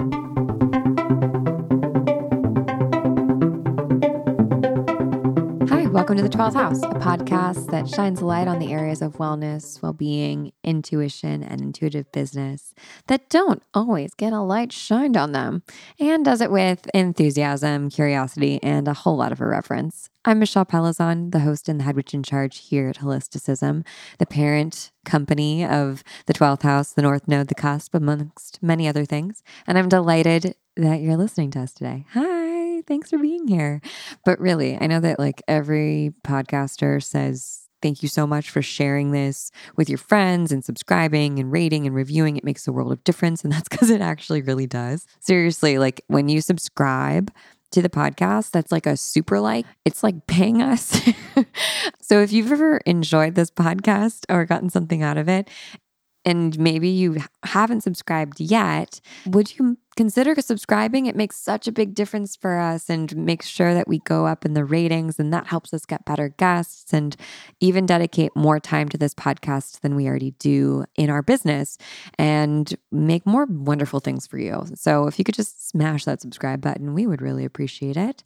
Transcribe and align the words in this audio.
Hi, 0.00 0.21
welcome 6.02 6.16
to 6.16 6.22
the 6.24 6.36
12th 6.36 6.54
House, 6.54 6.82
a 6.82 6.98
podcast 6.98 7.70
that 7.70 7.88
shines 7.88 8.20
light 8.20 8.48
on 8.48 8.58
the 8.58 8.72
areas 8.72 9.02
of 9.02 9.18
wellness, 9.18 9.80
well 9.80 9.92
being, 9.92 10.50
intuition, 10.64 11.44
and 11.44 11.60
intuitive 11.60 12.10
business 12.10 12.74
that 13.06 13.30
don't 13.30 13.62
always 13.72 14.12
get 14.12 14.32
a 14.32 14.40
light 14.40 14.72
shined 14.72 15.16
on 15.16 15.30
them, 15.30 15.62
and 16.00 16.24
does 16.24 16.40
it 16.40 16.50
with 16.50 16.90
enthusiasm, 16.92 17.88
curiosity, 17.88 18.58
and 18.64 18.88
a 18.88 18.94
whole 18.94 19.16
lot 19.16 19.30
of 19.30 19.40
irreverence. 19.40 20.10
I'm 20.24 20.40
Michelle 20.40 20.66
Pellizzon, 20.66 21.30
the 21.30 21.38
host 21.38 21.68
and 21.68 21.78
the 21.78 21.84
head 21.84 21.94
witch 21.94 22.14
in 22.14 22.24
charge 22.24 22.58
here 22.58 22.88
at 22.88 22.96
Holisticism, 22.96 23.86
the 24.18 24.26
parent 24.26 24.90
company 25.04 25.64
of 25.64 26.02
the 26.26 26.34
12th 26.34 26.62
House, 26.62 26.92
the 26.92 27.02
North 27.02 27.28
Node, 27.28 27.46
the 27.46 27.54
Cusp, 27.54 27.94
amongst 27.94 28.60
many 28.60 28.88
other 28.88 29.04
things. 29.04 29.44
And 29.68 29.78
I'm 29.78 29.88
delighted 29.88 30.56
that 30.76 31.00
you're 31.00 31.16
listening 31.16 31.52
to 31.52 31.60
us 31.60 31.72
today. 31.72 32.06
Hi 32.10 32.41
thanks 32.86 33.10
for 33.10 33.18
being 33.18 33.48
here. 33.48 33.80
But 34.24 34.40
really, 34.40 34.78
I 34.80 34.86
know 34.86 35.00
that 35.00 35.18
like 35.18 35.42
every 35.48 36.12
podcaster 36.24 37.02
says, 37.02 37.68
thank 37.80 38.02
you 38.02 38.08
so 38.08 38.26
much 38.26 38.50
for 38.50 38.62
sharing 38.62 39.10
this 39.10 39.50
with 39.76 39.88
your 39.88 39.98
friends 39.98 40.52
and 40.52 40.64
subscribing 40.64 41.38
and 41.38 41.50
rating 41.50 41.86
and 41.86 41.94
reviewing. 41.94 42.36
It 42.36 42.44
makes 42.44 42.66
a 42.66 42.72
world 42.72 42.92
of 42.92 43.02
difference. 43.04 43.42
And 43.42 43.52
that's 43.52 43.68
because 43.70 43.90
it 43.90 44.00
actually 44.00 44.42
really 44.42 44.66
does. 44.66 45.06
Seriously, 45.20 45.78
like 45.78 46.02
when 46.08 46.28
you 46.28 46.40
subscribe, 46.40 47.30
to 47.70 47.80
the 47.80 47.88
podcast 47.88 48.50
that's 48.50 48.70
like 48.70 48.84
a 48.84 48.98
super 48.98 49.40
like 49.40 49.64
it's 49.86 50.02
like 50.02 50.26
paying 50.26 50.60
us 50.60 51.00
so 52.02 52.20
if 52.20 52.30
you've 52.30 52.52
ever 52.52 52.76
enjoyed 52.84 53.34
this 53.34 53.50
podcast 53.50 54.26
or 54.28 54.44
gotten 54.44 54.68
something 54.68 55.02
out 55.02 55.16
of 55.16 55.26
it 55.26 55.48
and 56.24 56.58
maybe 56.58 56.88
you 56.88 57.18
haven't 57.44 57.82
subscribed 57.82 58.40
yet, 58.40 59.00
would 59.26 59.58
you 59.58 59.76
consider 59.96 60.34
subscribing? 60.40 61.06
It 61.06 61.16
makes 61.16 61.36
such 61.36 61.68
a 61.68 61.72
big 61.72 61.94
difference 61.94 62.36
for 62.36 62.58
us 62.58 62.88
and 62.88 63.14
makes 63.16 63.46
sure 63.46 63.74
that 63.74 63.88
we 63.88 63.98
go 64.00 64.26
up 64.26 64.44
in 64.44 64.54
the 64.54 64.64
ratings, 64.64 65.18
and 65.18 65.32
that 65.32 65.46
helps 65.46 65.74
us 65.74 65.84
get 65.84 66.04
better 66.04 66.28
guests 66.28 66.92
and 66.92 67.16
even 67.60 67.86
dedicate 67.86 68.34
more 68.34 68.58
time 68.60 68.88
to 68.88 68.98
this 68.98 69.14
podcast 69.14 69.80
than 69.80 69.94
we 69.94 70.06
already 70.06 70.32
do 70.38 70.84
in 70.96 71.10
our 71.10 71.22
business 71.22 71.78
and 72.18 72.74
make 72.90 73.26
more 73.26 73.46
wonderful 73.46 74.00
things 74.00 74.26
for 74.26 74.38
you. 74.38 74.64
So, 74.74 75.06
if 75.06 75.18
you 75.18 75.24
could 75.24 75.34
just 75.34 75.68
smash 75.68 76.04
that 76.04 76.20
subscribe 76.20 76.60
button, 76.60 76.94
we 76.94 77.06
would 77.06 77.22
really 77.22 77.44
appreciate 77.44 77.96
it. 77.96 78.22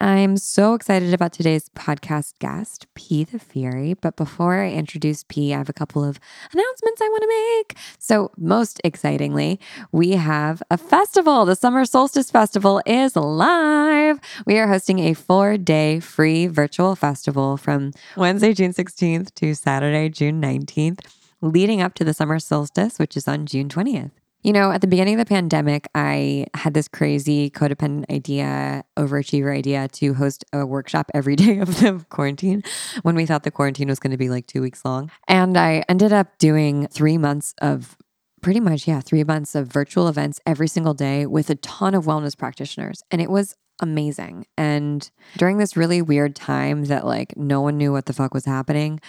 I'm 0.00 0.36
so 0.36 0.74
excited 0.74 1.12
about 1.12 1.32
today's 1.32 1.68
podcast 1.70 2.38
guest, 2.38 2.86
P 2.94 3.24
the 3.24 3.38
Fury. 3.38 3.94
But 3.94 4.16
before 4.16 4.60
I 4.60 4.70
introduce 4.70 5.24
P, 5.24 5.52
I 5.52 5.58
have 5.58 5.68
a 5.68 5.72
couple 5.72 6.04
of 6.04 6.20
announcements 6.52 7.02
I 7.02 7.08
want 7.08 7.22
to 7.22 7.28
make. 7.28 7.78
So, 7.98 8.30
most 8.36 8.80
excitingly, 8.84 9.58
we 9.90 10.12
have 10.12 10.62
a 10.70 10.78
festival. 10.98 11.44
The 11.44 11.54
Summer 11.54 11.84
Solstice 11.84 12.28
Festival 12.28 12.82
is 12.84 13.14
live. 13.14 14.18
We 14.46 14.58
are 14.58 14.66
hosting 14.66 14.98
a 14.98 15.14
four 15.14 15.56
day 15.56 16.00
free 16.00 16.48
virtual 16.48 16.96
festival 16.96 17.56
from 17.56 17.92
Wednesday, 18.16 18.52
June 18.52 18.72
16th 18.72 19.32
to 19.36 19.54
Saturday, 19.54 20.08
June 20.08 20.42
19th, 20.42 20.98
leading 21.40 21.80
up 21.80 21.94
to 21.94 22.04
the 22.04 22.12
summer 22.12 22.40
solstice, 22.40 22.98
which 22.98 23.16
is 23.16 23.28
on 23.28 23.46
June 23.46 23.68
20th. 23.68 24.10
You 24.42 24.52
know, 24.52 24.72
at 24.72 24.80
the 24.80 24.86
beginning 24.88 25.14
of 25.14 25.18
the 25.18 25.28
pandemic, 25.28 25.88
I 25.94 26.46
had 26.54 26.72
this 26.72 26.88
crazy 26.88 27.50
codependent 27.50 28.10
idea, 28.10 28.82
overachiever 28.96 29.56
idea 29.56 29.88
to 29.88 30.14
host 30.14 30.44
a 30.52 30.64
workshop 30.64 31.10
every 31.14 31.36
day 31.44 31.58
of 31.58 31.80
the 31.80 32.04
quarantine 32.08 32.64
when 33.02 33.14
we 33.14 33.26
thought 33.26 33.44
the 33.44 33.52
quarantine 33.52 33.88
was 33.88 34.00
going 34.00 34.12
to 34.12 34.16
be 34.16 34.30
like 34.30 34.48
two 34.48 34.62
weeks 34.62 34.84
long. 34.84 35.12
And 35.28 35.56
I 35.56 35.84
ended 35.88 36.12
up 36.12 36.38
doing 36.38 36.88
three 36.88 37.18
months 37.18 37.54
of 37.60 37.96
pretty 38.40 38.60
much, 38.60 38.86
yeah, 38.86 39.00
three 39.00 39.24
months 39.24 39.54
of 39.54 39.68
virtual 39.68 40.08
events 40.08 40.40
every 40.46 40.68
single 40.68 40.94
day 40.94 41.26
with 41.26 41.50
a 41.50 41.56
ton 41.56 41.94
of 41.94 42.04
wellness 42.04 42.36
practitioners. 42.36 43.02
And 43.10 43.20
it 43.20 43.30
was 43.30 43.54
amazing. 43.80 44.46
And 44.56 45.08
during 45.36 45.58
this 45.58 45.76
really 45.76 46.02
weird 46.02 46.34
time 46.34 46.84
that 46.86 47.06
like 47.06 47.36
no 47.36 47.60
one 47.60 47.76
knew 47.76 47.92
what 47.92 48.06
the 48.06 48.12
fuck 48.12 48.34
was 48.34 48.44
happening, 48.44 49.00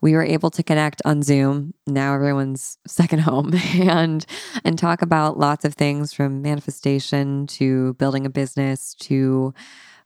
we 0.00 0.14
were 0.14 0.22
able 0.22 0.50
to 0.50 0.62
connect 0.62 1.02
on 1.04 1.22
Zoom. 1.22 1.74
Now 1.86 2.14
everyone's 2.14 2.78
second 2.86 3.20
home 3.20 3.52
and 3.74 4.24
and 4.64 4.78
talk 4.78 5.02
about 5.02 5.38
lots 5.38 5.64
of 5.64 5.74
things 5.74 6.12
from 6.12 6.42
manifestation 6.42 7.46
to 7.48 7.94
building 7.94 8.26
a 8.26 8.30
business 8.30 8.94
to 9.00 9.54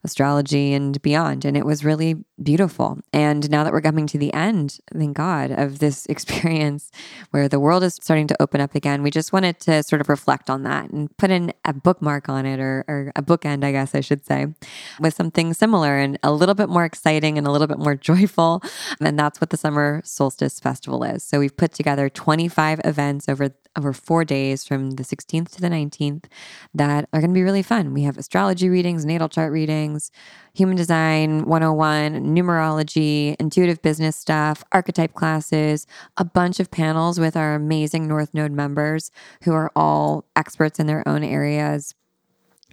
astrology 0.03 0.73
and 0.73 1.01
beyond. 1.01 1.45
And 1.45 1.55
it 1.55 1.65
was 1.65 1.85
really 1.85 2.15
beautiful. 2.41 2.99
And 3.13 3.49
now 3.49 3.63
that 3.63 3.71
we're 3.71 3.81
coming 3.81 4.07
to 4.07 4.17
the 4.17 4.33
end, 4.33 4.79
thank 4.93 5.15
God, 5.15 5.51
of 5.51 5.79
this 5.79 6.05
experience 6.09 6.91
where 7.31 7.47
the 7.47 7.59
world 7.59 7.83
is 7.83 7.95
starting 8.01 8.27
to 8.27 8.41
open 8.41 8.61
up 8.61 8.75
again, 8.75 9.03
we 9.03 9.11
just 9.11 9.33
wanted 9.33 9.59
to 9.61 9.83
sort 9.83 10.01
of 10.01 10.09
reflect 10.09 10.49
on 10.49 10.63
that 10.63 10.89
and 10.89 11.15
put 11.17 11.31
in 11.31 11.53
a 11.65 11.73
bookmark 11.73 12.29
on 12.29 12.45
it 12.45 12.59
or, 12.59 12.83
or 12.87 13.11
a 13.15 13.21
bookend, 13.21 13.63
I 13.63 13.71
guess 13.71 13.93
I 13.95 14.01
should 14.01 14.25
say, 14.25 14.47
with 14.99 15.13
something 15.13 15.53
similar 15.53 15.97
and 15.97 16.17
a 16.23 16.31
little 16.31 16.55
bit 16.55 16.69
more 16.69 16.85
exciting 16.85 17.37
and 17.37 17.45
a 17.45 17.51
little 17.51 17.67
bit 17.67 17.79
more 17.79 17.95
joyful. 18.11 18.63
And 18.99 19.17
that's 19.17 19.39
what 19.39 19.49
the 19.49 19.57
Summer 19.57 20.01
Solstice 20.03 20.59
Festival 20.59 21.03
is. 21.03 21.23
So 21.23 21.39
we've 21.39 21.55
put 21.55 21.73
together 21.73 22.09
25 22.09 22.81
events 22.83 23.29
over 23.29 23.51
over 23.77 23.93
four 23.93 24.25
days 24.25 24.65
from 24.65 24.91
the 24.91 25.03
16th 25.03 25.49
to 25.49 25.61
the 25.61 25.69
19th 25.69 26.25
that 26.73 27.07
are 27.13 27.21
going 27.21 27.31
to 27.31 27.33
be 27.33 27.43
really 27.43 27.63
fun. 27.63 27.93
We 27.93 28.03
have 28.03 28.17
astrology 28.17 28.69
readings, 28.69 29.05
natal 29.05 29.29
chart 29.29 29.51
readings, 29.51 29.90
human 30.53 30.77
design 30.77 31.45
101, 31.45 32.35
numerology, 32.35 33.35
intuitive 33.39 33.81
business 33.81 34.15
stuff, 34.15 34.63
archetype 34.71 35.13
classes, 35.13 35.87
a 36.17 36.25
bunch 36.25 36.59
of 36.59 36.71
panels 36.71 37.19
with 37.19 37.35
our 37.35 37.55
amazing 37.55 38.07
North 38.07 38.33
Node 38.33 38.51
members 38.51 39.11
who 39.43 39.53
are 39.53 39.71
all 39.75 40.25
experts 40.35 40.79
in 40.79 40.87
their 40.87 41.07
own 41.07 41.23
areas 41.23 41.95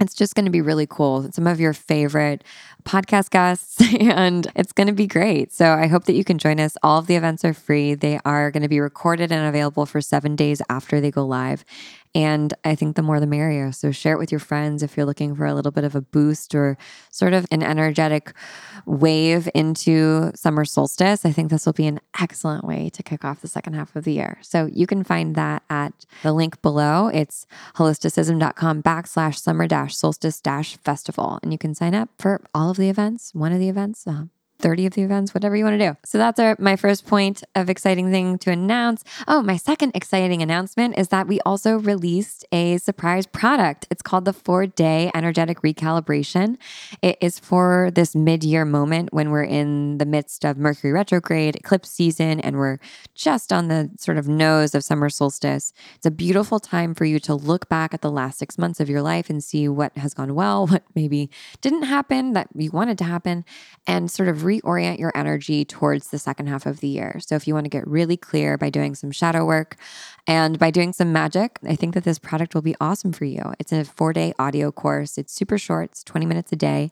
it's 0.00 0.14
just 0.14 0.34
going 0.34 0.44
to 0.44 0.50
be 0.50 0.60
really 0.60 0.86
cool. 0.86 1.30
Some 1.32 1.46
of 1.46 1.60
your 1.60 1.72
favorite 1.72 2.44
podcast 2.84 3.30
guests, 3.30 3.82
and 4.00 4.46
it's 4.54 4.72
going 4.72 4.86
to 4.86 4.92
be 4.92 5.06
great. 5.06 5.52
So 5.52 5.72
I 5.72 5.86
hope 5.86 6.04
that 6.04 6.14
you 6.14 6.24
can 6.24 6.38
join 6.38 6.60
us. 6.60 6.76
All 6.82 6.98
of 6.98 7.06
the 7.06 7.16
events 7.16 7.44
are 7.44 7.54
free. 7.54 7.94
They 7.94 8.20
are 8.24 8.50
going 8.50 8.62
to 8.62 8.68
be 8.68 8.80
recorded 8.80 9.32
and 9.32 9.46
available 9.46 9.86
for 9.86 10.00
seven 10.00 10.36
days 10.36 10.62
after 10.68 11.00
they 11.00 11.10
go 11.10 11.26
live. 11.26 11.64
And 12.14 12.54
I 12.64 12.74
think 12.74 12.96
the 12.96 13.02
more 13.02 13.20
the 13.20 13.26
merrier. 13.26 13.72
So 13.72 13.90
share 13.90 14.14
it 14.14 14.18
with 14.18 14.32
your 14.32 14.38
friends 14.38 14.82
if 14.82 14.96
you're 14.96 15.06
looking 15.06 15.34
for 15.34 15.46
a 15.46 15.54
little 15.54 15.72
bit 15.72 15.84
of 15.84 15.94
a 15.94 16.00
boost 16.00 16.54
or 16.54 16.76
sort 17.10 17.32
of 17.32 17.46
an 17.50 17.62
energetic 17.62 18.32
wave 18.86 19.48
into 19.54 20.32
summer 20.34 20.64
solstice. 20.64 21.24
I 21.24 21.32
think 21.32 21.50
this 21.50 21.66
will 21.66 21.72
be 21.72 21.86
an 21.86 22.00
excellent 22.20 22.64
way 22.64 22.88
to 22.90 23.02
kick 23.02 23.24
off 23.24 23.40
the 23.40 23.48
second 23.48 23.74
half 23.74 23.94
of 23.94 24.04
the 24.04 24.12
year. 24.12 24.38
So 24.42 24.66
you 24.66 24.86
can 24.86 25.04
find 25.04 25.34
that 25.34 25.62
at 25.68 26.06
the 26.22 26.32
link 26.32 26.60
below. 26.62 27.08
It's 27.08 27.46
holisticism.com 27.76 28.82
backslash 28.82 29.38
summer 29.38 29.66
dash 29.66 29.96
solstice 29.96 30.40
dash 30.40 30.76
festival. 30.78 31.38
And 31.42 31.52
you 31.52 31.58
can 31.58 31.74
sign 31.74 31.94
up 31.94 32.08
for 32.18 32.40
all 32.54 32.70
of 32.70 32.76
the 32.76 32.88
events, 32.88 33.34
one 33.34 33.52
of 33.52 33.58
the 33.58 33.68
events. 33.68 34.06
Uh, 34.06 34.24
30 34.58 34.86
of 34.86 34.94
the 34.94 35.02
events, 35.02 35.34
whatever 35.34 35.56
you 35.56 35.64
want 35.64 35.78
to 35.78 35.90
do. 35.90 35.96
So 36.04 36.18
that's 36.18 36.40
our, 36.40 36.56
my 36.58 36.76
first 36.76 37.06
point 37.06 37.44
of 37.54 37.70
exciting 37.70 38.10
thing 38.10 38.38
to 38.38 38.50
announce. 38.50 39.04
Oh, 39.26 39.42
my 39.42 39.56
second 39.56 39.92
exciting 39.94 40.42
announcement 40.42 40.98
is 40.98 41.08
that 41.08 41.28
we 41.28 41.40
also 41.40 41.78
released 41.78 42.44
a 42.50 42.78
surprise 42.78 43.26
product. 43.26 43.86
It's 43.90 44.02
called 44.02 44.24
the 44.24 44.32
four 44.32 44.66
day 44.66 45.10
energetic 45.14 45.62
recalibration. 45.62 46.56
It 47.02 47.18
is 47.20 47.38
for 47.38 47.90
this 47.94 48.14
mid 48.14 48.42
year 48.42 48.64
moment 48.64 49.12
when 49.12 49.30
we're 49.30 49.44
in 49.44 49.98
the 49.98 50.06
midst 50.06 50.44
of 50.44 50.58
Mercury 50.58 50.92
retrograde, 50.92 51.56
eclipse 51.56 51.90
season, 51.90 52.40
and 52.40 52.56
we're 52.56 52.78
just 53.14 53.52
on 53.52 53.68
the 53.68 53.90
sort 53.98 54.18
of 54.18 54.28
nose 54.28 54.74
of 54.74 54.82
summer 54.82 55.08
solstice. 55.08 55.72
It's 55.96 56.06
a 56.06 56.10
beautiful 56.10 56.58
time 56.58 56.94
for 56.94 57.04
you 57.04 57.20
to 57.20 57.34
look 57.34 57.68
back 57.68 57.94
at 57.94 58.02
the 58.02 58.10
last 58.10 58.38
six 58.38 58.58
months 58.58 58.80
of 58.80 58.88
your 58.88 59.02
life 59.02 59.30
and 59.30 59.42
see 59.42 59.68
what 59.68 59.96
has 59.96 60.14
gone 60.14 60.34
well, 60.34 60.66
what 60.68 60.82
maybe 60.94 61.30
didn't 61.60 61.82
happen 61.84 62.32
that 62.32 62.48
you 62.54 62.70
wanted 62.70 62.98
to 62.98 63.04
happen, 63.04 63.44
and 63.86 64.10
sort 64.10 64.28
of 64.28 64.44
reorient 64.48 64.98
your 64.98 65.12
energy 65.14 65.64
towards 65.64 66.08
the 66.08 66.18
second 66.18 66.46
half 66.46 66.66
of 66.66 66.80
the 66.80 66.88
year. 66.88 67.20
So, 67.20 67.34
if 67.36 67.46
you 67.46 67.54
want 67.54 67.64
to 67.64 67.70
get 67.70 67.86
really 67.86 68.16
clear 68.16 68.56
by 68.56 68.70
doing 68.70 68.94
some 68.94 69.10
shadow 69.10 69.44
work 69.44 69.76
and 70.26 70.58
by 70.58 70.70
doing 70.70 70.92
some 70.92 71.12
magic, 71.12 71.58
I 71.66 71.76
think 71.76 71.94
that 71.94 72.04
this 72.04 72.18
product 72.18 72.54
will 72.54 72.62
be 72.62 72.74
awesome 72.80 73.12
for 73.12 73.24
you. 73.24 73.42
It's 73.58 73.72
a 73.72 73.84
four 73.84 74.12
day 74.12 74.32
audio 74.38 74.72
course, 74.72 75.18
it's 75.18 75.32
super 75.32 75.58
short, 75.58 75.90
it's 75.90 76.04
20 76.04 76.26
minutes 76.26 76.52
a 76.52 76.56
day. 76.56 76.90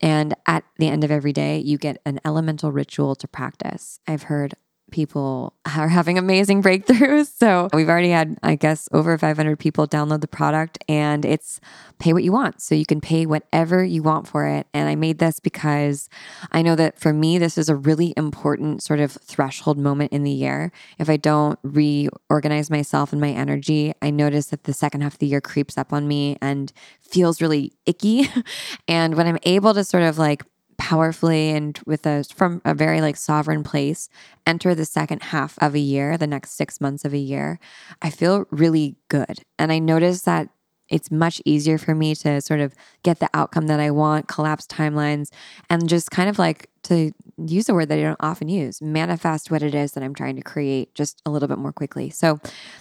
And 0.00 0.34
at 0.46 0.64
the 0.78 0.88
end 0.88 1.04
of 1.04 1.10
every 1.10 1.32
day, 1.32 1.58
you 1.58 1.78
get 1.78 2.00
an 2.04 2.20
elemental 2.24 2.72
ritual 2.72 3.14
to 3.16 3.28
practice. 3.28 4.00
I've 4.06 4.24
heard 4.24 4.54
people 4.90 5.52
are 5.64 5.88
having 5.88 6.18
amazing 6.18 6.62
breakthroughs. 6.62 7.26
So 7.36 7.68
we've 7.74 7.88
already 7.88 8.10
had, 8.10 8.38
I 8.42 8.54
guess, 8.54 8.88
over 8.92 9.16
500 9.18 9.58
people 9.58 9.86
download 9.86 10.20
the 10.20 10.28
product 10.28 10.78
and 10.88 11.24
it's 11.24 11.60
pay 11.98 12.12
what 12.12 12.24
you 12.24 12.32
want. 12.32 12.62
So 12.62 12.74
you 12.74 12.86
can 12.86 13.00
pay 13.00 13.26
whatever 13.26 13.84
you 13.84 14.02
want 14.02 14.26
for 14.26 14.46
it. 14.46 14.66
And 14.72 14.88
I 14.88 14.94
made 14.94 15.18
this 15.18 15.38
because 15.38 16.08
I 16.50 16.62
know 16.62 16.76
that 16.76 16.98
for 16.98 17.12
me, 17.12 17.36
this 17.36 17.58
is 17.58 17.68
a 17.68 17.76
really 17.76 18.14
important 18.16 18.82
sort 18.82 19.00
of 19.00 19.12
threshold 19.12 19.76
moment 19.76 20.12
in 20.12 20.22
the 20.22 20.30
year. 20.30 20.72
If 20.98 21.10
I 21.10 21.18
don't 21.18 21.58
reorganize 21.62 22.70
myself 22.70 23.12
and 23.12 23.20
my 23.20 23.30
energy, 23.30 23.92
I 24.00 24.10
notice 24.10 24.46
that 24.46 24.64
the 24.64 24.72
second 24.72 25.02
half 25.02 25.14
of 25.14 25.18
the 25.18 25.26
year 25.26 25.40
creeps 25.40 25.76
up 25.76 25.92
on 25.92 26.08
me 26.08 26.38
and 26.40 26.72
feels 27.00 27.42
really 27.42 27.72
icky. 27.84 28.28
and 28.88 29.14
when 29.14 29.26
I'm 29.26 29.38
able 29.42 29.74
to 29.74 29.84
sort 29.84 30.04
of 30.04 30.18
like 30.18 30.42
powerfully 30.78 31.50
and 31.50 31.78
with 31.86 32.06
a 32.06 32.24
from 32.34 32.60
a 32.64 32.74
very 32.74 33.00
like 33.00 33.16
sovereign 33.16 33.62
place 33.64 34.08
enter 34.46 34.74
the 34.74 34.84
second 34.84 35.22
half 35.22 35.58
of 35.60 35.74
a 35.74 35.78
year 35.78 36.16
the 36.18 36.26
next 36.26 36.52
6 36.56 36.80
months 36.80 37.04
of 37.04 37.12
a 37.14 37.18
year 37.18 37.58
i 38.02 38.10
feel 38.10 38.46
really 38.50 38.96
good. 39.08 39.42
And 39.58 39.72
i 39.72 39.78
notice 39.78 40.22
that 40.22 40.48
it's 40.88 41.10
much 41.10 41.42
easier 41.44 41.78
for 41.78 41.94
me 41.94 42.14
to 42.16 42.40
sort 42.40 42.60
of 42.60 42.74
get 43.02 43.20
the 43.20 43.28
outcome 43.34 43.66
that 43.66 43.80
I 43.80 43.90
want, 43.90 44.28
collapse 44.28 44.66
timelines, 44.66 45.30
and 45.68 45.88
just 45.88 46.10
kind 46.10 46.28
of 46.28 46.38
like 46.38 46.70
to 46.84 47.12
use 47.36 47.68
a 47.68 47.74
word 47.74 47.88
that 47.88 47.98
I 47.98 48.02
don't 48.02 48.16
often 48.20 48.48
use, 48.48 48.80
manifest 48.80 49.50
what 49.50 49.62
it 49.62 49.74
is 49.74 49.92
that 49.92 50.04
I'm 50.04 50.14
trying 50.14 50.36
to 50.36 50.42
create 50.42 50.94
just 50.94 51.20
a 51.26 51.30
little 51.30 51.48
bit 51.48 51.58
more 51.58 51.72
quickly. 51.72 52.10
So 52.10 52.38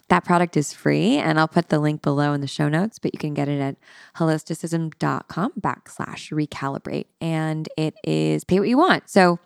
that 0.09 0.23
product 0.23 0.55
is 0.55 0.73
free, 0.73 1.17
and 1.17 1.39
I'll 1.39 1.47
put 1.47 1.69
the 1.69 1.79
link 1.79 2.01
below 2.01 2.33
in 2.33 2.41
the 2.41 2.47
show 2.47 2.69
notes, 2.69 2.99
but 2.99 3.13
you 3.13 3.19
can 3.19 3.33
get 3.33 3.47
it 3.47 3.59
at 3.59 3.77
holisticism.com 4.17 5.53
backslash 5.59 6.31
recalibrate. 6.31 7.07
And 7.19 7.67
it 7.77 7.95
is 8.03 8.43
pay 8.43 8.59
what 8.59 8.69
you 8.69 8.77
want. 8.77 9.09
So 9.09 9.39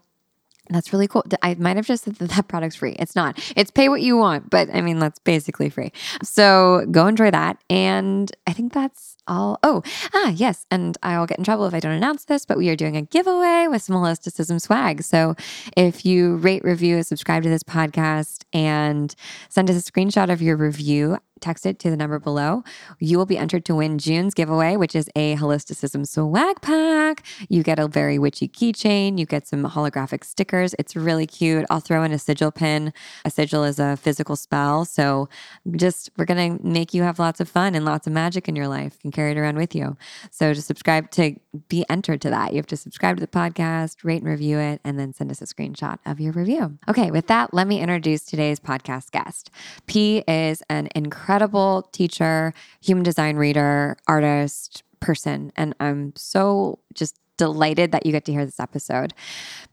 that's 0.69 0.94
really 0.94 1.07
cool. 1.07 1.24
I 1.42 1.56
might 1.56 1.77
have 1.77 1.88
just 1.88 2.04
said 2.04 2.16
that 2.16 2.30
that 2.30 2.48
product's 2.48 2.75
free. 2.75 2.95
It's 3.00 3.16
not. 3.16 3.39
It's 3.56 3.71
pay 3.71 3.89
what 3.89 4.01
you 4.01 4.18
want, 4.18 4.50
but 4.50 4.69
I 4.74 4.81
mean, 4.81 5.00
that's 5.00 5.19
basically 5.19 5.69
free. 5.69 5.92
So 6.24 6.86
go 6.92 7.07
enjoy 7.07 7.31
that. 7.31 7.57
And 7.69 8.31
I 8.48 8.54
think 8.54 8.74
that's 8.74 9.18
all. 9.27 9.60
Oh, 9.63 9.83
ah, 10.13 10.30
yes. 10.30 10.66
And 10.71 10.98
I'll 11.04 11.25
get 11.25 11.38
in 11.38 11.44
trouble 11.44 11.66
if 11.66 11.74
I 11.74 11.80
don't 11.80 11.94
announce 11.94 12.25
this, 12.25 12.45
but 12.45 12.57
we 12.57 12.69
are 12.69 12.75
doing 12.75 12.98
a 12.98 13.01
giveaway 13.01 13.68
with 13.69 13.81
some 13.81 13.95
holisticism 13.95 14.62
swag. 14.62 15.04
So 15.04 15.36
if 15.77 16.06
you 16.06 16.38
rate, 16.38 16.63
review, 16.63 17.01
subscribe 17.04 17.44
to 17.44 17.50
this 17.50 17.63
podcast, 17.63 18.44
and 18.54 19.13
send 19.50 19.69
us 19.69 19.88
a 19.88 19.92
screenshot 19.92 20.31
of 20.31 20.42
your 20.42 20.57
review 20.57 21.18
text 21.39 21.65
it 21.65 21.80
to 21.80 21.89
the 21.89 21.97
number 21.97 22.19
below. 22.19 22.63
You 23.00 23.18
will 23.18 23.25
be 23.25 23.38
entered 23.38 23.65
to 23.65 23.75
win 23.75 23.97
June's 23.97 24.33
giveaway, 24.33 24.75
which 24.75 24.95
is 24.95 25.09
a 25.15 25.36
holisticism 25.36 26.07
swag 26.07 26.62
pack. 26.62 27.25
You 27.47 27.63
get 27.63 27.80
a 27.80 27.88
very 27.88 28.19
witchy 28.19 28.47
keychain. 28.47 29.18
You 29.18 29.25
get 29.25 29.47
some 29.47 29.63
holographic 29.63 30.24
stickers. 30.24 30.75
It's 30.77 30.95
really 30.95 31.25
cute. 31.25 31.65
I'll 31.69 31.80
throw 31.80 32.03
in 32.03 32.12
a 32.12 32.19
sigil 32.19 32.51
pin. 32.51 32.94
A 33.25 33.31
sigil 33.31 33.63
is 33.63 33.80
a 33.80 33.97
physical 33.97 34.36
spell. 34.36 34.86
So 34.86 35.30
just, 35.75 36.12
we're 36.18 36.25
going 36.25 36.57
to 36.57 36.65
make 36.68 36.94
you 36.94 37.03
have 37.03 37.19
lots 37.19 37.39
of 37.39 37.47
fun 37.47 37.75
and 37.75 37.85
lots 37.85 38.06
of 38.07 38.13
magic 38.13 38.47
in 38.50 38.56
your 38.56 38.68
life. 38.68 38.94
You 38.95 39.00
can 39.00 39.12
carry 39.12 39.31
it 39.31 39.38
around 39.38 39.56
with 39.57 39.74
you. 39.74 39.97
So 40.31 40.53
to 40.53 40.62
subscribe 40.62 41.09
to 41.12 41.35
be 41.68 41.85
entered 41.89 42.21
to 42.21 42.30
that, 42.30 42.51
you 42.51 42.57
have 42.57 42.68
to 42.68 42.77
subscribe 42.77 43.18
to 43.18 43.21
the 43.21 43.27
podcast, 43.27 44.03
rate 44.03 44.21
and 44.21 44.30
review 44.30 44.59
it, 44.59 44.81
and 44.83 45.00
then 45.00 45.13
send 45.13 45.31
us 45.31 45.42
a 45.42 45.45
screenshot 45.45 45.97
of 46.06 46.19
your 46.19 46.33
review. 46.33 46.77
Okay, 46.88 47.12
with 47.12 47.27
that, 47.27 47.53
let 47.53 47.68
me 47.68 47.80
introduce 47.80 48.24
today's 48.24 48.59
podcast 48.59 49.12
guest. 49.12 49.51
P 49.88 50.24
is 50.27 50.62
an 50.69 50.89
incredible 50.95 51.29
incredible 51.30 51.88
teacher, 51.92 52.56
human 52.81 53.04
design 53.04 53.36
reader, 53.36 53.96
artist, 54.08 54.81
person. 55.00 55.52
And 55.56 55.76
I'm 55.80 56.12
so 56.16 56.80
just 56.96 57.20
delighted 57.38 57.92
that 57.92 58.04
you 58.04 58.12
get 58.12 58.26
to 58.26 58.31
hear 58.31 58.48
this 58.48 58.60
episode. 58.60 59.14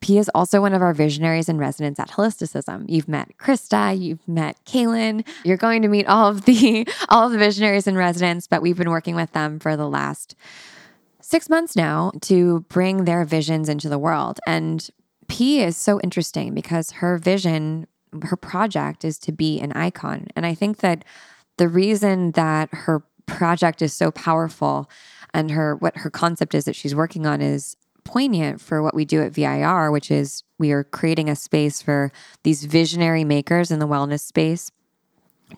P 0.01 0.19
is 0.19 0.31
also 0.35 0.61
one 0.61 0.75
of 0.75 0.83
our 0.83 0.93
visionaries 0.93 1.49
in 1.49 1.57
residence 1.57 1.99
at 1.99 2.11
Holisticism. 2.11 2.85
You've 2.91 3.09
met 3.09 3.39
Krista, 3.39 3.99
you've 3.99 4.29
met 4.29 4.63
Kaylin. 4.67 5.27
You're 5.45 5.57
going 5.57 5.81
to 5.81 5.89
meet 5.89 6.07
all 6.07 6.29
of 6.29 6.45
the 6.45 6.87
all 7.09 7.25
of 7.25 7.33
the 7.33 7.39
visionaries 7.39 7.87
in 7.87 7.97
residence, 7.97 8.47
but 8.47 8.61
we've 8.61 8.77
been 8.77 8.91
working 8.91 9.15
with 9.15 9.33
them 9.33 9.59
for 9.59 9.79
the 9.79 9.89
last 9.89 10.37
six 11.23 11.49
months 11.49 11.75
now 11.75 12.13
to 12.21 12.67
bring 12.69 13.07
their 13.07 13.25
visions 13.25 13.71
into 13.71 13.89
the 13.89 13.99
world. 13.99 14.41
And 14.47 14.87
P 15.27 15.63
is 15.63 15.79
so 15.79 15.99
interesting 16.03 16.53
because 16.53 16.91
her 16.91 17.17
vision, 17.17 17.87
her 18.25 18.37
project 18.37 19.07
is 19.07 19.19
to 19.21 19.33
be 19.33 19.59
an 19.59 19.73
icon. 19.73 20.27
And 20.37 20.45
I 20.45 20.55
think 20.55 20.81
that 20.81 21.03
the 21.57 21.69
reason 21.69 22.33
that 22.33 22.69
her 22.73 23.03
project 23.27 23.83
is 23.83 23.93
so 23.93 24.11
powerful 24.11 24.89
and 25.35 25.51
her 25.51 25.77
what 25.77 25.99
her 25.99 26.11
concept 26.11 26.55
is 26.55 26.65
that 26.65 26.77
she's 26.77 26.95
working 26.95 27.27
on 27.27 27.41
is 27.41 27.77
poignant 28.05 28.61
for 28.61 28.83
what 28.83 28.95
we 28.95 29.05
do 29.05 29.21
at 29.21 29.33
VIR, 29.33 29.91
which 29.91 30.11
is 30.11 30.45
we 30.59 30.71
are 30.71 30.85
creating 30.85 31.29
a 31.29 31.37
space 31.37 31.83
for 31.83 32.13
these 32.45 32.65
visionary 32.65 33.25
makers 33.25 33.71
in 33.71 33.81
the 33.81 33.89
wellness 33.89 34.21
space 34.21 34.71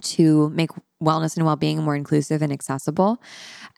to 0.00 0.49
make 0.50 0.71
wellness 1.03 1.37
and 1.37 1.47
well-being 1.47 1.83
more 1.83 1.95
inclusive 1.95 2.43
and 2.43 2.53
accessible. 2.53 3.23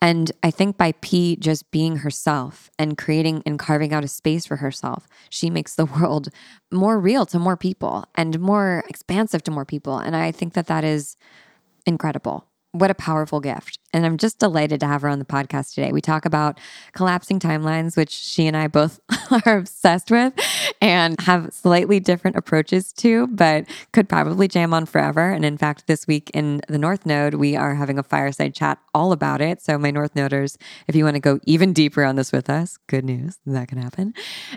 And 0.01 0.31
I 0.41 0.49
think 0.51 0.77
by 0.77 0.93
P 1.01 1.35
just 1.35 1.69
being 1.69 1.97
herself 1.97 2.71
and 2.79 2.97
creating 2.97 3.43
and 3.45 3.59
carving 3.59 3.93
out 3.93 4.03
a 4.03 4.07
space 4.07 4.45
for 4.45 4.57
herself, 4.57 5.07
she 5.29 5.49
makes 5.49 5.75
the 5.75 5.85
world 5.99 6.29
more 6.71 6.99
real 6.99 7.25
to 7.27 7.39
more 7.39 7.57
people 7.57 8.05
and 8.15 8.39
more 8.39 8.83
expansive 8.89 9.43
to 9.43 9.51
more 9.51 9.65
people. 9.65 9.97
And 9.97 10.15
I 10.15 10.31
think 10.31 10.53
that 10.53 10.67
that 10.67 10.83
is 10.83 11.17
incredible. 11.85 12.47
What 12.73 12.89
a 12.89 12.95
powerful 12.95 13.41
gift. 13.41 13.79
And 13.91 14.05
I'm 14.05 14.17
just 14.17 14.39
delighted 14.39 14.79
to 14.79 14.87
have 14.87 15.01
her 15.01 15.09
on 15.09 15.19
the 15.19 15.25
podcast 15.25 15.73
today. 15.73 15.91
We 15.91 15.99
talk 15.99 16.23
about 16.23 16.57
collapsing 16.93 17.37
timelines, 17.37 17.97
which 17.97 18.11
she 18.11 18.47
and 18.47 18.55
I 18.55 18.69
both 18.69 19.01
are 19.45 19.57
obsessed 19.57 20.09
with 20.09 20.33
and 20.81 21.19
have 21.19 21.53
slightly 21.53 21.99
different 21.99 22.37
approaches 22.37 22.93
to, 22.93 23.27
but 23.27 23.65
could 23.91 24.07
probably 24.07 24.47
jam 24.47 24.73
on 24.73 24.85
forever. 24.85 25.31
And 25.31 25.43
in 25.43 25.57
fact, 25.57 25.87
this 25.87 26.07
week 26.07 26.31
in 26.33 26.61
the 26.69 26.77
North 26.77 27.05
Node, 27.05 27.33
we 27.33 27.57
are 27.57 27.75
having 27.75 27.99
a 27.99 28.03
fireside 28.03 28.55
chat 28.55 28.79
all 28.93 29.11
about 29.11 29.41
it. 29.41 29.61
So, 29.61 29.77
my 29.77 29.91
North 29.91 30.13
Noders, 30.13 30.55
if 30.87 30.95
you 30.95 31.03
want 31.03 31.15
to 31.15 31.19
go 31.19 31.41
even 31.43 31.73
deeper 31.73 32.05
on 32.05 32.15
this 32.15 32.31
with 32.31 32.49
us, 32.49 32.77
good 32.87 33.03
news, 33.03 33.37
that 33.45 33.67
can 33.67 33.79
happen. 33.79 34.13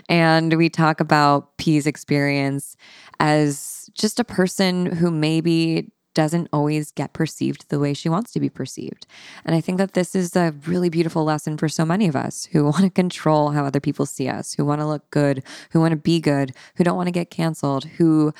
And 0.07 0.53
we 0.53 0.69
talk 0.69 1.01
about 1.01 1.57
P's 1.57 1.85
experience 1.85 2.77
as 3.19 3.89
just 3.93 4.21
a 4.21 4.23
person 4.23 4.85
who 4.85 5.11
maybe 5.11 5.91
doesn't 6.15 6.49
always 6.51 6.91
get 6.91 7.13
perceived 7.13 7.69
the 7.69 7.79
way 7.79 7.93
she 7.93 8.09
wants 8.09 8.31
to 8.31 8.39
be 8.39 8.49
perceived. 8.49 9.05
And 9.45 9.55
I 9.55 9.61
think 9.61 9.77
that 9.77 9.93
this 9.93 10.15
is 10.15 10.35
a 10.35 10.55
really 10.65 10.89
beautiful 10.89 11.23
lesson 11.23 11.57
for 11.57 11.69
so 11.69 11.85
many 11.85 12.07
of 12.07 12.15
us 12.15 12.45
who 12.51 12.63
want 12.71 12.77
to 12.77 12.89
control 12.89 13.51
how 13.51 13.65
other 13.65 13.79
people 13.79 14.07
see 14.07 14.27
us, 14.27 14.53
who 14.53 14.65
want 14.65 14.81
to 14.81 14.87
look 14.87 15.07
good, 15.11 15.43
who 15.71 15.79
want 15.79 15.91
to 15.91 15.97
be 15.97 16.19
good, 16.19 16.53
who 16.75 16.83
don't 16.83 16.97
want 16.97 17.07
to 17.07 17.11
get 17.11 17.29
canceled, 17.29 17.85
who 17.85 18.33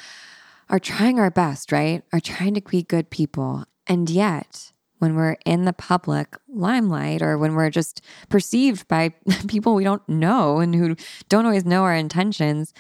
are 0.70 0.80
trying 0.80 1.20
our 1.20 1.30
best, 1.30 1.72
right? 1.72 2.02
Are 2.12 2.20
trying 2.20 2.56
to 2.56 2.62
be 2.62 2.82
good 2.82 3.12
people. 3.12 3.66
And 3.86 4.10
yet, 4.10 4.72
when 4.98 5.16
we're 5.16 5.38
in 5.46 5.66
the 5.66 5.74
public 5.74 6.36
limelight 6.48 7.22
or 7.22 7.38
when 7.38 7.54
we're 7.54 7.70
just 7.70 8.02
perceived 8.30 8.88
by 8.88 9.10
people 9.48 9.76
we 9.76 9.84
don't 9.84 10.08
know 10.10 10.60
and 10.60 10.74
who 10.74 10.96
don't 11.30 11.46
always 11.46 11.66
know 11.66 11.84
our 11.84 11.94
intentions, 11.94 12.74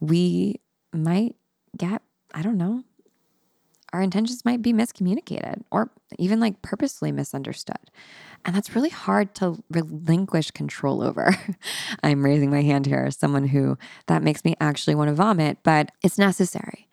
we 0.00 0.60
might 0.92 1.36
get, 1.76 2.02
I 2.34 2.42
don't 2.42 2.58
know, 2.58 2.84
our 3.92 4.00
intentions 4.00 4.44
might 4.44 4.62
be 4.62 4.72
miscommunicated 4.72 5.62
or 5.70 5.90
even 6.18 6.40
like 6.40 6.62
purposely 6.62 7.12
misunderstood. 7.12 7.90
And 8.44 8.54
that's 8.54 8.74
really 8.74 8.90
hard 8.90 9.34
to 9.36 9.62
relinquish 9.70 10.50
control 10.50 11.02
over. 11.02 11.34
I'm 12.02 12.24
raising 12.24 12.50
my 12.50 12.62
hand 12.62 12.86
here 12.86 13.04
as 13.06 13.16
someone 13.16 13.48
who 13.48 13.76
that 14.06 14.22
makes 14.22 14.44
me 14.44 14.54
actually 14.60 14.94
want 14.94 15.08
to 15.08 15.14
vomit, 15.14 15.58
but 15.62 15.92
it's 16.02 16.18
necessary. 16.18 16.88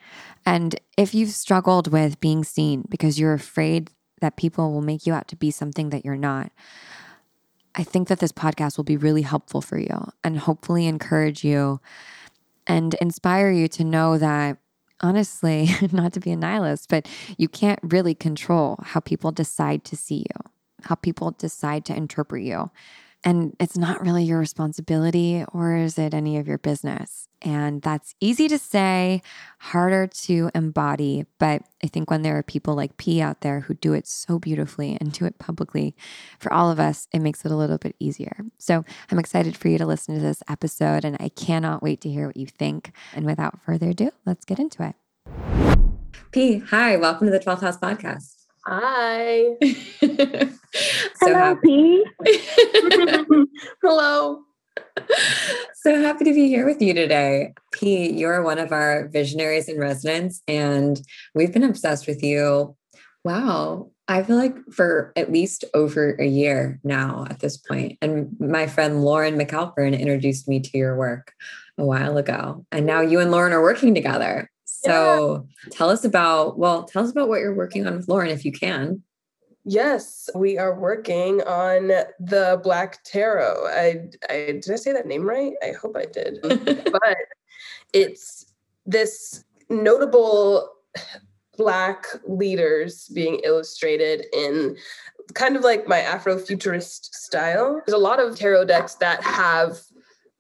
And 0.46 0.80
if 0.98 1.14
you've 1.14 1.32
struggled 1.32 1.92
with 1.92 2.20
being 2.20 2.44
seen 2.44 2.84
because 2.90 3.20
you're 3.20 3.34
afraid 3.34 3.92
that 4.22 4.38
people 4.38 4.74
will 4.74 4.82
make 4.82 5.06
you 5.06 5.14
out 5.14 5.28
to 5.30 5.36
be 5.36 5.52
something 5.52 5.90
that 5.92 6.04
you're 6.04 6.16
not, 6.16 6.52
I 7.76 7.84
think 7.84 8.08
that 8.08 8.20
this 8.20 8.32
podcast 8.32 8.78
will 8.78 8.84
be 8.84 8.98
really 8.98 9.22
helpful 9.22 9.62
for 9.62 9.78
you 9.78 10.10
and 10.24 10.40
hopefully 10.40 10.88
encourage 10.88 11.44
you 11.44 11.80
and 12.66 12.96
inspire 12.96 13.52
you 13.52 13.68
to 13.70 13.84
know 13.84 14.18
that 14.18 14.58
honestly, 15.02 15.70
not 15.92 16.14
to 16.14 16.20
be 16.20 16.32
a 16.32 16.36
nihilist, 16.36 16.90
but 16.90 17.08
you 17.38 17.48
can't 17.48 17.80
really 17.84 18.16
control 18.16 18.80
how 18.84 19.00
people 19.00 19.32
decide 19.32 19.84
to 19.86 19.96
see 19.96 20.18
you, 20.18 20.52
how 20.84 20.96
people 20.96 21.32
decide 21.32 21.86
to 21.86 21.96
interpret 21.96 22.44
you. 22.44 22.72
And 23.28 23.58
it's 23.60 23.78
not 23.78 24.00
really 24.00 24.24
your 24.24 24.40
responsibility, 24.40 25.44
or 25.52 25.76
is 25.76 25.98
it 25.98 26.14
any 26.14 26.38
of 26.38 26.48
your 26.48 26.58
business? 26.58 27.28
And 27.42 27.82
that's 27.82 28.16
easy 28.22 28.48
to 28.48 28.58
say, 28.58 29.22
harder 29.60 30.08
to 30.08 30.50
embody. 30.56 31.26
But 31.38 31.64
I 31.84 31.88
think 31.88 32.10
when 32.10 32.22
there 32.22 32.38
are 32.38 32.42
people 32.42 32.74
like 32.74 32.96
P 32.96 33.22
out 33.22 33.42
there 33.42 33.60
who 33.60 33.74
do 33.74 33.92
it 33.92 34.08
so 34.08 34.40
beautifully 34.40 34.98
and 35.02 35.12
do 35.12 35.26
it 35.26 35.40
publicly 35.40 35.94
for 36.40 36.54
all 36.54 36.72
of 36.72 36.80
us, 36.80 37.10
it 37.12 37.20
makes 37.20 37.44
it 37.44 37.52
a 37.52 37.58
little 37.58 37.78
bit 37.78 37.98
easier. 38.00 38.46
So 38.60 38.86
I'm 39.12 39.20
excited 39.20 39.58
for 39.58 39.68
you 39.68 39.78
to 39.78 39.86
listen 39.86 40.16
to 40.16 40.22
this 40.22 40.42
episode, 40.48 41.04
and 41.04 41.18
I 41.20 41.28
cannot 41.28 41.84
wait 41.84 42.00
to 42.02 42.10
hear 42.10 42.28
what 42.28 42.38
you 42.38 42.46
think. 42.46 42.94
And 43.14 43.26
without 43.26 43.62
further 43.62 43.90
ado, 43.90 44.12
let's 44.26 44.46
get 44.46 44.58
into 44.58 44.88
it. 44.88 44.96
P, 46.32 46.60
hi, 46.60 46.96
welcome 46.96 47.28
to 47.28 47.32
the 47.32 47.42
12th 47.42 47.60
House 47.60 47.78
Podcast. 47.78 48.37
Hi. 48.70 49.56
so 49.64 50.10
Hello, 51.22 51.34
happy. 51.34 52.04
Hello. 53.82 54.42
So 55.84 56.02
happy 56.02 56.26
to 56.26 56.34
be 56.34 56.50
here 56.50 56.66
with 56.66 56.82
you 56.82 56.94
today. 56.94 57.54
P, 57.72 58.12
you're 58.12 58.42
one 58.42 58.60
of 58.60 58.74
our 58.74 59.08
visionaries 59.08 59.70
in 59.70 59.80
residence, 59.80 60.42
and 60.50 61.02
we've 61.34 61.54
been 61.54 61.64
obsessed 61.64 62.08
with 62.08 62.22
you. 62.22 62.76
Wow. 63.24 63.92
I 64.10 64.24
feel 64.24 64.36
like 64.36 64.58
for 64.74 65.14
at 65.16 65.32
least 65.32 65.64
over 65.74 66.16
a 66.16 66.26
year 66.26 66.82
now 66.84 67.26
at 67.30 67.40
this 67.40 67.56
point. 67.56 67.98
And 68.02 68.36
my 68.38 68.68
friend 68.68 69.02
Lauren 69.02 69.38
McAlpern 69.38 69.98
introduced 69.98 70.50
me 70.50 70.60
to 70.60 70.78
your 70.78 70.98
work 70.98 71.32
a 71.78 71.86
while 71.86 72.18
ago. 72.18 72.66
And 72.72 72.86
now 72.86 73.00
you 73.00 73.22
and 73.22 73.32
Lauren 73.32 73.54
are 73.54 73.62
working 73.62 73.96
together. 73.96 74.50
So 74.88 75.48
yeah. 75.64 75.70
tell 75.72 75.90
us 75.90 76.04
about, 76.04 76.58
well, 76.58 76.84
tell 76.84 77.04
us 77.04 77.12
about 77.12 77.30
what 77.30 77.40
you're 77.40 77.56
working 77.56 77.86
on 77.88 77.96
with 77.98 78.08
Lauren 78.08 78.30
if 78.30 78.46
you 78.46 78.52
can. 78.52 79.04
Yes, 79.70 80.30
we 80.34 80.58
are 80.58 80.80
working 80.80 81.42
on 81.42 81.88
the 82.20 82.60
Black 82.64 83.04
Tarot. 83.04 83.68
I, 83.68 84.08
I 84.30 84.36
did 84.62 84.72
I 84.72 84.76
say 84.76 84.94
that 84.94 85.08
name 85.08 85.28
right? 85.28 85.54
I 85.62 85.74
hope 85.74 85.98
I 85.98 86.06
did. 86.06 86.40
but 86.92 87.18
it's 87.92 88.54
this 88.86 89.44
notable 89.70 90.72
black 91.58 92.06
leaders 92.26 93.10
being 93.10 93.42
illustrated 93.44 94.26
in 94.32 94.78
kind 95.34 95.58
of 95.58 95.64
like 95.64 95.88
my 95.88 96.00
Afrofuturist 96.00 97.14
style. 97.14 97.82
There's 97.86 97.98
a 97.98 98.02
lot 98.02 98.22
of 98.22 98.38
tarot 98.38 98.66
decks 98.66 98.96
that 98.96 99.22
have 99.24 99.80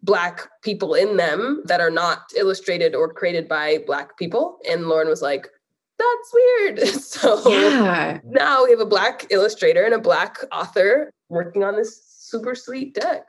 black 0.03 0.47
people 0.61 0.93
in 0.93 1.17
them 1.17 1.63
that 1.65 1.81
are 1.81 1.89
not 1.89 2.19
illustrated 2.35 2.95
or 2.95 3.11
created 3.11 3.47
by 3.47 3.79
black 3.85 4.17
people. 4.17 4.59
And 4.69 4.87
Lauren 4.87 5.07
was 5.07 5.21
like, 5.21 5.47
that's 5.97 6.33
weird. 6.33 6.79
So 7.07 7.49
yeah. 7.49 8.19
now 8.23 8.65
we 8.65 8.71
have 8.71 8.79
a 8.79 8.85
black 8.85 9.25
illustrator 9.31 9.83
and 9.83 9.93
a 9.93 9.99
black 9.99 10.37
author 10.51 11.11
working 11.29 11.63
on 11.63 11.75
this 11.75 12.01
super 12.05 12.53
sweet 12.53 12.93
deck. 12.93 13.23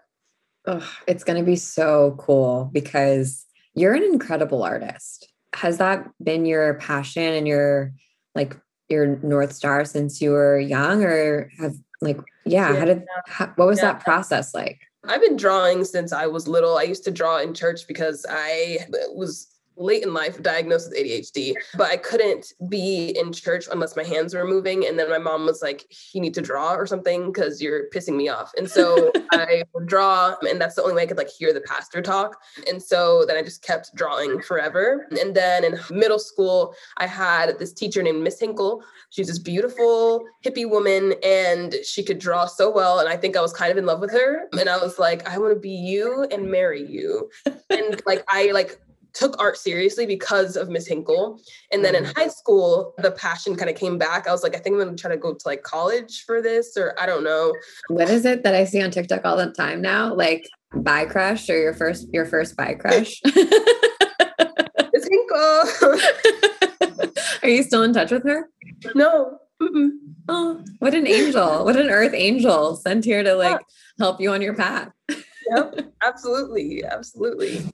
Oh, 0.67 0.87
it's 1.07 1.25
going 1.25 1.39
to 1.39 1.45
be 1.45 1.57
so 1.57 2.17
cool 2.19 2.69
because 2.73 3.47
you're 3.75 3.95
an 3.95 4.03
incredible 4.03 4.63
artist. 4.63 5.33
Has 5.55 5.79
that 5.79 6.07
been 6.23 6.45
your 6.45 6.75
passion 6.75 7.23
and 7.23 7.49
your 7.49 7.93
like 8.35 8.57
your 8.89 9.19
north 9.23 9.53
star 9.53 9.85
since 9.85 10.21
you 10.21 10.33
were 10.33 10.59
young 10.59 11.03
or 11.03 11.51
have 11.59 11.75
like 12.01 12.21
yeah, 12.45 12.73
yeah. 12.73 12.79
how 12.79 12.85
did 12.85 13.05
how, 13.27 13.47
what 13.57 13.67
was 13.67 13.79
yeah. 13.79 13.93
that 13.93 14.05
process 14.05 14.55
like? 14.55 14.81
I've 15.09 15.23
been 15.23 15.37
drawing 15.37 15.85
since 15.85 16.13
I 16.13 16.27
was 16.27 16.47
little. 16.47 16.77
I 16.77 16.83
used 16.83 17.05
to 17.05 17.11
draw 17.11 17.39
in 17.39 17.55
church 17.55 17.87
because 17.89 18.27
I 18.29 18.87
was 19.15 19.49
late 19.79 20.03
in 20.03 20.13
life 20.13 20.43
diagnosed 20.43 20.91
with 20.91 20.99
ADHD, 20.99 21.55
but 21.77 21.91
I 21.91 21.97
couldn't 21.97 22.53
be 22.69 23.17
in 23.19 23.33
church 23.33 23.67
unless 23.71 23.97
my 23.97 24.05
hands 24.05 24.35
were 24.35 24.47
moving. 24.47 24.87
And 24.87 24.99
then 24.99 25.09
my 25.09 25.19
mom 25.19 25.47
was 25.47 25.63
like, 25.63 25.93
You 26.13 26.21
need 26.21 26.35
to 26.35 26.43
draw 26.43 26.75
or 26.75 26.87
something 26.87 27.33
because 27.33 27.63
you're 27.63 27.89
pissing 27.91 28.17
me 28.17 28.29
off. 28.29 28.53
And 28.57 28.69
so 28.69 29.13
I 29.33 29.63
would 29.75 29.87
draw, 29.87 30.35
and 30.49 30.61
that's 30.61 30.75
the 30.75 30.83
only 30.83 30.95
way 30.95 31.03
I 31.03 31.07
could 31.07 31.19
like 31.19 31.31
hear 31.31 31.53
the 31.53 31.61
pastor 31.61 32.03
talk. 32.03 32.37
And 32.69 32.83
so 32.83 33.25
then 33.27 33.37
I 33.37 33.43
just 33.43 33.63
kept 33.63 33.95
drawing 33.95 34.41
forever. 34.43 35.07
And 35.21 35.35
then 35.35 35.65
in 35.65 35.79
middle 35.91 36.19
school, 36.19 36.75
I 36.97 37.07
had 37.07 37.59
this 37.59 37.73
teacher 37.73 38.03
named 38.03 38.23
Miss 38.23 38.41
Hinkle. 38.41 38.83
She's 39.11 39.29
this 39.29 39.39
beautiful 39.39 40.25
hippie 40.45 40.69
woman 40.69 41.15
and 41.25 41.75
she 41.85 42.03
could 42.03 42.19
draw 42.19 42.47
so 42.47 42.71
well. 42.71 42.99
And 42.99 43.09
I 43.09 43.17
think 43.17 43.37
I 43.37 43.41
was 43.41 43.53
kind 43.53 43.71
of 43.71 43.79
in 43.79 43.87
love 43.87 44.01
with 44.01 44.13
her. 44.13 44.49
And 44.59 44.69
I 44.69 44.77
was 44.79 44.99
like, 44.99 45.29
I 45.29 45.39
want 45.39 45.55
to 45.55 45.61
be 45.61 45.71
you 45.71 46.27
and 46.31 46.51
marry 46.51 46.85
you. 46.85 47.31
and 47.71 48.01
like 48.07 48.25
I 48.29 48.51
like 48.53 48.81
took 49.13 49.41
art 49.41 49.57
seriously 49.57 50.07
because 50.07 50.57
of 50.57 50.69
Miss 50.69 50.87
Hinkle. 50.87 51.41
And 51.73 51.85
then 51.85 51.95
in 51.95 52.05
mm. 52.05 52.17
high 52.17 52.29
school, 52.29 52.95
the 52.99 53.13
passion 53.13 53.57
kind 53.57 53.71
of 53.71 53.77
came 53.77 53.99
back. 53.99 54.29
I 54.29 54.33
was 54.33 54.43
like, 54.43 54.55
I 54.55 54.59
think 54.59 54.75
I'm 54.75 54.85
gonna 54.85 54.97
try 54.97 55.11
to 55.11 55.17
go 55.17 55.35
to 55.35 55.49
like 55.49 55.63
college 55.63 56.25
for 56.25 56.41
this, 56.43 56.77
or 56.77 56.95
I 56.99 57.07
don't 57.07 57.25
know. 57.25 57.55
What 57.89 58.09
is 58.09 58.25
it 58.25 58.43
that 58.45 58.55
I 58.55 58.65
see 58.65 58.83
on 58.83 58.91
TikTok 58.91 59.25
all 59.25 59.37
the 59.37 59.51
time 59.53 59.81
now? 59.81 60.15
Like 60.15 60.49
bi 60.75 61.07
crush 61.07 61.49
or 61.49 61.59
your 61.59 61.75
first 61.75 62.09
your 62.13 62.27
first 62.27 62.57
bi 62.57 62.75
crush? 62.75 63.21
Miss 63.25 65.09
Hinkle. 65.11 65.65
Are 67.43 67.49
you 67.49 67.63
still 67.63 67.83
in 67.83 67.93
touch 67.93 68.11
with 68.11 68.25
her? 68.25 68.49
No. 68.95 69.39
Mm-mm. 69.61 69.91
Oh, 70.29 70.63
what 70.79 70.95
an 70.95 71.07
angel. 71.07 71.65
What 71.65 71.77
an 71.77 71.91
earth 71.91 72.15
angel 72.15 72.77
sent 72.77 73.05
here 73.05 73.23
to 73.23 73.35
like 73.35 73.61
help 73.99 74.21
you 74.21 74.31
on 74.31 74.43
your 74.43 74.55
path 74.55 74.91
yep, 75.51 75.93
absolutely. 76.03 76.85
Absolutely. 76.85 77.65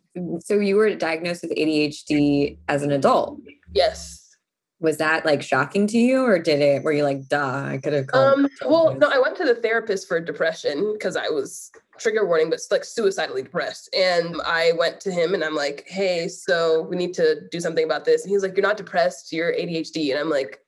So 0.45 0.59
you 0.59 0.77
were 0.77 0.95
diagnosed 0.95 1.43
with 1.43 1.53
ADHD 1.53 2.59
as 2.69 2.83
an 2.83 2.93
adult? 2.93 3.41
Yes. 3.73 4.37
Was 4.81 4.99
that 4.99 5.25
like 5.25 5.43
shocking 5.43 5.87
to 5.89 5.99
you 5.99 6.25
or 6.25 6.39
did 6.39 6.61
it, 6.61 6.83
were 6.83 6.93
you 6.93 7.05
like, 7.05 7.29
duh, 7.29 7.65
I 7.67 7.81
could 7.83 7.93
have 7.93 8.07
Um, 8.13 8.49
well, 8.67 8.95
no, 8.95 9.09
I 9.09 9.19
went 9.19 9.37
to 9.37 9.45
the 9.45 9.55
therapist 9.55 10.07
for 10.09 10.21
depression 10.21 10.93
because 10.93 11.17
I 11.17 11.29
was 11.29 11.71
trigger 11.99 12.27
warning, 12.27 12.51
but 12.51 12.61
like 12.71 12.85
suicidally 12.85 13.43
depressed. 13.43 13.89
And 13.95 14.41
I 14.45 14.73
went 14.77 15.01
to 15.01 15.13
him 15.13 15.33
and 15.33 15.45
I'm 15.45 15.55
like, 15.55 15.85
hey, 15.87 16.29
so 16.29 16.83
we 16.83 16.97
need 16.97 17.15
to 17.15 17.43
do 17.51 17.61
something 17.61 17.85
about 17.85 18.05
this. 18.05 18.23
And 18.23 18.31
he's 18.31 18.43
like, 18.43 18.57
you're 18.57 18.67
not 18.67 18.77
depressed, 18.77 19.33
you're 19.33 19.53
ADHD. 19.53 20.11
And 20.11 20.19
I'm 20.19 20.31
like, 20.31 20.59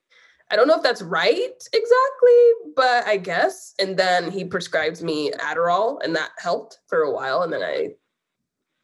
I 0.50 0.56
don't 0.56 0.68
know 0.68 0.76
if 0.76 0.82
that's 0.82 1.02
right 1.02 1.68
exactly, 1.72 2.72
but 2.76 3.06
I 3.06 3.16
guess. 3.16 3.74
And 3.78 3.96
then 3.96 4.30
he 4.30 4.44
prescribed 4.44 5.02
me 5.02 5.32
Adderall, 5.32 5.98
and 6.02 6.14
that 6.14 6.30
helped 6.38 6.78
for 6.86 7.02
a 7.02 7.12
while. 7.12 7.42
And 7.42 7.52
then 7.52 7.62
I 7.62 7.94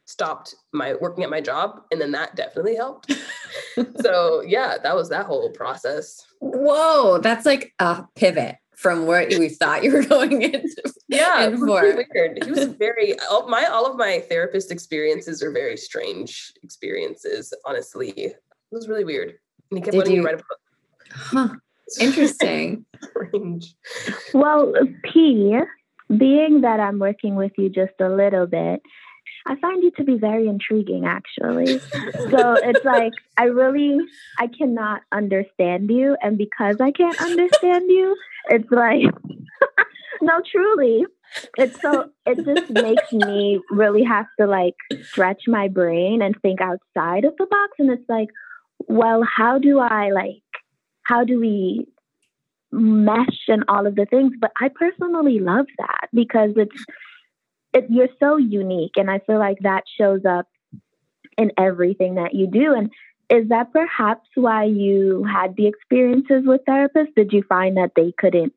stopped 0.06 0.54
my 0.72 0.94
working 1.00 1.24
at 1.24 1.30
my 1.30 1.40
job, 1.40 1.82
and 1.90 2.00
then 2.00 2.12
that 2.12 2.34
definitely 2.34 2.76
helped. 2.76 3.12
so 4.00 4.42
yeah, 4.42 4.76
that 4.82 4.96
was 4.96 5.08
that 5.10 5.26
whole 5.26 5.50
process. 5.50 6.24
Whoa, 6.40 7.18
that's 7.18 7.46
like 7.46 7.72
a 7.78 8.04
pivot 8.16 8.56
from 8.82 9.06
where 9.06 9.26
we 9.28 9.48
thought 9.48 9.84
you 9.84 9.92
were 9.92 10.02
going 10.06 10.42
into. 10.42 10.82
Yeah, 11.08 11.46
in 11.46 11.60
really 11.60 12.06
weird. 12.12 12.42
He 12.44 12.50
was 12.50 12.64
very 12.64 13.16
all 13.30 13.48
my 13.48 13.66
all 13.66 13.86
of 13.86 13.96
my 13.96 14.20
therapist 14.28 14.72
experiences 14.72 15.42
are 15.42 15.52
very 15.52 15.76
strange 15.76 16.52
experiences. 16.62 17.54
Honestly, 17.64 18.10
it 18.10 18.36
was 18.72 18.88
really 18.88 19.04
weird. 19.04 19.34
And 19.70 19.78
he 19.78 19.80
kept 19.80 19.92
Did 19.92 19.98
letting 19.98 20.14
you, 20.14 20.22
me 20.22 20.26
write 20.26 20.34
a 20.34 20.38
book. 20.38 20.58
Huh. 21.12 21.48
Interesting. 22.00 22.84
well, 24.34 24.72
P, 25.04 25.58
being 26.16 26.60
that 26.62 26.80
I'm 26.80 26.98
working 26.98 27.34
with 27.34 27.52
you 27.58 27.68
just 27.68 27.94
a 28.00 28.08
little 28.08 28.46
bit, 28.46 28.80
I 29.46 29.56
find 29.56 29.82
you 29.82 29.90
to 29.96 30.04
be 30.04 30.18
very 30.18 30.46
intriguing, 30.46 31.04
actually. 31.04 31.78
so 32.30 32.54
it's 32.54 32.84
like, 32.84 33.12
I 33.36 33.44
really, 33.44 33.98
I 34.38 34.46
cannot 34.46 35.02
understand 35.10 35.90
you. 35.90 36.16
And 36.22 36.38
because 36.38 36.76
I 36.80 36.92
can't 36.92 37.20
understand 37.20 37.90
you, 37.90 38.16
it's 38.50 38.70
like, 38.70 39.02
no, 40.22 40.40
truly, 40.50 41.06
it's 41.56 41.80
so, 41.80 42.10
it 42.26 42.44
just 42.44 42.70
makes 42.70 43.12
me 43.12 43.60
really 43.70 44.04
have 44.04 44.26
to 44.38 44.46
like 44.46 44.76
stretch 45.02 45.42
my 45.48 45.68
brain 45.68 46.22
and 46.22 46.36
think 46.42 46.60
outside 46.60 47.24
of 47.24 47.34
the 47.38 47.46
box. 47.46 47.72
And 47.78 47.90
it's 47.90 48.08
like, 48.08 48.28
well, 48.86 49.22
how 49.24 49.58
do 49.58 49.78
I 49.78 50.10
like 50.10 50.41
how 51.12 51.24
do 51.24 51.38
we 51.38 51.86
mesh 52.70 53.48
and 53.48 53.64
all 53.68 53.86
of 53.86 53.94
the 53.96 54.06
things? 54.06 54.32
But 54.40 54.52
i 54.60 54.68
personally 54.68 55.38
love 55.40 55.66
that 55.78 56.08
because 56.12 56.52
it's 56.56 56.84
it, 57.74 57.86
you're 57.88 58.14
so 58.20 58.36
unique 58.36 58.96
and 58.96 59.10
i 59.10 59.18
feel 59.20 59.38
like 59.38 59.58
that 59.60 59.84
shows 59.98 60.24
up 60.26 60.46
in 61.38 61.52
everything 61.58 62.16
that 62.16 62.34
you 62.34 62.46
do. 62.46 62.74
And 62.74 62.90
is 63.30 63.48
that 63.48 63.72
perhaps 63.72 64.28
why 64.34 64.64
you 64.64 65.24
had 65.24 65.56
the 65.56 65.66
experiences 65.66 66.42
with 66.44 66.60
therapists? 66.68 67.14
Did 67.16 67.32
you 67.32 67.42
find 67.48 67.76
that 67.76 67.92
they 67.96 68.12
couldn't 68.18 68.52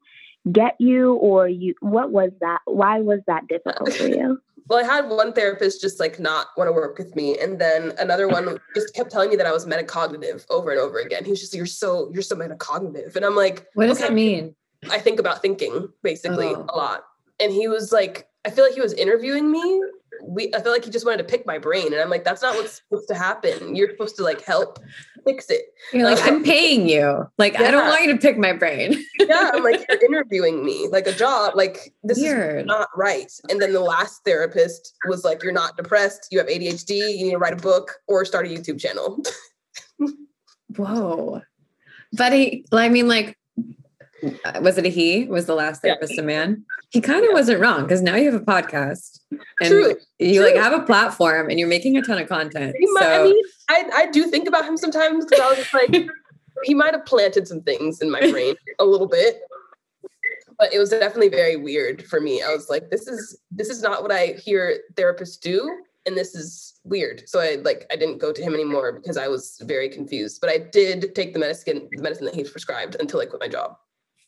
get 0.52 0.76
you 0.80 1.14
or 1.14 1.48
you 1.48 1.76
what 1.80 2.12
was 2.12 2.32
that? 2.42 2.60
Why 2.66 3.00
was 3.00 3.20
that 3.28 3.48
difficult 3.48 3.94
for 3.94 4.08
you 4.08 4.42
well, 4.68 4.80
I 4.80 4.84
had 4.84 5.10
one 5.10 5.34
therapist 5.34 5.82
just 5.82 6.00
like 6.00 6.20
not 6.20 6.48
want 6.58 6.68
to 6.68 6.72
work 6.72 6.98
with 6.98 7.16
me, 7.16 7.38
and 7.40 7.60
then 7.60 7.94
another 8.00 8.28
one 8.28 8.58
just 8.74 8.94
kept 8.94 9.12
telling 9.12 9.30
me 9.30 9.36
that 9.36 9.46
I 9.46 9.52
was 9.52 9.66
metacognitive 9.66 10.46
over 10.50 10.72
and 10.72 10.80
over 10.80 11.00
again. 11.00 11.24
He 11.24 11.32
was 11.32 11.40
just, 11.40 11.54
"You're 11.54 11.66
so, 11.66 12.10
you're 12.14 12.24
so 12.24 12.36
metacognitive," 12.36 13.16
and 13.16 13.26
I'm 13.26 13.36
like, 13.36 13.68
"What 13.74 13.88
does 13.88 14.00
okay. 14.00 14.08
that 14.08 14.14
mean?" 14.14 14.56
I 14.90 15.00
think 15.00 15.20
about 15.20 15.42
thinking 15.42 15.90
basically 16.04 16.48
oh. 16.48 16.66
a 16.70 16.76
lot, 16.76 17.06
and 17.40 17.52
he 17.52 17.68
was 17.68 17.92
like, 17.92 18.28
I 18.46 18.52
feel 18.52 18.64
like 18.64 18.76
he 18.76 18.82
was 18.82 18.94
interviewing 18.94 19.52
me. 19.52 19.82
We, 20.24 20.54
I 20.54 20.62
feel 20.62 20.72
like 20.72 20.86
he 20.86 20.92
just 20.92 21.06
wanted 21.06 21.20
to 21.20 21.24
pick 21.24 21.46
my 21.46 21.58
brain, 21.58 21.88
and 21.88 22.02
I'm 22.02 22.10
like, 22.10 22.24
that's 22.24 22.42
not 22.42 22.56
what's 22.56 22.82
supposed 22.82 23.08
to 23.10 23.16
happen. 23.16 23.76
You're 23.76 23.90
supposed 23.90 24.16
to 24.18 24.24
like 24.24 24.42
help 24.44 24.80
fix 25.26 25.50
it. 25.50 25.62
You're 25.92 26.10
like, 26.10 26.24
I'm 26.24 26.44
paying 26.44 26.88
you. 26.88 27.26
Like, 27.38 27.54
yeah. 27.54 27.64
I 27.64 27.72
don't 27.72 27.88
want 27.88 28.06
you 28.06 28.14
to 28.14 28.20
pick 28.20 28.38
my 28.38 28.54
brain. 28.54 29.04
yeah, 29.20 29.52
I'm 29.54 29.64
like, 29.64 29.86
you're 29.90 30.06
interviewing 30.06 30.64
me 30.64 30.88
like 30.90 31.08
a 31.08 31.12
job. 31.12 31.54
Like, 31.56 31.94
this 32.04 32.20
Weird. 32.20 32.62
is 32.62 32.66
not 32.66 32.90
right. 32.96 33.32
And 33.50 33.62
then 33.62 33.74
the 33.74 33.80
last 33.82 34.24
therapist 34.24 34.94
was 35.08 35.24
like, 35.24 35.44
you're 35.44 35.52
not 35.52 35.76
depressed. 35.76 36.28
You 36.32 36.40
have 36.40 36.48
ADHD. 36.48 37.18
You 37.18 37.26
need 37.26 37.32
to 37.32 37.38
write 37.38 37.54
a 37.54 37.58
book 37.58 37.92
or 38.08 38.24
start 38.24 38.46
a 38.46 38.50
YouTube 38.50 38.80
channel. 38.80 39.22
Whoa. 40.76 41.42
But 42.14 42.34
he, 42.34 42.66
I 42.72 42.90
mean, 42.90 43.08
like, 43.08 43.38
Uh, 44.24 44.60
was 44.62 44.78
it 44.78 44.86
a 44.86 44.90
he? 44.90 45.26
Was 45.26 45.46
the 45.46 45.56
last 45.56 45.82
therapist 45.82 46.14
yeah. 46.16 46.22
a 46.22 46.26
man? 46.26 46.66
He 46.90 47.02
kind 47.02 47.20
of 47.20 47.30
yeah. 47.30 47.34
wasn't 47.34 47.60
wrong 47.60 47.84
because 47.84 48.02
now 48.02 48.16
you 48.16 48.32
have 48.32 48.42
a 48.42 48.46
podcast 48.46 49.20
and 49.60 49.70
True. 49.70 49.96
you 50.20 50.36
True. 50.36 50.46
like 50.46 50.56
have 50.56 50.74
a 50.74 50.84
platform 50.86 51.50
and 51.50 51.60
you're 51.60 51.68
making 51.68 51.98
a 51.98 52.02
ton 52.02 52.20
of 52.20 52.30
content. 52.30 52.76
Might, 52.80 53.04
so. 53.04 53.22
I 53.22 53.24
mean, 53.24 53.44
I, 53.70 53.90
I 53.94 54.06
do 54.12 54.26
think 54.26 54.48
about 54.48 54.66
him 54.66 54.78
sometimes 54.78 55.26
because 55.26 55.40
I 55.40 55.50
was 55.50 55.58
just 55.58 55.74
like, 55.74 56.10
he 56.64 56.74
might 56.74 56.94
have 56.94 57.06
planted 57.06 57.48
some 57.48 57.62
things 57.62 58.02
in 58.02 58.10
my 58.10 58.20
brain 58.32 58.56
a 58.80 58.86
little 58.86 59.08
bit. 59.08 59.42
But 60.58 60.74
it 60.74 60.80
was 60.80 60.90
definitely 60.90 61.30
very 61.30 61.58
weird 61.58 62.06
for 62.06 62.22
me. 62.22 62.42
I 62.42 62.54
was 62.54 62.70
like, 62.70 62.90
this 62.90 63.08
is 63.08 63.38
this 63.52 63.70
is 63.70 63.82
not 63.82 64.02
what 64.02 64.12
I 64.12 64.28
hear 64.28 64.80
therapists 64.94 65.40
do. 65.40 65.70
And 66.06 66.16
this 66.16 66.34
is 66.34 66.80
weird. 66.86 67.28
So 67.28 67.40
I 67.42 67.56
like 67.56 67.86
I 67.92 67.98
didn't 67.98 68.20
go 68.20 68.32
to 68.32 68.42
him 68.42 68.54
anymore 68.54 68.94
because 68.94 69.18
I 69.18 69.28
was 69.28 69.60
very 69.64 69.90
confused. 69.90 70.40
But 70.40 70.50
I 70.50 70.60
did 70.60 71.14
take 71.14 71.34
the 71.34 71.40
medicine 71.40 71.90
the 71.92 72.02
medicine 72.02 72.26
that 72.26 72.36
he 72.36 72.46
prescribed 72.46 72.96
until 73.02 73.20
I 73.20 73.26
quit 73.26 73.42
my 73.42 73.50
job. 73.50 73.76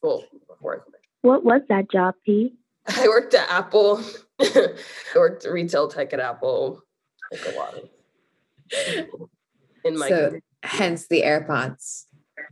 Well, 0.02 0.24
before 0.48 0.86
What 1.22 1.44
was 1.44 1.62
that 1.70 1.92
job, 1.92 2.16
P? 2.26 2.54
I 2.88 3.08
worked 3.08 3.34
at 3.34 3.50
Apple. 3.50 4.02
I 4.40 4.76
worked 5.16 5.46
retail 5.50 5.88
tech 5.88 6.14
at 6.14 6.20
Apple. 6.20 6.82
Like 7.32 7.54
a 7.54 7.58
lot 7.58 7.74
of 7.74 7.90
in 9.84 9.98
my 9.98 10.10
so, 10.10 10.40
hence 10.64 11.08
the 11.08 11.24
AirPods. 11.24 12.06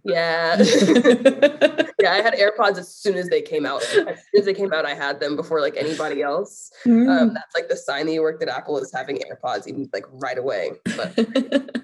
Yeah. 0.04 0.58
yeah, 2.00 2.12
I 2.12 2.22
had 2.22 2.34
AirPods 2.36 2.78
as 2.78 2.94
soon 2.94 3.16
as 3.16 3.30
they 3.30 3.42
came 3.42 3.66
out. 3.66 3.82
As 3.82 3.90
soon 3.92 4.08
as 4.38 4.46
they 4.46 4.54
came 4.54 4.72
out, 4.72 4.86
I 4.86 4.94
had 4.94 5.20
them 5.20 5.36
before 5.36 5.62
like 5.62 5.76
anybody 5.78 6.22
else. 6.22 6.72
Mm. 6.86 7.10
Um, 7.10 7.34
that's 7.34 7.56
like 7.56 7.70
the 7.70 7.76
sign 7.76 8.06
that 8.06 8.14
you 8.14 8.22
worked 8.22 8.44
at 8.44 8.50
Apple 8.50 8.78
is 8.78 8.92
having 8.94 9.18
AirPods 9.18 9.68
even 9.68 9.90
like 9.94 10.06
right 10.12 10.38
away. 10.38 10.72
But 10.96 11.82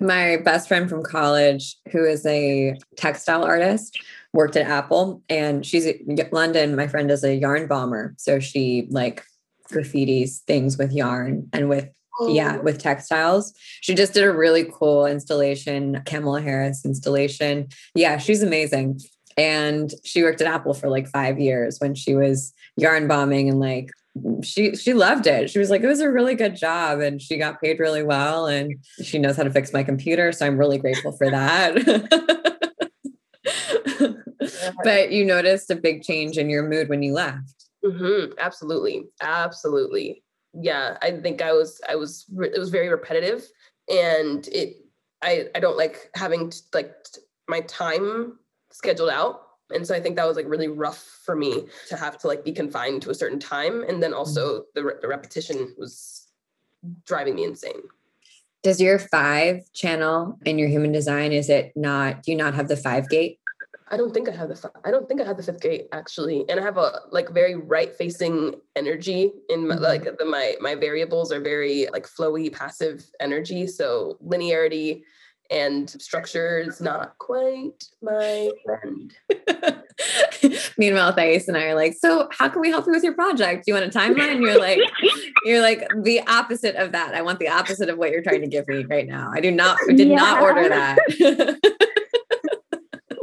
my 0.00 0.36
best 0.38 0.68
friend 0.68 0.90
from 0.90 1.02
college, 1.02 1.76
who 1.90 2.04
is 2.04 2.24
a 2.26 2.76
textile 2.96 3.44
artist, 3.44 3.98
worked 4.32 4.56
at 4.56 4.66
Apple 4.66 5.22
and 5.28 5.64
she's 5.64 5.86
London. 6.32 6.76
My 6.76 6.86
friend 6.86 7.10
is 7.10 7.24
a 7.24 7.34
yarn 7.34 7.66
bomber. 7.66 8.14
So 8.18 8.40
she 8.40 8.86
like 8.90 9.24
graffitis 9.70 10.38
things 10.40 10.78
with 10.78 10.92
yarn 10.92 11.48
and 11.52 11.68
with 11.68 11.88
oh. 12.20 12.28
yeah, 12.28 12.58
with 12.58 12.78
textiles. 12.78 13.54
She 13.80 13.94
just 13.94 14.14
did 14.14 14.24
a 14.24 14.32
really 14.32 14.70
cool 14.72 15.06
installation, 15.06 16.02
Kamala 16.04 16.42
Harris 16.42 16.84
installation. 16.84 17.68
Yeah, 17.94 18.18
she's 18.18 18.42
amazing. 18.42 19.00
And 19.36 19.92
she 20.04 20.22
worked 20.22 20.40
at 20.40 20.52
Apple 20.52 20.74
for 20.74 20.88
like 20.88 21.08
five 21.08 21.38
years 21.38 21.78
when 21.78 21.94
she 21.94 22.14
was 22.14 22.52
yarn 22.76 23.06
bombing 23.06 23.48
and 23.48 23.60
like 23.60 23.90
she 24.42 24.74
she 24.74 24.94
loved 24.94 25.28
it. 25.28 25.48
She 25.48 25.60
was 25.60 25.70
like, 25.70 25.82
it 25.82 25.86
was 25.86 26.00
a 26.00 26.10
really 26.10 26.34
good 26.34 26.56
job 26.56 27.00
and 27.00 27.22
she 27.22 27.38
got 27.38 27.60
paid 27.60 27.78
really 27.78 28.02
well 28.02 28.46
and 28.46 28.74
she 29.02 29.18
knows 29.18 29.36
how 29.36 29.44
to 29.44 29.50
fix 29.50 29.72
my 29.72 29.84
computer. 29.84 30.32
So 30.32 30.44
I'm 30.44 30.58
really 30.58 30.78
grateful 30.78 31.12
for 31.12 31.30
that. 31.30 32.56
but 34.84 35.12
you 35.12 35.24
noticed 35.24 35.70
a 35.70 35.76
big 35.76 36.02
change 36.02 36.38
in 36.38 36.50
your 36.50 36.68
mood 36.68 36.88
when 36.88 37.02
you 37.02 37.12
left. 37.12 37.66
Mm-hmm. 37.84 38.32
Absolutely. 38.38 39.04
Absolutely. 39.22 40.22
Yeah. 40.54 40.96
I 41.02 41.12
think 41.12 41.42
I 41.42 41.52
was, 41.52 41.80
I 41.88 41.94
was, 41.94 42.26
it 42.40 42.58
was 42.58 42.70
very 42.70 42.88
repetitive 42.88 43.46
and 43.88 44.46
it, 44.48 44.76
I, 45.22 45.48
I 45.54 45.60
don't 45.60 45.76
like 45.76 46.10
having 46.14 46.50
to, 46.50 46.62
like 46.74 46.94
my 47.48 47.60
time 47.62 48.38
scheduled 48.70 49.10
out. 49.10 49.42
And 49.70 49.86
so 49.86 49.94
I 49.94 50.00
think 50.00 50.16
that 50.16 50.26
was 50.26 50.36
like 50.36 50.48
really 50.48 50.68
rough 50.68 51.02
for 51.24 51.36
me 51.36 51.64
to 51.88 51.96
have 51.96 52.18
to 52.18 52.26
like 52.26 52.44
be 52.44 52.52
confined 52.52 53.02
to 53.02 53.10
a 53.10 53.14
certain 53.14 53.38
time. 53.38 53.84
And 53.86 54.02
then 54.02 54.14
also 54.14 54.48
mm-hmm. 54.48 54.62
the, 54.74 54.84
re- 54.84 54.94
the 55.00 55.08
repetition 55.08 55.74
was 55.78 56.26
driving 57.04 57.34
me 57.34 57.44
insane. 57.44 57.82
Does 58.62 58.80
your 58.80 58.98
five 58.98 59.60
channel 59.72 60.36
in 60.44 60.58
your 60.58 60.68
human 60.68 60.90
design, 60.90 61.32
is 61.32 61.48
it 61.48 61.72
not, 61.76 62.24
do 62.24 62.32
you 62.32 62.36
not 62.36 62.54
have 62.54 62.66
the 62.66 62.76
five 62.76 63.08
gate? 63.08 63.37
I 63.90 63.96
don't 63.96 64.12
think 64.12 64.28
I 64.28 64.32
have 64.32 64.48
the 64.48 64.70
I 64.84 64.90
don't 64.90 65.08
think 65.08 65.20
I 65.20 65.24
have 65.24 65.36
the 65.36 65.42
fifth 65.42 65.60
gate 65.60 65.88
actually, 65.92 66.44
and 66.48 66.60
I 66.60 66.62
have 66.62 66.76
a 66.76 67.00
like 67.10 67.30
very 67.30 67.54
right 67.54 67.94
facing 67.94 68.54
energy 68.76 69.32
in 69.48 69.66
my, 69.66 69.74
mm-hmm. 69.74 69.84
like 69.84 70.04
the, 70.04 70.24
my 70.24 70.56
my 70.60 70.74
variables 70.74 71.32
are 71.32 71.40
very 71.40 71.88
like 71.92 72.06
flowy 72.06 72.52
passive 72.52 73.04
energy. 73.20 73.66
So 73.66 74.18
linearity 74.24 75.02
and 75.50 75.88
structure 75.88 76.58
is 76.58 76.80
not 76.80 77.16
quite 77.18 77.84
my 78.02 78.50
friend. 78.64 79.14
Meanwhile, 80.78 81.14
Thais 81.14 81.48
and 81.48 81.56
I 81.56 81.64
are 81.64 81.74
like, 81.74 81.94
so 81.94 82.28
how 82.32 82.48
can 82.48 82.60
we 82.60 82.70
help 82.70 82.86
you 82.86 82.92
with 82.92 83.02
your 83.02 83.14
project? 83.14 83.64
Do 83.64 83.72
you 83.72 83.80
want 83.80 83.94
a 83.94 83.98
timeline? 83.98 84.40
You're 84.42 84.60
like, 84.60 84.80
you're 85.44 85.62
like 85.62 85.86
the 86.02 86.20
opposite 86.26 86.76
of 86.76 86.92
that. 86.92 87.14
I 87.14 87.22
want 87.22 87.38
the 87.38 87.48
opposite 87.48 87.88
of 87.88 87.98
what 87.98 88.10
you're 88.10 88.22
trying 88.22 88.42
to 88.42 88.46
give 88.46 88.68
me 88.68 88.84
right 88.84 89.06
now. 89.06 89.30
I 89.34 89.40
do 89.40 89.50
not 89.50 89.78
did 89.88 90.08
yeah. 90.08 90.16
not 90.16 90.42
order 90.42 90.68
that 90.68 90.98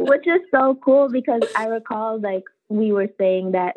which 0.07 0.27
is 0.27 0.41
so 0.51 0.77
cool 0.83 1.09
because 1.09 1.41
I 1.55 1.67
recall 1.67 2.19
like 2.19 2.43
we 2.69 2.91
were 2.91 3.09
saying 3.17 3.51
that 3.51 3.75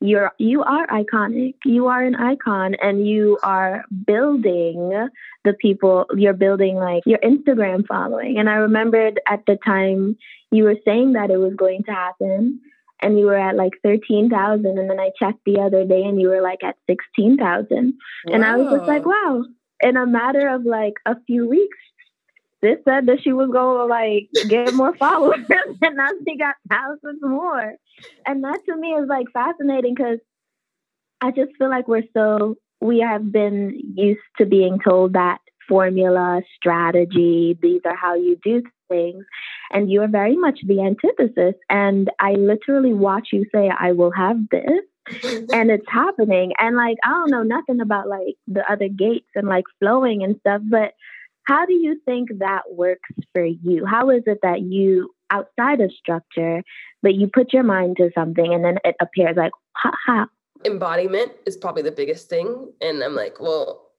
you're 0.00 0.32
you 0.38 0.62
are 0.62 0.86
iconic. 0.86 1.54
You 1.64 1.86
are 1.88 2.02
an 2.02 2.14
icon, 2.14 2.74
and 2.76 3.06
you 3.06 3.38
are 3.42 3.84
building 4.06 5.08
the 5.44 5.52
people. 5.54 6.06
You're 6.16 6.34
building 6.34 6.76
like 6.76 7.02
your 7.06 7.18
Instagram 7.18 7.86
following. 7.86 8.38
And 8.38 8.48
I 8.48 8.54
remembered 8.54 9.20
at 9.26 9.44
the 9.46 9.58
time 9.64 10.16
you 10.50 10.64
were 10.64 10.76
saying 10.84 11.12
that 11.14 11.30
it 11.30 11.36
was 11.36 11.54
going 11.54 11.82
to 11.84 11.92
happen, 11.92 12.60
and 13.02 13.18
you 13.18 13.26
were 13.26 13.38
at 13.38 13.56
like 13.56 13.72
thirteen 13.82 14.30
thousand, 14.30 14.78
and 14.78 14.88
then 14.88 15.00
I 15.00 15.10
checked 15.18 15.44
the 15.44 15.60
other 15.60 15.84
day, 15.84 16.02
and 16.02 16.20
you 16.20 16.28
were 16.28 16.42
like 16.42 16.62
at 16.62 16.76
sixteen 16.88 17.36
thousand, 17.36 17.94
and 18.26 18.44
I 18.44 18.56
was 18.56 18.72
just 18.72 18.88
like, 18.88 19.04
wow. 19.04 19.44
In 19.80 19.96
a 19.96 20.06
matter 20.06 20.48
of 20.48 20.64
like 20.64 20.94
a 21.06 21.14
few 21.26 21.48
weeks, 21.48 21.78
this 22.60 22.78
said 22.84 23.06
that 23.06 23.22
she 23.22 23.32
was 23.32 23.50
going 23.50 23.78
to 23.78 23.84
like 23.84 24.28
get 24.48 24.74
more 24.74 24.96
followers 24.96 25.46
and 25.82 25.96
now 25.96 26.08
she 26.26 26.36
got 26.36 26.56
thousands 26.68 27.20
more. 27.22 27.74
And 28.26 28.44
that 28.44 28.60
to 28.66 28.76
me 28.76 28.88
is 28.88 29.08
like 29.08 29.26
fascinating 29.32 29.94
because 29.94 30.18
i 31.20 31.30
just 31.30 31.50
feel 31.58 31.68
like 31.68 31.88
we're 31.88 32.04
so 32.14 32.56
we 32.80 33.00
have 33.00 33.32
been 33.32 33.78
used 33.96 34.20
to 34.38 34.46
being 34.46 34.78
told 34.84 35.14
that 35.14 35.38
formula 35.68 36.40
strategy 36.56 37.58
these 37.60 37.80
are 37.84 37.96
how 37.96 38.14
you 38.14 38.38
do 38.42 38.62
things 38.88 39.24
and 39.70 39.90
you 39.90 40.00
are 40.00 40.08
very 40.08 40.36
much 40.36 40.60
the 40.66 40.80
antithesis. 40.80 41.54
And 41.68 42.10
i 42.20 42.32
literally 42.32 42.94
watch 42.94 43.28
you 43.32 43.44
say 43.54 43.70
i 43.78 43.92
will 43.92 44.12
have 44.12 44.36
this 44.50 44.84
and 45.52 45.70
it's 45.70 45.86
happening. 45.88 46.52
And 46.58 46.76
like 46.76 46.96
i 47.04 47.10
don't 47.10 47.30
know 47.30 47.42
nothing 47.42 47.80
about 47.80 48.08
like 48.08 48.36
the 48.46 48.70
other 48.70 48.88
gates 48.88 49.28
and 49.34 49.48
like 49.48 49.64
flowing 49.78 50.22
and 50.22 50.36
stuff 50.40 50.62
but 50.64 50.92
how 51.48 51.64
do 51.64 51.72
you 51.72 51.98
think 52.04 52.28
that 52.40 52.64
works 52.70 53.08
for 53.34 53.44
you? 53.44 53.86
How 53.86 54.10
is 54.10 54.22
it 54.26 54.40
that 54.42 54.60
you, 54.60 55.10
outside 55.30 55.80
of 55.80 55.90
structure, 55.92 56.62
but 57.02 57.14
you 57.14 57.26
put 57.26 57.54
your 57.54 57.62
mind 57.62 57.96
to 57.96 58.10
something 58.14 58.52
and 58.52 58.62
then 58.62 58.78
it 58.84 58.96
appears 59.00 59.36
like, 59.36 59.52
ha 59.74 60.26
Embodiment 60.64 61.32
is 61.46 61.56
probably 61.56 61.82
the 61.82 61.92
biggest 61.92 62.28
thing. 62.28 62.70
And 62.82 63.02
I'm 63.02 63.14
like, 63.14 63.40
well, 63.40 63.92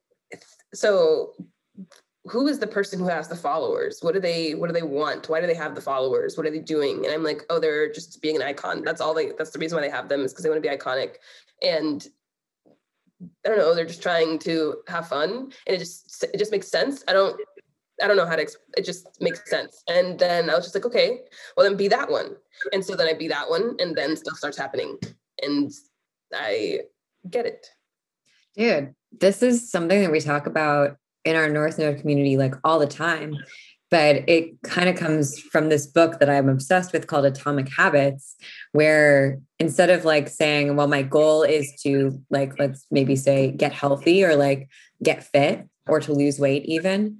so 0.75 1.31
who 2.25 2.47
is 2.47 2.59
the 2.59 2.67
person 2.67 2.99
who 2.99 3.07
has 3.07 3.29
the 3.29 3.35
followers? 3.35 3.99
What 4.01 4.13
do 4.13 4.19
they 4.19 4.53
what 4.53 4.67
do 4.67 4.73
they 4.73 4.83
want? 4.83 5.27
Why 5.29 5.41
do 5.41 5.47
they 5.47 5.55
have 5.55 5.73
the 5.73 5.81
followers? 5.81 6.37
What 6.37 6.45
are 6.45 6.51
they 6.51 6.59
doing? 6.59 7.05
And 7.05 7.13
i'm 7.13 7.23
like 7.23 7.43
oh 7.49 7.59
they're 7.59 7.91
just 7.91 8.21
being 8.21 8.35
an 8.35 8.41
icon. 8.43 8.83
That's 8.83 9.01
all 9.01 9.13
they 9.13 9.31
that's 9.37 9.51
the 9.51 9.59
reason 9.59 9.77
why 9.77 9.81
they 9.81 9.89
have 9.89 10.09
them 10.09 10.21
is 10.21 10.33
because 10.33 10.43
they 10.43 10.49
want 10.49 10.61
to 10.61 10.69
be 10.69 10.75
iconic. 10.75 11.15
And 11.63 12.05
I 13.45 13.49
don't 13.49 13.57
know, 13.57 13.75
they're 13.75 13.85
just 13.85 14.01
trying 14.01 14.39
to 14.39 14.77
have 14.87 15.07
fun 15.07 15.51
and 15.67 15.75
it 15.75 15.79
just 15.79 16.23
it 16.33 16.37
just 16.37 16.51
makes 16.51 16.69
sense. 16.69 17.03
I 17.07 17.13
don't 17.13 17.39
I 18.01 18.07
don't 18.07 18.17
know 18.17 18.25
how 18.25 18.35
to 18.35 18.47
it 18.77 18.85
just 18.85 19.07
makes 19.21 19.49
sense. 19.49 19.83
And 19.89 20.17
then 20.17 20.49
I 20.49 20.55
was 20.55 20.65
just 20.65 20.75
like, 20.75 20.85
okay, 20.85 21.19
well 21.55 21.67
then 21.67 21.77
be 21.77 21.87
that 21.89 22.09
one. 22.09 22.35
And 22.73 22.83
so 22.83 22.95
then 22.95 23.07
I 23.07 23.13
be 23.13 23.27
that 23.27 23.49
one 23.49 23.75
and 23.79 23.95
then 23.95 24.15
stuff 24.15 24.37
starts 24.37 24.57
happening 24.57 24.97
and 25.41 25.71
I 26.33 26.81
get 27.29 27.45
it. 27.45 27.67
Dude, 28.55 28.93
this 29.11 29.43
is 29.43 29.69
something 29.69 30.01
that 30.01 30.11
we 30.11 30.21
talk 30.21 30.47
about 30.47 30.97
in 31.25 31.35
our 31.35 31.49
North 31.49 31.77
Node 31.77 31.99
community 31.99 32.37
like 32.37 32.55
all 32.63 32.79
the 32.79 32.87
time 32.87 33.35
but 33.91 34.27
it 34.27 34.61
kind 34.63 34.89
of 34.89 34.95
comes 34.95 35.39
from 35.39 35.69
this 35.69 35.87
book 35.87 36.19
that 36.19 36.29
I'm 36.29 36.49
obsessed 36.49 36.93
with 36.93 37.07
called 37.07 37.25
Atomic 37.25 37.69
Habits, 37.75 38.35
where 38.71 39.39
instead 39.59 39.89
of 39.89 40.05
like 40.05 40.29
saying, 40.29 40.75
well, 40.75 40.87
my 40.87 41.01
goal 41.01 41.43
is 41.43 41.73
to 41.83 42.21
like, 42.29 42.59
let's 42.59 42.85
maybe 42.91 43.15
say 43.15 43.51
get 43.51 43.73
healthy 43.73 44.23
or 44.23 44.35
like 44.35 44.69
get 45.01 45.23
fit 45.23 45.67
or 45.87 45.99
to 45.99 46.13
lose 46.13 46.39
weight, 46.39 46.65
even 46.65 47.19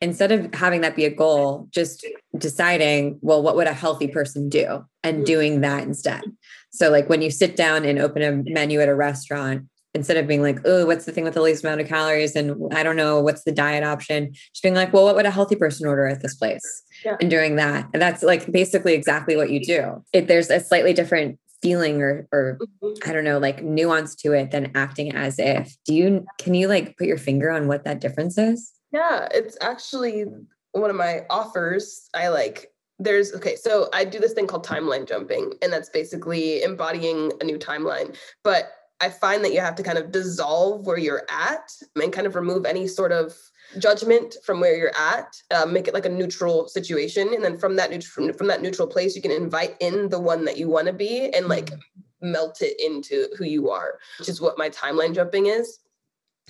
instead 0.00 0.30
of 0.30 0.54
having 0.54 0.82
that 0.82 0.96
be 0.96 1.04
a 1.04 1.10
goal, 1.10 1.66
just 1.70 2.06
deciding, 2.38 3.18
well, 3.20 3.42
what 3.42 3.56
would 3.56 3.66
a 3.66 3.72
healthy 3.72 4.06
person 4.06 4.48
do 4.48 4.84
and 5.02 5.26
doing 5.26 5.60
that 5.62 5.82
instead. 5.82 6.22
So, 6.70 6.90
like 6.90 7.08
when 7.08 7.22
you 7.22 7.30
sit 7.30 7.56
down 7.56 7.84
and 7.84 7.98
open 7.98 8.22
a 8.22 8.50
menu 8.52 8.80
at 8.80 8.88
a 8.88 8.94
restaurant, 8.94 9.66
instead 9.94 10.16
of 10.16 10.26
being 10.26 10.42
like, 10.42 10.58
oh, 10.64 10.86
what's 10.86 11.04
the 11.04 11.12
thing 11.12 11.24
with 11.24 11.34
the 11.34 11.42
least 11.42 11.64
amount 11.64 11.80
of 11.80 11.88
calories? 11.88 12.34
And 12.34 12.72
I 12.72 12.82
don't 12.82 12.96
know, 12.96 13.20
what's 13.20 13.44
the 13.44 13.52
diet 13.52 13.84
option? 13.84 14.32
Just 14.32 14.62
being 14.62 14.74
like, 14.74 14.92
well, 14.92 15.04
what 15.04 15.14
would 15.14 15.26
a 15.26 15.30
healthy 15.30 15.56
person 15.56 15.86
order 15.86 16.06
at 16.06 16.20
this 16.20 16.34
place? 16.34 16.82
Yeah. 17.04 17.16
And 17.20 17.30
doing 17.30 17.56
that. 17.56 17.88
And 17.92 18.02
that's 18.02 18.22
like 18.22 18.50
basically 18.50 18.94
exactly 18.94 19.36
what 19.36 19.50
you 19.50 19.60
do. 19.60 20.04
If 20.12 20.26
there's 20.26 20.50
a 20.50 20.60
slightly 20.60 20.92
different 20.92 21.38
feeling 21.62 22.02
or 22.02 22.28
or 22.30 22.58
mm-hmm. 22.60 23.08
I 23.08 23.12
don't 23.12 23.24
know, 23.24 23.38
like 23.38 23.62
nuance 23.62 24.14
to 24.16 24.32
it 24.32 24.50
than 24.50 24.72
acting 24.74 25.14
as 25.14 25.38
if. 25.38 25.74
Do 25.86 25.94
you 25.94 26.26
can 26.38 26.54
you 26.54 26.68
like 26.68 26.96
put 26.98 27.06
your 27.06 27.18
finger 27.18 27.50
on 27.50 27.68
what 27.68 27.84
that 27.84 28.00
difference 28.00 28.36
is? 28.36 28.72
Yeah, 28.92 29.28
it's 29.32 29.56
actually 29.60 30.26
one 30.72 30.90
of 30.90 30.96
my 30.96 31.22
offers. 31.30 32.08
I 32.14 32.28
like 32.28 32.70
there's 33.00 33.34
okay 33.34 33.56
so 33.56 33.88
i 33.92 34.04
do 34.04 34.20
this 34.20 34.34
thing 34.34 34.46
called 34.46 34.64
timeline 34.64 35.06
jumping 35.06 35.52
and 35.62 35.72
that's 35.72 35.88
basically 35.88 36.62
embodying 36.62 37.32
a 37.40 37.44
new 37.44 37.58
timeline 37.58 38.16
but 38.44 38.70
I 39.00 39.10
find 39.10 39.44
that 39.44 39.52
you 39.52 39.60
have 39.60 39.74
to 39.76 39.82
kind 39.82 39.98
of 39.98 40.12
dissolve 40.12 40.86
where 40.86 40.98
you're 40.98 41.26
at 41.30 41.70
and 41.96 42.12
kind 42.12 42.26
of 42.26 42.34
remove 42.34 42.64
any 42.64 42.86
sort 42.86 43.12
of 43.12 43.34
judgment 43.78 44.36
from 44.44 44.60
where 44.60 44.76
you're 44.76 44.96
at, 44.96 45.34
uh, 45.50 45.66
make 45.66 45.88
it 45.88 45.94
like 45.94 46.06
a 46.06 46.10
neutral 46.10 46.68
situation, 46.68 47.32
and 47.34 47.44
then 47.44 47.58
from 47.58 47.76
that 47.76 47.90
neutral 47.90 48.32
from 48.32 48.46
that 48.46 48.62
neutral 48.62 48.88
place, 48.88 49.16
you 49.16 49.22
can 49.22 49.30
invite 49.30 49.76
in 49.80 50.08
the 50.08 50.20
one 50.20 50.44
that 50.44 50.58
you 50.58 50.68
want 50.68 50.86
to 50.86 50.92
be 50.92 51.30
and 51.34 51.48
like 51.48 51.66
mm-hmm. 51.66 52.32
melt 52.32 52.62
it 52.62 52.80
into 52.80 53.28
who 53.36 53.44
you 53.44 53.70
are, 53.70 53.98
which 54.18 54.28
is 54.28 54.40
what 54.40 54.58
my 54.58 54.70
timeline 54.70 55.14
jumping 55.14 55.46
is. 55.46 55.80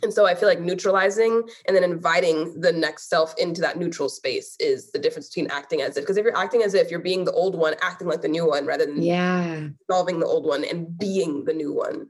And 0.03 0.13
so 0.13 0.27
I 0.27 0.35
feel 0.35 0.49
like 0.49 0.61
neutralizing 0.61 1.49
and 1.67 1.77
then 1.77 1.85
inviting 1.85 2.61
the 2.61 2.73
next 2.73 3.09
self 3.09 3.35
into 3.39 3.61
that 3.61 3.79
neutral 3.79 4.09
space 4.09 4.57
is 4.59 4.91
the 4.91 4.99
difference 4.99 5.29
between 5.29 5.51
acting 5.51 5.83
as 5.83 5.97
if. 5.97 6.03
Because 6.03 6.17
if 6.17 6.25
you're 6.25 6.37
acting 6.37 6.63
as 6.63 6.75
if 6.75 6.91
you're 6.91 7.01
being 7.01 7.25
the 7.25 7.33
old 7.33 7.55
one, 7.55 7.75
acting 7.81 8.09
like 8.09 8.21
the 8.21 8.29
new 8.29 8.47
one 8.47 8.67
rather 8.67 8.87
than 8.87 9.03
yeah 9.03 9.69
solving 9.91 10.19
the 10.19 10.27
old 10.27 10.47
one 10.47 10.65
and 10.65 10.99
being 10.99 11.45
the 11.45 11.55
new 11.55 11.73
one. 11.73 12.09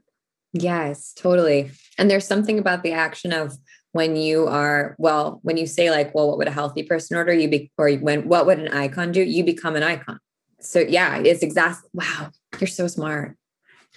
Yes, 0.57 1.13
totally. 1.13 1.71
And 1.97 2.09
there's 2.09 2.25
something 2.25 2.57
about 2.57 2.81
the 2.81 2.93
action 2.93 3.33
of 3.33 3.57
when 3.91 4.15
you 4.15 4.47
are, 4.47 4.95
well, 4.97 5.39
when 5.43 5.57
you 5.57 5.67
say 5.67 5.91
like, 5.91 6.15
well, 6.15 6.27
what 6.27 6.37
would 6.37 6.47
a 6.47 6.51
healthy 6.51 6.83
person 6.83 7.17
order? 7.17 7.33
You 7.33 7.49
be, 7.49 7.71
or 7.77 7.91
when, 7.91 8.27
what 8.27 8.45
would 8.45 8.59
an 8.59 8.69
icon 8.69 9.11
do? 9.11 9.21
You 9.21 9.43
become 9.43 9.75
an 9.75 9.83
icon. 9.83 10.19
So 10.61 10.79
yeah, 10.79 11.17
it's 11.17 11.43
exactly, 11.43 11.89
wow, 11.93 12.31
you're 12.59 12.67
so 12.67 12.87
smart. 12.87 13.37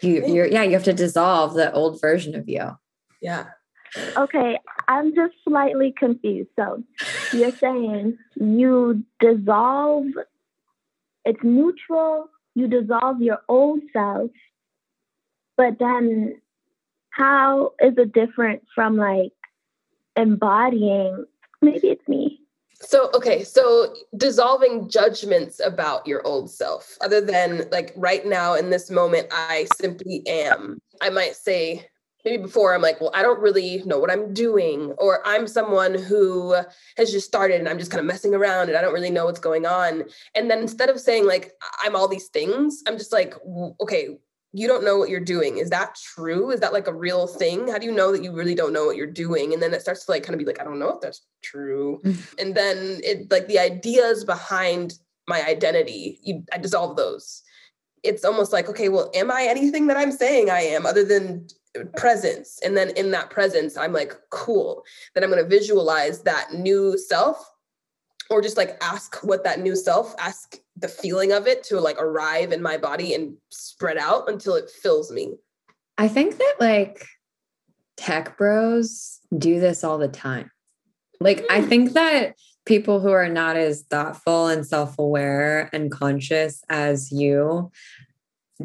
You, 0.03 0.27
you're, 0.27 0.47
yeah, 0.47 0.65
you 0.65 0.73
have 0.73 0.85
to 0.85 0.93
dissolve 0.93 1.55
the 1.55 1.73
old 1.73 2.01
version 2.01 2.35
of 2.35 2.49
you. 2.49 2.77
Yeah. 3.21 3.47
Okay, 4.17 4.59
I'm 4.87 5.15
just 5.15 5.35
slightly 5.45 5.95
confused. 5.97 6.51
So 6.57 6.85
you're 7.33 7.57
saying 7.57 8.19
you 8.37 9.05
dissolve 9.19 10.07
it's 11.29 11.43
neutral. 11.43 12.31
You 12.55 12.69
dissolve 12.69 13.21
your 13.21 13.41
old 13.49 13.81
self, 13.93 14.31
but 15.57 15.79
then 15.79 16.41
how 17.19 17.73
is 17.81 17.95
it 17.99 18.13
different 18.13 18.63
from 18.75 18.97
like 18.97 19.33
embodying? 20.17 21.27
Maybe 21.61 21.89
it's 21.89 22.07
me. 22.09 22.41
So, 22.81 23.11
okay, 23.13 23.43
so 23.43 23.93
dissolving 24.17 24.89
judgments 24.89 25.61
about 25.65 26.07
your 26.07 26.25
old 26.25 26.49
self, 26.49 26.97
other 27.01 27.21
than 27.21 27.69
like 27.73 27.93
right 27.97 28.25
now 28.25 28.55
in 28.55 28.71
this 28.71 28.89
moment, 28.89 29.27
I 29.33 29.67
simply 29.75 30.23
am. 30.29 30.79
I 31.03 31.11
might 31.11 31.35
say, 31.35 31.89
maybe 32.25 32.41
before 32.41 32.73
I'm 32.73 32.83
like, 32.83 33.01
well, 33.01 33.11
I 33.15 33.23
don't 33.23 33.41
really 33.41 33.83
know 33.85 33.99
what 33.99 34.13
I'm 34.13 34.33
doing, 34.33 34.93
or 34.99 35.27
I'm 35.27 35.49
someone 35.49 35.95
who 35.95 36.55
has 36.97 37.11
just 37.11 37.27
started 37.27 37.59
and 37.59 37.69
I'm 37.69 37.81
just 37.81 37.91
kind 37.91 38.01
of 38.01 38.07
messing 38.07 38.33
around 38.33 38.69
and 38.69 38.79
I 38.79 38.81
don't 38.81 38.95
really 38.95 39.11
know 39.11 39.25
what's 39.25 39.41
going 39.41 39.67
on. 39.67 40.05
And 40.37 40.49
then 40.49 40.61
instead 40.61 40.89
of 40.89 41.01
saying 41.01 41.27
like 41.27 41.51
I'm 41.83 41.97
all 41.97 42.07
these 42.07 42.29
things, 42.29 42.85
I'm 42.87 42.97
just 42.97 43.13
like, 43.13 43.35
okay, 43.81 44.19
you 44.53 44.67
don't 44.67 44.85
know 44.85 44.97
what 44.97 45.11
you're 45.11 45.21
doing. 45.21 45.59
Is 45.59 45.71
that 45.71 45.95
true? 45.95 46.51
Is 46.51 46.61
that 46.61 46.73
like 46.73 46.87
a 46.87 46.95
real 46.95 47.27
thing? 47.27 47.69
How 47.69 47.79
do 47.79 47.87
you 47.87 47.93
know 47.93 48.13
that 48.13 48.23
you 48.23 48.33
really 48.33 48.55
don't 48.55 48.73
know 48.73 48.87
what 48.87 48.97
you're 48.97 49.07
doing? 49.07 49.53
And 49.53 49.63
then 49.63 49.75
it 49.75 49.83
starts 49.83 50.07
to 50.07 50.11
like 50.11 50.23
kind 50.23 50.35
of 50.35 50.39
be 50.39 50.47
like, 50.47 50.61
I 50.61 50.65
don't 50.65 50.79
know 50.79 50.91
if 50.91 51.01
that's 51.01 51.23
true. 51.43 52.01
Mm. 52.05 52.35
and 52.39 52.55
then 52.55 53.01
it 53.05 53.31
like 53.31 53.47
the 53.49 53.59
ideas 53.59 54.25
behind 54.25 54.95
my 55.27 55.45
identity, 55.47 56.19
you 56.23 56.45
I 56.53 56.59
dissolve 56.59 56.97
those. 56.97 57.43
It's 58.03 58.25
almost 58.25 58.53
like, 58.53 58.69
okay, 58.69 58.89
well, 58.89 59.11
am 59.15 59.31
I 59.31 59.43
anything 59.43 59.89
that 59.89 59.97
I'm 59.97 60.13
saying 60.13 60.51
I 60.51 60.61
am 60.61 60.87
other 60.87 61.05
than 61.05 61.47
presence? 61.97 62.59
And 62.65 62.77
then 62.77 62.91
in 62.91 63.11
that 63.11 63.29
presence, 63.29 63.77
I'm 63.77 63.93
like, 63.93 64.15
cool. 64.31 64.85
Then 65.15 65.25
I'm 65.25 65.31
going 65.31 65.43
to 65.43 65.49
visualize 65.49 66.23
that 66.23 66.55
new 66.55 66.97
self 66.97 67.51
or 68.31 68.43
just 68.43 68.57
like 68.57 68.77
ask 68.83 69.23
what 69.23 69.45
that 69.45 69.61
new 69.61 69.75
self 69.75 70.15
ask 70.19 70.59
the 70.77 70.89
feeling 70.89 71.33
of 71.33 71.47
it 71.47 71.63
to 71.65 71.81
like 71.81 72.01
arrive 72.01 72.53
in 72.53 72.63
my 72.63 72.77
body 72.77 73.15
and 73.15 73.35
spread 73.51 73.99
out 73.99 74.29
until 74.29 74.55
it 74.55 74.71
fills 74.71 75.11
me. 75.11 75.35
I 75.97 76.09
think 76.09 76.39
that 76.39 76.55
like 76.61 77.05
tech 77.97 78.37
bros 78.39 79.19
do 79.37 79.59
this 79.61 79.83
all 79.83 79.99
the 79.99 80.09
time. 80.09 80.51
Like 81.21 81.45
i 81.51 81.61
mm. 81.61 81.69
think 81.69 81.93
that 81.95 82.35
people 82.65 83.01
who 83.01 83.11
are 83.11 83.29
not 83.29 83.57
as 83.57 83.83
thoughtful 83.83 84.47
and 84.49 84.67
self-aware 84.67 85.71
and 85.73 85.91
conscious 85.91 86.63
as 86.69 87.11
you 87.11 87.71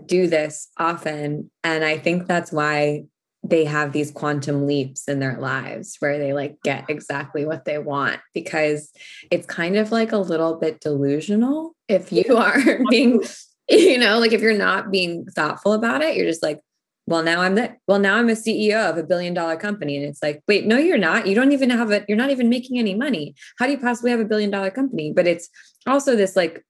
do 0.05 0.27
this 0.27 0.69
often. 0.77 1.49
And 1.63 1.83
i 1.83 1.97
think 1.97 2.27
that's 2.27 2.51
why 2.51 3.05
they 3.43 3.65
have 3.65 3.91
these 3.91 4.09
quantum 4.11 4.65
leaps 4.65 5.07
in 5.07 5.19
their 5.19 5.37
lives 5.37 5.97
where 5.99 6.17
they 6.17 6.33
like 6.33 6.55
get 6.63 6.89
exactly 6.89 7.45
what 7.45 7.65
they 7.65 7.77
want 7.77 8.19
because 8.33 8.91
it's 9.31 9.45
kind 9.45 9.75
of 9.75 9.91
like 9.91 10.11
a 10.11 10.17
little 10.17 10.55
bit 10.55 10.79
delusional 10.79 11.75
if 11.87 12.11
you 12.11 12.37
are 12.37 12.59
being 12.89 13.21
you 13.69 13.97
know 13.97 14.19
like 14.19 14.31
if 14.31 14.41
you're 14.41 14.57
not 14.57 14.91
being 14.91 15.25
thoughtful 15.25 15.73
about 15.73 16.01
it 16.01 16.15
you're 16.15 16.25
just 16.25 16.43
like 16.43 16.61
well 17.05 17.21
now 17.21 17.41
i'm 17.41 17.55
the 17.55 17.75
well 17.87 17.99
now 17.99 18.15
i'm 18.15 18.29
a 18.29 18.33
ceo 18.33 18.89
of 18.89 18.97
a 18.97 19.03
billion 19.03 19.33
dollar 19.33 19.57
company. 19.57 19.97
And 19.97 20.05
it's 20.05 20.23
like 20.23 20.41
wait 20.47 20.65
no 20.65 20.77
you're 20.77 20.97
not. 20.97 21.27
You 21.27 21.35
don't 21.35 21.51
even 21.51 21.69
have 21.69 21.91
it 21.91 22.05
you're 22.07 22.17
not 22.17 22.31
even 22.31 22.49
making 22.49 22.79
any 22.79 22.95
money. 22.95 23.35
How 23.59 23.65
do 23.65 23.73
you 23.73 23.77
possibly 23.77 24.11
have 24.11 24.19
a 24.19 24.25
billion 24.25 24.51
dollar 24.51 24.71
company? 24.71 25.11
But 25.13 25.27
it's 25.27 25.49
also 25.85 26.15
this 26.15 26.35
like 26.35 26.63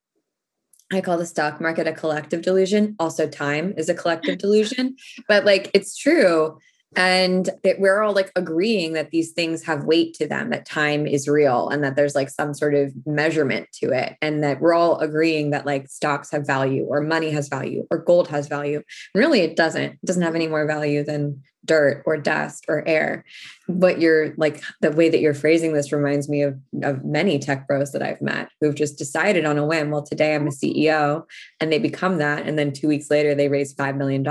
I 0.96 1.02
call 1.02 1.18
the 1.18 1.26
stock 1.26 1.60
market 1.60 1.88
a 1.88 1.94
collective 1.94 2.42
delusion. 2.42 2.96
Also, 3.00 3.28
time 3.28 3.74
is 3.78 3.90
a 3.90 3.94
collective 3.94 4.38
delusion, 4.38 4.96
but 5.28 5.46
like 5.46 5.70
it's 5.74 5.98
true. 5.98 6.58
And 6.96 7.50
that 7.64 7.80
we're 7.80 8.02
all 8.04 8.14
like 8.14 8.32
agreeing 8.36 8.94
that 8.94 9.10
these 9.10 9.32
things 9.32 9.64
have 9.64 9.86
weight 9.86 10.14
to 10.16 10.28
them, 10.28 10.52
that 10.52 10.68
time 10.68 11.08
is 11.08 11.28
real 11.28 11.70
and 11.70 11.84
that 11.84 11.96
there's 11.96 12.14
like 12.14 12.30
some 12.30 12.54
sort 12.54 12.76
of 12.76 12.94
measurement 13.08 13.68
to 13.80 13.90
it. 13.90 14.16
And 14.22 14.44
that 14.44 14.62
we're 14.62 14.76
all 14.76 15.00
agreeing 15.00 15.50
that 15.50 15.66
like 15.66 15.90
stocks 15.90 16.30
have 16.32 16.46
value 16.46 16.84
or 16.84 17.02
money 17.02 17.32
has 17.32 17.48
value 17.48 17.88
or 17.90 17.98
gold 17.98 18.28
has 18.28 18.48
value. 18.48 18.78
And 18.78 19.24
really, 19.24 19.42
it 19.42 19.56
doesn't. 19.56 19.94
It 19.94 20.06
doesn't 20.06 20.22
have 20.22 20.36
any 20.36 20.48
more 20.48 20.68
value 20.68 21.04
than 21.04 21.42
dirt 21.66 22.04
or 22.06 22.18
dust 22.18 22.66
or 22.68 22.88
air. 22.88 23.24
But 23.68 24.00
you're 24.00 24.34
like 24.36 24.62
the 24.82 24.92
way 24.92 25.10
that 25.10 25.20
you're 25.20 25.34
phrasing 25.34 25.74
this 25.74 25.92
reminds 25.92 26.28
me 26.28 26.42
of, 26.42 26.58
of 26.82 27.06
many 27.06 27.40
tech 27.40 27.68
bros 27.68 27.92
that 27.92 28.02
I've 28.02 28.22
met 28.22 28.50
who've 28.60 28.76
just 28.76 28.98
decided 28.98 29.46
on 29.46 29.58
a 29.58 29.66
whim, 29.66 29.90
well, 29.90 30.04
today 30.04 30.36
I'm 30.36 30.48
a 30.48 30.52
CEO 30.52 31.24
and 31.60 31.72
they 31.72 31.80
become 31.80 32.18
that. 32.18 32.46
And 32.46 32.60
then 32.60 32.74
two 32.74 32.88
weeks 32.88 33.10
later, 33.10 33.34
they 33.34 33.48
raise 33.48 33.74
$5 33.74 33.98
million 33.98 34.24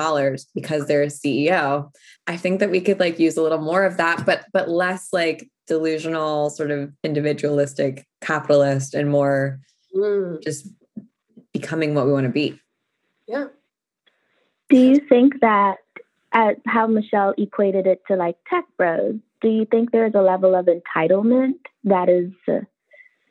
because 0.54 0.86
they're 0.86 1.02
a 1.02 1.06
CEO. 1.06 1.90
I 2.26 2.36
think 2.36 2.60
that 2.60 2.70
we 2.70 2.80
could 2.80 3.00
like 3.00 3.18
use 3.18 3.36
a 3.36 3.42
little 3.42 3.58
more 3.58 3.84
of 3.84 3.96
that, 3.96 4.24
but 4.24 4.44
but 4.52 4.68
less 4.68 5.08
like 5.12 5.48
delusional, 5.66 6.50
sort 6.50 6.70
of 6.70 6.92
individualistic 7.02 8.06
capitalist 8.20 8.94
and 8.94 9.10
more 9.10 9.60
mm. 9.94 10.42
just 10.42 10.68
becoming 11.52 11.94
what 11.94 12.06
we 12.06 12.12
want 12.12 12.26
to 12.26 12.32
be. 12.32 12.58
Yeah. 13.26 13.46
Do 14.68 14.78
you 14.78 15.00
think 15.00 15.40
that 15.40 15.78
at 16.32 16.56
how 16.66 16.86
Michelle 16.86 17.34
equated 17.36 17.86
it 17.86 18.02
to 18.08 18.16
like 18.16 18.36
tech 18.48 18.64
bros, 18.76 19.16
do 19.40 19.48
you 19.48 19.66
think 19.70 19.90
there's 19.90 20.14
a 20.14 20.22
level 20.22 20.54
of 20.54 20.66
entitlement 20.66 21.58
that 21.84 22.08
is 22.08 22.30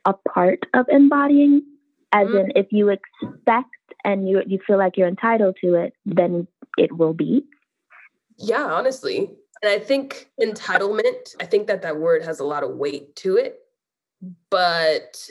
a 0.06 0.14
part 0.34 0.60
of 0.74 0.86
embodying? 0.90 1.64
As 2.14 2.28
mm-hmm. 2.28 2.38
in, 2.38 2.52
if 2.56 2.68
you 2.72 2.90
expect 2.90 3.70
and 4.04 4.28
you 4.28 4.42
you 4.46 4.60
feel 4.66 4.78
like 4.78 4.98
you're 4.98 5.08
entitled 5.08 5.58
to 5.62 5.76
it, 5.76 5.94
then 6.06 6.48
it 6.78 6.98
will 6.98 7.14
be. 7.14 7.46
Yeah, 8.38 8.66
honestly, 8.66 9.32
and 9.62 9.72
I 9.72 9.80
think 9.80 10.30
entitlement. 10.42 11.36
I 11.40 11.46
think 11.46 11.68
that 11.68 11.84
that 11.84 11.98
word 11.98 12.24
has 12.24 12.40
a 12.40 12.44
lot 12.44 12.64
of 12.64 12.72
weight 12.76 13.16
to 13.18 13.38
it, 13.38 13.60
but 14.50 15.30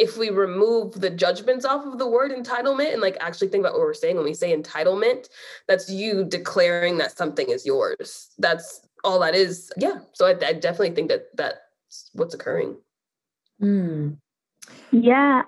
if 0.00 0.16
we 0.16 0.30
remove 0.30 0.98
the 1.00 1.10
judgments 1.10 1.66
off 1.66 1.84
of 1.84 1.98
the 1.98 2.06
word 2.06 2.32
entitlement 2.32 2.94
and 2.94 3.02
like 3.02 3.18
actually 3.20 3.48
think 3.48 3.60
about 3.60 3.74
what 3.74 3.82
we're 3.82 3.92
saying 3.92 4.16
when 4.16 4.24
we 4.24 4.32
say 4.32 4.56
entitlement, 4.56 5.28
that's 5.68 5.90
you 5.90 6.24
declaring 6.24 6.96
that 6.96 7.16
something 7.16 7.50
is 7.50 7.66
yours. 7.66 8.30
That's 8.38 8.80
all 9.04 9.20
that 9.20 9.34
is. 9.34 9.70
Yeah. 9.76 9.98
So 10.14 10.24
I, 10.26 10.30
I 10.30 10.54
definitely 10.54 10.92
think 10.92 11.10
that 11.10 11.36
that's 11.36 12.10
what's 12.14 12.32
occurring. 12.32 12.76
Mm. 13.62 14.16
Yeah. 14.90 15.42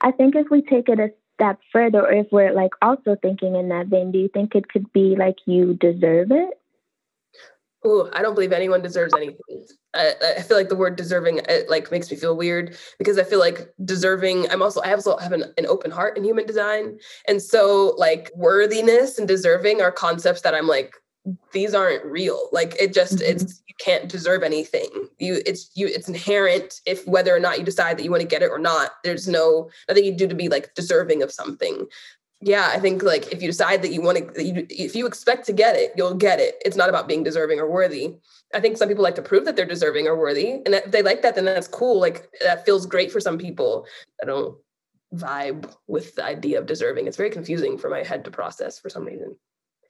I 0.00 0.10
think 0.10 0.34
if 0.34 0.48
we 0.50 0.62
take 0.62 0.88
it 0.88 0.98
a 0.98 1.12
step 1.34 1.60
further, 1.72 2.00
or 2.00 2.12
if 2.12 2.26
we're 2.32 2.52
like 2.52 2.72
also 2.82 3.16
thinking 3.22 3.54
in 3.54 3.68
that 3.68 3.86
vein, 3.86 4.10
do 4.10 4.18
you 4.18 4.28
think 4.28 4.56
it 4.56 4.68
could 4.68 4.92
be 4.92 5.14
like 5.16 5.36
you 5.46 5.74
deserve 5.74 6.32
it? 6.32 6.54
Oh, 7.84 8.10
I 8.12 8.22
don't 8.22 8.34
believe 8.34 8.52
anyone 8.52 8.82
deserves 8.82 9.14
anything. 9.16 9.38
I, 9.94 10.14
I, 10.38 10.42
feel 10.42 10.56
like 10.56 10.70
the 10.70 10.76
word 10.76 10.96
deserving 10.96 11.40
it 11.48 11.68
like 11.68 11.90
makes 11.90 12.10
me 12.10 12.16
feel 12.16 12.36
weird 12.36 12.76
because 12.98 13.18
I 13.18 13.24
feel 13.24 13.38
like 13.38 13.68
deserving. 13.84 14.50
I'm 14.50 14.62
also 14.62 14.80
I 14.80 14.92
also 14.92 15.16
have 15.18 15.32
an, 15.32 15.44
an 15.58 15.66
open 15.66 15.90
heart 15.90 16.16
in 16.16 16.24
human 16.24 16.46
design, 16.46 16.98
and 17.28 17.42
so 17.42 17.94
like 17.98 18.30
worthiness 18.34 19.18
and 19.18 19.28
deserving 19.28 19.82
are 19.82 19.92
concepts 19.92 20.42
that 20.42 20.54
I'm 20.54 20.66
like 20.66 20.94
these 21.52 21.74
aren't 21.74 22.04
real. 22.04 22.48
Like 22.52 22.74
it 22.80 22.92
just 22.92 23.16
mm-hmm. 23.16 23.36
it's 23.36 23.62
you 23.68 23.74
can't 23.78 24.08
deserve 24.08 24.42
anything. 24.42 24.88
You 25.18 25.40
it's 25.46 25.70
you 25.74 25.86
it's 25.86 26.08
inherent 26.08 26.80
if 26.86 27.06
whether 27.06 27.34
or 27.34 27.40
not 27.40 27.58
you 27.58 27.64
decide 27.64 27.98
that 27.98 28.04
you 28.04 28.10
want 28.10 28.22
to 28.22 28.28
get 28.28 28.42
it 28.42 28.50
or 28.50 28.58
not. 28.58 28.92
There's 29.04 29.28
no 29.28 29.70
nothing 29.88 30.04
you 30.04 30.16
do 30.16 30.26
to 30.26 30.34
be 30.34 30.48
like 30.48 30.74
deserving 30.74 31.22
of 31.22 31.32
something 31.32 31.86
yeah, 32.44 32.70
I 32.72 32.80
think 32.80 33.04
like 33.04 33.32
if 33.32 33.40
you 33.40 33.48
decide 33.48 33.82
that 33.82 33.92
you 33.92 34.02
want 34.02 34.18
to, 34.18 34.32
if 34.36 34.96
you 34.96 35.06
expect 35.06 35.46
to 35.46 35.52
get 35.52 35.76
it, 35.76 35.92
you'll 35.96 36.14
get 36.14 36.40
it. 36.40 36.56
It's 36.64 36.76
not 36.76 36.88
about 36.88 37.06
being 37.06 37.22
deserving 37.22 37.60
or 37.60 37.70
worthy. 37.70 38.16
I 38.52 38.60
think 38.60 38.76
some 38.76 38.88
people 38.88 39.04
like 39.04 39.14
to 39.14 39.22
prove 39.22 39.44
that 39.44 39.54
they're 39.54 39.64
deserving 39.64 40.08
or 40.08 40.18
worthy, 40.18 40.50
and 40.50 40.74
if 40.74 40.90
they 40.90 41.02
like 41.02 41.22
that, 41.22 41.36
then 41.36 41.44
that's 41.44 41.68
cool. 41.68 42.00
Like 42.00 42.28
that 42.42 42.64
feels 42.66 42.84
great 42.84 43.12
for 43.12 43.20
some 43.20 43.38
people. 43.38 43.86
I 44.20 44.26
don't 44.26 44.58
vibe 45.14 45.72
with 45.86 46.16
the 46.16 46.24
idea 46.24 46.58
of 46.58 46.66
deserving. 46.66 47.06
It's 47.06 47.16
very 47.16 47.30
confusing 47.30 47.78
for 47.78 47.88
my 47.88 48.02
head 48.02 48.24
to 48.24 48.30
process 48.30 48.78
for 48.80 48.88
some 48.90 49.04
reason. 49.04 49.36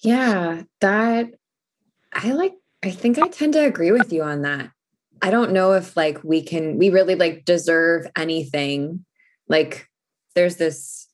Yeah, 0.01 0.62
that 0.81 1.31
I 2.12 2.33
like. 2.33 2.55
I 2.83 2.91
think 2.91 3.19
I 3.19 3.29
tend 3.29 3.55
to 3.55 3.65
agree 3.65 3.93
with 3.93 4.12
you 4.12 4.23
on 4.23 4.43
that. 4.43 4.71
I 5.23 5.31
don't 5.31 5.53
know 5.53 5.73
if 5.73 5.97
like 5.97 6.23
we 6.25 6.43
can, 6.43 6.79
we 6.79 6.91
really 6.91 7.15
like 7.15 7.45
deserve 7.45 8.07
anything. 8.17 9.05
Like 9.49 9.88
there's 10.35 10.57
this 10.57 11.09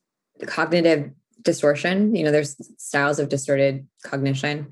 cognitive 0.47 1.11
distortion. 1.41 2.15
You 2.15 2.23
know 2.23 2.31
there's 2.31 2.55
styles 2.77 3.19
of 3.19 3.29
distorted 3.29 3.87
cognition. 4.03 4.67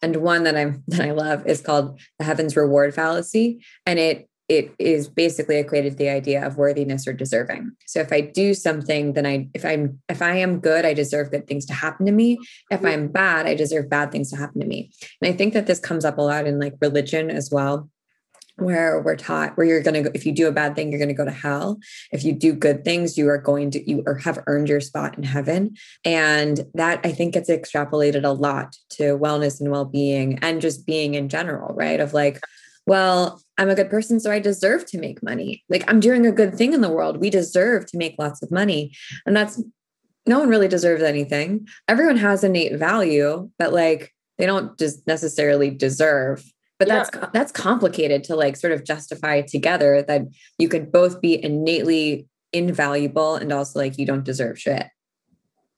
And 0.00 0.16
one 0.16 0.44
that 0.44 0.56
i'm 0.56 0.82
that 0.88 1.00
i 1.00 1.10
love 1.10 1.46
is 1.46 1.60
called 1.60 2.00
the 2.18 2.24
heavens 2.24 2.56
reward 2.56 2.94
fallacy. 2.94 3.64
And 3.86 3.98
it 3.98 4.28
it 4.48 4.74
is 4.78 5.08
basically 5.08 5.56
equated 5.56 5.92
to 5.92 5.98
the 5.98 6.10
idea 6.10 6.44
of 6.44 6.58
worthiness 6.58 7.06
or 7.06 7.12
deserving. 7.12 7.72
So 7.86 8.00
if 8.00 8.12
i 8.12 8.20
do 8.20 8.54
something 8.54 9.12
then 9.12 9.26
i 9.26 9.48
if 9.54 9.64
i'm 9.64 10.00
if 10.08 10.20
i 10.22 10.36
am 10.36 10.60
good 10.60 10.84
i 10.84 10.94
deserve 10.94 11.30
good 11.30 11.46
things 11.46 11.66
to 11.66 11.72
happen 11.72 12.06
to 12.06 12.12
me. 12.12 12.38
If 12.70 12.84
i'm 12.84 13.08
bad 13.08 13.46
i 13.46 13.54
deserve 13.54 13.88
bad 13.88 14.12
things 14.12 14.30
to 14.30 14.36
happen 14.36 14.60
to 14.60 14.66
me. 14.66 14.90
And 15.20 15.32
i 15.32 15.36
think 15.36 15.54
that 15.54 15.66
this 15.66 15.80
comes 15.80 16.04
up 16.04 16.18
a 16.18 16.22
lot 16.22 16.46
in 16.46 16.58
like 16.58 16.74
religion 16.80 17.30
as 17.30 17.50
well 17.50 17.88
where 18.56 19.00
we're 19.00 19.16
taught 19.16 19.56
where 19.56 19.66
you're 19.66 19.82
going 19.82 19.94
to 19.94 20.02
go 20.02 20.10
if 20.14 20.26
you 20.26 20.32
do 20.32 20.46
a 20.46 20.52
bad 20.52 20.74
thing 20.74 20.90
you're 20.90 20.98
going 20.98 21.08
to 21.08 21.14
go 21.14 21.24
to 21.24 21.30
hell. 21.30 21.78
If 22.12 22.24
you 22.24 22.32
do 22.32 22.52
good 22.52 22.84
things 22.84 23.16
you 23.16 23.28
are 23.28 23.38
going 23.38 23.70
to 23.72 23.90
you 23.90 24.02
or 24.06 24.16
have 24.18 24.42
earned 24.46 24.68
your 24.68 24.80
spot 24.80 25.16
in 25.16 25.24
heaven. 25.24 25.76
And 26.04 26.66
that 26.74 27.00
i 27.04 27.12
think 27.12 27.34
gets 27.34 27.50
extrapolated 27.50 28.24
a 28.24 28.30
lot 28.30 28.76
to 28.90 29.18
wellness 29.18 29.60
and 29.60 29.70
well-being 29.70 30.38
and 30.42 30.60
just 30.60 30.86
being 30.86 31.14
in 31.14 31.28
general 31.28 31.74
right? 31.74 32.00
Of 32.00 32.12
like 32.12 32.40
well 32.86 33.40
i'm 33.58 33.70
a 33.70 33.76
good 33.76 33.90
person 33.90 34.18
so 34.18 34.30
i 34.30 34.38
deserve 34.38 34.86
to 34.86 34.98
make 34.98 35.22
money. 35.22 35.64
Like 35.68 35.84
i'm 35.88 36.00
doing 36.00 36.26
a 36.26 36.32
good 36.32 36.54
thing 36.54 36.72
in 36.72 36.80
the 36.80 36.90
world. 36.90 37.18
We 37.18 37.30
deserve 37.30 37.86
to 37.86 37.98
make 37.98 38.16
lots 38.18 38.42
of 38.42 38.50
money. 38.50 38.92
And 39.26 39.36
that's 39.36 39.62
no 40.26 40.38
one 40.38 40.48
really 40.48 40.68
deserves 40.68 41.02
anything. 41.02 41.66
Everyone 41.88 42.16
has 42.16 42.44
innate 42.44 42.78
value, 42.78 43.50
but 43.58 43.72
like 43.72 44.12
they 44.38 44.46
don't 44.46 44.78
just 44.78 45.06
necessarily 45.06 45.70
deserve. 45.70 46.44
But 46.82 46.88
yeah. 46.88 47.04
that's 47.12 47.32
that's 47.32 47.52
complicated 47.52 48.24
to 48.24 48.34
like 48.34 48.56
sort 48.56 48.72
of 48.72 48.82
justify 48.82 49.42
together 49.42 50.02
that 50.02 50.22
you 50.58 50.68
could 50.68 50.90
both 50.90 51.20
be 51.20 51.40
innately 51.40 52.26
invaluable 52.52 53.36
and 53.36 53.52
also 53.52 53.78
like 53.78 53.98
you 53.98 54.04
don't 54.04 54.24
deserve 54.24 54.58
shit. 54.58 54.88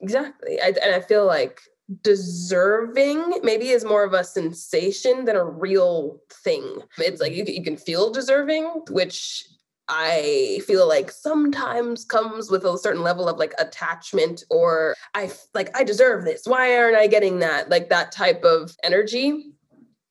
Exactly. 0.01 0.59
I, 0.63 0.69
and 0.83 0.95
I 0.95 1.01
feel 1.01 1.27
like 1.27 1.61
deserving 2.01 3.41
maybe 3.43 3.69
is 3.69 3.85
more 3.85 4.03
of 4.03 4.15
a 4.15 4.25
sensation 4.25 5.27
than 5.27 5.37
a 5.37 5.45
real 5.45 6.21
thing. 6.43 6.79
It's 6.97 7.21
like 7.21 7.35
you, 7.35 7.45
you 7.47 7.63
can 7.63 7.77
feel 7.77 8.11
deserving, 8.11 8.65
which 8.89 9.45
I 9.89 10.61
feel 10.67 10.89
like 10.89 11.11
sometimes 11.11 12.07
comes 12.07 12.51
with 12.51 12.65
a 12.65 12.79
certain 12.79 13.03
level 13.03 13.29
of 13.29 13.37
like 13.37 13.53
attachment 13.59 14.43
or 14.49 14.95
I 15.13 15.31
like 15.53 15.77
I 15.77 15.85
deserve 15.85 16.25
this. 16.25 16.45
Why 16.47 16.79
aren't 16.79 16.97
I 16.97 17.09
getting 17.09 17.41
that? 17.41 17.69
Like 17.69 17.91
that 17.91 18.11
type 18.11 18.43
of 18.43 18.75
energy 18.83 19.54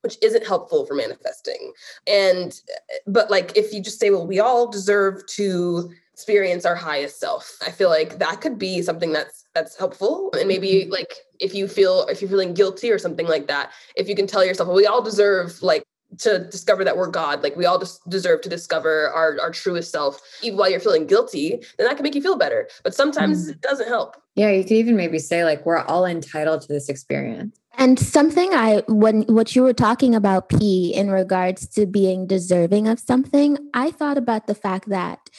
which 0.03 0.17
isn't 0.21 0.45
helpful 0.45 0.85
for 0.85 0.93
manifesting. 0.95 1.73
And 2.07 2.59
but 3.07 3.31
like 3.31 3.57
if 3.57 3.73
you 3.73 3.81
just 3.81 3.99
say 3.99 4.09
well 4.09 4.27
we 4.27 4.39
all 4.39 4.69
deserve 4.69 5.25
to 5.27 5.91
experience 6.13 6.63
our 6.65 6.75
highest 6.75 7.19
self. 7.19 7.57
I 7.65 7.71
feel 7.71 7.89
like 7.89 8.19
that 8.19 8.39
could 8.39 8.59
be 8.59 8.81
something 8.81 9.11
that's 9.11 9.45
that's 9.53 9.77
helpful. 9.77 10.31
And 10.39 10.47
maybe 10.47 10.83
mm-hmm. 10.83 10.91
like 10.91 11.13
if 11.39 11.53
you 11.53 11.67
feel 11.67 12.05
if 12.07 12.21
you're 12.21 12.29
feeling 12.29 12.53
guilty 12.53 12.91
or 12.91 12.99
something 12.99 13.27
like 13.27 13.47
that, 13.47 13.71
if 13.95 14.07
you 14.07 14.15
can 14.15 14.27
tell 14.27 14.45
yourself, 14.45 14.67
well, 14.67 14.77
we 14.77 14.85
all 14.85 15.01
deserve 15.01 15.61
like 15.61 15.83
to 16.19 16.47
discover 16.49 16.83
that 16.83 16.97
we're 16.97 17.07
God. 17.07 17.41
Like 17.41 17.55
we 17.55 17.65
all 17.65 17.79
just 17.79 18.07
deserve 18.09 18.41
to 18.41 18.49
discover 18.49 19.09
our, 19.09 19.39
our 19.41 19.51
truest 19.51 19.91
self, 19.91 20.21
even 20.43 20.57
while 20.57 20.69
you're 20.69 20.79
feeling 20.79 21.07
guilty, 21.07 21.61
then 21.77 21.87
that 21.87 21.95
can 21.95 22.03
make 22.03 22.13
you 22.15 22.21
feel 22.21 22.37
better. 22.37 22.69
But 22.83 22.93
sometimes 22.93 23.47
mm. 23.47 23.51
it 23.51 23.61
doesn't 23.61 23.87
help. 23.87 24.15
Yeah, 24.35 24.49
you 24.51 24.63
could 24.63 24.73
even 24.73 24.95
maybe 24.95 25.19
say 25.19 25.43
like 25.43 25.65
we're 25.65 25.79
all 25.79 26.05
entitled 26.05 26.61
to 26.61 26.67
this 26.67 26.89
experience. 26.89 27.59
And 27.75 27.99
something 27.99 28.53
I 28.53 28.83
when 28.87 29.23
what 29.23 29.55
you 29.55 29.63
were 29.63 29.73
talking 29.73 30.13
about 30.13 30.49
P 30.49 30.93
in 30.93 31.09
regards 31.09 31.67
to 31.69 31.85
being 31.85 32.27
deserving 32.27 32.87
of 32.87 32.99
something, 32.99 33.57
I 33.73 33.91
thought 33.91 34.17
about 34.17 34.47
the 34.47 34.55
fact 34.55 34.89
that 34.89 35.29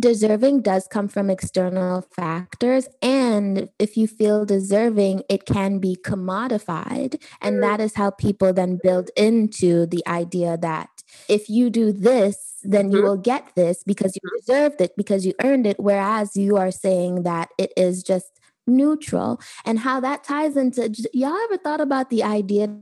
deserving 0.00 0.62
does 0.62 0.88
come 0.88 1.08
from 1.08 1.30
external 1.30 2.02
factors. 2.02 2.88
And 3.00 3.68
if 3.78 3.96
you 3.96 4.08
feel 4.08 4.44
deserving, 4.44 5.22
it 5.28 5.46
can 5.46 5.78
be 5.78 5.96
commodified. 5.96 7.22
And 7.40 7.62
that 7.62 7.80
is 7.80 7.94
how 7.94 8.10
people 8.10 8.52
then 8.52 8.80
build 8.82 9.10
into 9.16 9.86
the 9.86 10.02
idea 10.06 10.56
that 10.56 10.90
if 11.28 11.48
you 11.48 11.70
do 11.70 11.92
this, 11.92 12.56
then 12.62 12.90
you 12.90 12.98
mm-hmm. 12.98 13.06
will 13.06 13.16
get 13.16 13.52
this 13.54 13.84
because 13.84 14.16
you 14.16 14.30
deserved 14.38 14.80
it 14.80 14.96
because 14.96 15.24
you 15.24 15.34
earned 15.44 15.66
it. 15.66 15.78
Whereas 15.78 16.36
you 16.36 16.56
are 16.56 16.70
saying 16.70 17.22
that 17.22 17.50
it 17.58 17.72
is 17.76 18.02
just 18.02 18.32
neutral 18.66 19.40
and 19.64 19.80
how 19.80 20.00
that 20.00 20.24
ties 20.24 20.56
into 20.56 20.92
y'all 21.12 21.36
ever 21.44 21.56
thought 21.56 21.80
about 21.80 22.10
the 22.10 22.22
idea 22.22 22.74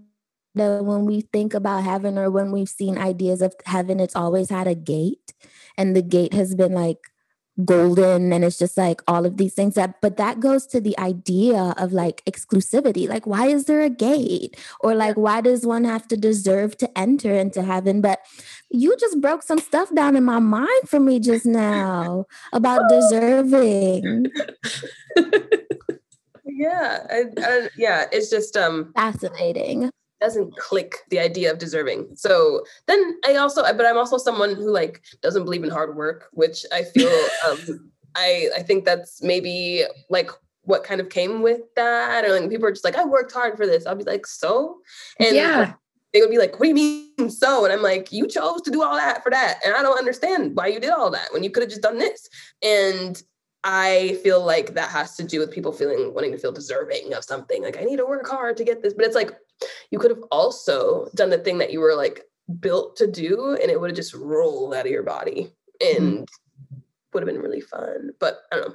that 0.54 0.84
when 0.84 1.04
we 1.04 1.20
think 1.20 1.52
about 1.52 1.82
heaven 1.82 2.16
or 2.16 2.30
when 2.30 2.52
we've 2.52 2.68
seen 2.68 2.96
ideas 2.96 3.42
of 3.42 3.54
heaven 3.66 4.00
it's 4.00 4.16
always 4.16 4.50
had 4.50 4.66
a 4.66 4.74
gate 4.74 5.34
and 5.76 5.94
the 5.94 6.02
gate 6.02 6.32
has 6.32 6.54
been 6.54 6.72
like 6.72 6.98
golden 7.62 8.32
and 8.32 8.44
it's 8.44 8.58
just 8.58 8.76
like 8.76 9.00
all 9.06 9.24
of 9.24 9.36
these 9.36 9.54
things 9.54 9.74
that 9.74 10.00
but 10.00 10.16
that 10.16 10.40
goes 10.40 10.66
to 10.66 10.80
the 10.80 10.98
idea 10.98 11.74
of 11.78 11.92
like 11.92 12.24
exclusivity. 12.24 13.08
Like 13.08 13.26
why 13.26 13.46
is 13.46 13.66
there 13.66 13.80
a 13.80 13.90
gate? 13.90 14.56
Or 14.80 14.94
like 14.94 15.16
why 15.16 15.40
does 15.40 15.64
one 15.64 15.84
have 15.84 16.08
to 16.08 16.16
deserve 16.16 16.76
to 16.78 16.98
enter 16.98 17.32
into 17.32 17.62
heaven? 17.62 18.00
But 18.00 18.20
you 18.74 18.96
just 18.98 19.20
broke 19.20 19.42
some 19.42 19.58
stuff 19.58 19.94
down 19.94 20.16
in 20.16 20.24
my 20.24 20.38
mind 20.38 20.88
for 20.88 20.98
me 20.98 21.20
just 21.20 21.46
now 21.46 22.26
about 22.52 22.80
deserving 22.88 24.26
yeah 26.44 27.06
I, 27.10 27.24
I, 27.38 27.68
yeah 27.76 28.06
it's 28.10 28.30
just 28.30 28.56
um 28.56 28.92
fascinating 28.94 29.90
doesn't 30.24 30.56
click 30.56 31.00
the 31.10 31.18
idea 31.18 31.52
of 31.52 31.58
deserving. 31.58 32.08
So 32.14 32.64
then 32.86 33.18
I 33.26 33.36
also, 33.36 33.62
but 33.62 33.84
I'm 33.84 33.98
also 33.98 34.16
someone 34.16 34.54
who 34.54 34.70
like 34.70 35.02
doesn't 35.20 35.44
believe 35.44 35.64
in 35.64 35.70
hard 35.70 35.96
work, 35.96 36.28
which 36.32 36.64
I 36.72 36.82
feel, 36.82 37.12
um, 37.46 37.90
I 38.14 38.48
I 38.56 38.62
think 38.62 38.84
that's 38.84 39.22
maybe 39.22 39.84
like 40.08 40.30
what 40.62 40.82
kind 40.82 41.00
of 41.00 41.10
came 41.10 41.42
with 41.42 41.60
that, 41.76 42.24
or 42.24 42.40
like 42.40 42.48
people 42.48 42.66
are 42.66 42.72
just 42.72 42.84
like, 42.84 42.96
I 42.96 43.04
worked 43.04 43.32
hard 43.32 43.56
for 43.56 43.66
this. 43.66 43.86
I'll 43.86 43.96
be 43.96 44.04
like, 44.04 44.26
so, 44.26 44.78
and 45.20 45.36
yeah. 45.36 45.74
They 46.14 46.20
would 46.20 46.30
be 46.30 46.38
like, 46.38 46.58
"What 46.58 46.64
do 46.64 46.68
you 46.68 46.74
mean 46.74 47.28
so?" 47.28 47.64
And 47.64 47.72
I'm 47.74 47.82
like, 47.82 48.10
"You 48.12 48.26
chose 48.26 48.62
to 48.62 48.70
do 48.70 48.82
all 48.82 48.96
that 48.96 49.22
for 49.22 49.30
that, 49.30 49.58
and 49.66 49.74
I 49.74 49.82
don't 49.82 49.98
understand 49.98 50.56
why 50.56 50.68
you 50.68 50.80
did 50.80 50.90
all 50.90 51.10
that 51.10 51.32
when 51.32 51.44
you 51.44 51.50
could 51.50 51.62
have 51.62 51.70
just 51.70 51.82
done 51.82 51.98
this." 51.98 52.28
And 52.62 53.22
I 53.64 54.20
feel 54.22 54.44
like 54.44 54.74
that 54.74 54.90
has 54.90 55.16
to 55.16 55.24
do 55.24 55.40
with 55.40 55.50
people 55.50 55.72
feeling 55.72 56.12
wanting 56.12 56.32
to 56.32 56.38
feel 56.38 56.52
deserving 56.52 57.14
of 57.14 57.24
something. 57.24 57.62
Like 57.62 57.78
I 57.78 57.84
need 57.84 57.96
to 57.96 58.06
work 58.06 58.28
hard 58.28 58.58
to 58.58 58.64
get 58.64 58.82
this, 58.82 58.92
but 58.92 59.06
it's 59.06 59.14
like 59.14 59.34
you 59.90 59.98
could 59.98 60.10
have 60.10 60.22
also 60.30 61.08
done 61.14 61.30
the 61.30 61.38
thing 61.38 61.58
that 61.58 61.72
you 61.72 61.80
were 61.80 61.94
like 61.94 62.24
built 62.60 62.96
to 62.96 63.06
do 63.06 63.56
and 63.60 63.70
it 63.70 63.80
would 63.80 63.90
have 63.90 63.96
just 63.96 64.14
rolled 64.14 64.74
out 64.74 64.84
of 64.84 64.92
your 64.92 65.02
body 65.02 65.50
and 65.80 66.28
mm-hmm. 66.28 66.78
would 67.12 67.22
have 67.22 67.32
been 67.32 67.42
really 67.42 67.62
fun. 67.62 68.10
But 68.20 68.42
I 68.52 68.56
don't 68.56 68.68
know. 68.68 68.74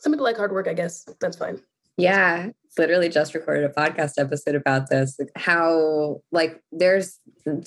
Some 0.00 0.12
people 0.12 0.24
like 0.24 0.36
hard 0.36 0.52
work, 0.52 0.66
I 0.66 0.74
guess. 0.74 1.06
That's 1.20 1.36
fine. 1.36 1.60
Yeah, 1.96 2.48
literally 2.78 3.08
just 3.08 3.34
recorded 3.34 3.64
a 3.64 3.72
podcast 3.72 4.12
episode 4.18 4.54
about 4.54 4.88
this 4.90 5.18
how 5.36 6.20
like 6.30 6.62
there's 6.72 7.18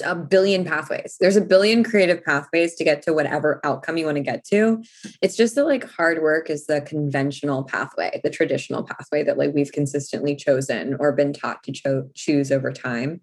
a 0.04 0.16
billion 0.16 0.64
pathways. 0.64 1.18
There's 1.20 1.36
a 1.36 1.42
billion 1.42 1.84
creative 1.84 2.24
pathways 2.24 2.76
to 2.76 2.84
get 2.84 3.02
to 3.04 3.14
whatever 3.14 3.60
outcome 3.64 3.98
you 3.98 4.06
want 4.06 4.18
to 4.18 4.24
get 4.24 4.46
to. 4.46 4.84
It's 5.22 5.36
just 5.36 5.56
that 5.56 5.66
like 5.66 5.84
hard 5.84 6.22
work 6.22 6.50
is 6.50 6.68
the 6.68 6.82
conventional 6.82 7.64
pathway 7.64 8.22
the 8.24 8.30
traditional 8.30 8.84
pathway 8.84 9.24
that 9.24 9.38
like 9.38 9.54
we've 9.54 9.72
consistently 9.72 10.36
chosen 10.36 10.96
or 11.00 11.12
been 11.12 11.34
taught 11.34 11.64
to 11.64 11.72
cho- 11.72 12.10
choose 12.16 12.52
over 12.52 12.72
time. 12.72 13.22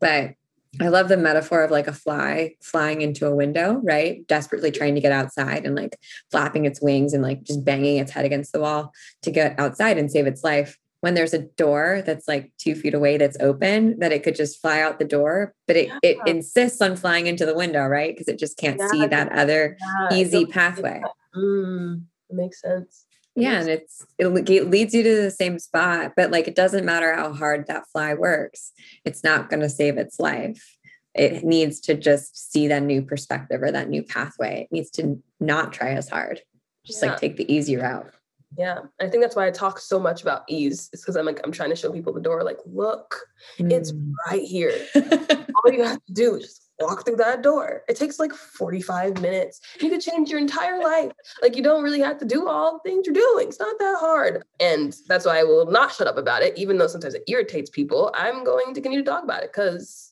But 0.00 0.34
I 0.80 0.88
love 0.88 1.08
the 1.08 1.16
metaphor 1.16 1.64
of 1.64 1.70
like 1.70 1.88
a 1.88 1.92
fly 1.92 2.54
flying 2.62 3.00
into 3.00 3.26
a 3.26 3.34
window, 3.34 3.80
right? 3.82 4.26
Desperately 4.26 4.70
trying 4.70 4.94
to 4.94 5.00
get 5.00 5.12
outside 5.12 5.64
and 5.64 5.74
like 5.74 5.98
flapping 6.30 6.66
its 6.66 6.80
wings 6.80 7.14
and 7.14 7.22
like 7.22 7.42
just 7.42 7.64
banging 7.64 7.96
its 7.96 8.12
head 8.12 8.26
against 8.26 8.52
the 8.52 8.60
wall 8.60 8.92
to 9.22 9.30
get 9.30 9.58
outside 9.58 9.98
and 9.98 10.10
save 10.10 10.26
its 10.26 10.44
life 10.44 10.78
when 11.00 11.14
there's 11.14 11.34
a 11.34 11.38
door 11.38 12.02
that's 12.04 12.26
like 12.26 12.50
two 12.58 12.74
feet 12.74 12.94
away 12.94 13.16
that's 13.16 13.36
open 13.40 13.98
that 14.00 14.12
it 14.12 14.22
could 14.22 14.34
just 14.34 14.60
fly 14.60 14.80
out 14.80 14.98
the 14.98 15.04
door 15.04 15.54
but 15.66 15.76
it, 15.76 15.88
yeah. 15.88 15.98
it 16.02 16.18
insists 16.26 16.80
on 16.80 16.96
flying 16.96 17.26
into 17.26 17.46
the 17.46 17.54
window 17.54 17.86
right? 17.86 18.14
Because 18.14 18.28
it 18.28 18.38
just 18.38 18.56
can't 18.58 18.78
yeah, 18.78 18.88
see 18.88 19.06
that 19.06 19.32
other 19.32 19.76
yeah, 19.80 20.18
easy 20.18 20.46
pathway. 20.46 21.02
mm, 21.36 22.02
makes 22.30 22.60
sense. 22.60 23.06
Yeah 23.36 23.60
and 23.60 23.68
it's 23.68 24.04
it 24.18 24.28
leads 24.28 24.94
you 24.94 25.02
to 25.02 25.22
the 25.22 25.30
same 25.30 25.58
spot 25.58 26.12
but 26.16 26.30
like 26.30 26.48
it 26.48 26.56
doesn't 26.56 26.84
matter 26.84 27.14
how 27.14 27.32
hard 27.32 27.66
that 27.68 27.86
fly 27.92 28.14
works 28.14 28.72
it's 29.04 29.22
not 29.22 29.48
going 29.48 29.60
to 29.60 29.68
save 29.68 29.96
its 29.96 30.18
life. 30.18 30.76
It 31.14 31.42
needs 31.42 31.80
to 31.80 31.94
just 31.94 32.52
see 32.52 32.68
that 32.68 32.82
new 32.82 33.02
perspective 33.02 33.62
or 33.62 33.72
that 33.72 33.88
new 33.88 34.04
pathway. 34.04 34.62
It 34.62 34.72
needs 34.72 34.90
to 34.90 35.20
not 35.40 35.72
try 35.72 35.90
as 35.90 36.08
hard. 36.08 36.42
Just 36.84 37.02
like 37.02 37.18
take 37.18 37.36
the 37.36 37.52
easy 37.52 37.76
route 37.76 38.12
yeah. 38.56 38.80
I 39.00 39.08
think 39.08 39.22
that's 39.22 39.36
why 39.36 39.46
I 39.46 39.50
talk 39.50 39.78
so 39.78 39.98
much 39.98 40.22
about 40.22 40.44
ease. 40.48 40.88
It's 40.92 41.02
because 41.02 41.16
I'm 41.16 41.26
like, 41.26 41.40
I'm 41.44 41.52
trying 41.52 41.70
to 41.70 41.76
show 41.76 41.92
people 41.92 42.12
the 42.12 42.20
door, 42.20 42.42
like, 42.42 42.58
look, 42.66 43.16
mm. 43.58 43.70
it's 43.70 43.92
right 44.26 44.42
here. 44.42 44.72
All 44.96 45.72
you 45.72 45.84
have 45.84 46.04
to 46.06 46.12
do 46.12 46.36
is 46.36 46.44
just 46.44 46.68
walk 46.80 47.04
through 47.04 47.16
that 47.16 47.42
door. 47.42 47.82
It 47.88 47.96
takes 47.96 48.18
like 48.18 48.32
45 48.32 49.20
minutes. 49.20 49.60
You 49.80 49.90
could 49.90 50.00
change 50.00 50.30
your 50.30 50.38
entire 50.38 50.82
life. 50.82 51.12
Like 51.42 51.56
you 51.56 51.62
don't 51.62 51.82
really 51.82 52.00
have 52.00 52.18
to 52.18 52.24
do 52.24 52.46
all 52.46 52.74
the 52.74 52.88
things 52.88 53.06
you're 53.06 53.14
doing. 53.14 53.48
It's 53.48 53.58
not 53.58 53.78
that 53.78 53.96
hard. 53.98 54.44
And 54.60 54.94
that's 55.08 55.26
why 55.26 55.40
I 55.40 55.44
will 55.44 55.70
not 55.70 55.92
shut 55.92 56.06
up 56.06 56.16
about 56.16 56.42
it, 56.42 56.56
even 56.56 56.78
though 56.78 56.86
sometimes 56.86 57.14
it 57.14 57.24
irritates 57.26 57.70
people. 57.70 58.12
I'm 58.14 58.44
going 58.44 58.66
to 58.66 58.80
continue 58.80 59.00
to 59.02 59.10
talk 59.10 59.24
about 59.24 59.42
it 59.42 59.50
because 59.52 60.07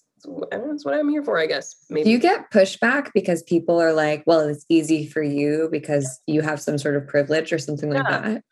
that's 0.50 0.84
what 0.84 0.94
I'm 0.94 1.08
here 1.08 1.22
for, 1.22 1.38
I 1.38 1.46
guess. 1.46 1.76
Maybe. 1.88 2.04
Do 2.04 2.10
you 2.10 2.18
get 2.18 2.50
pushback 2.50 3.10
because 3.14 3.42
people 3.42 3.80
are 3.80 3.92
like, 3.92 4.22
well, 4.26 4.40
it's 4.40 4.66
easy 4.68 5.06
for 5.06 5.22
you 5.22 5.68
because 5.70 6.20
you 6.26 6.42
have 6.42 6.60
some 6.60 6.78
sort 6.78 6.96
of 6.96 7.06
privilege 7.06 7.52
or 7.52 7.58
something 7.58 7.92
yeah. 7.92 8.02
like 8.02 8.22
that? 8.22 8.44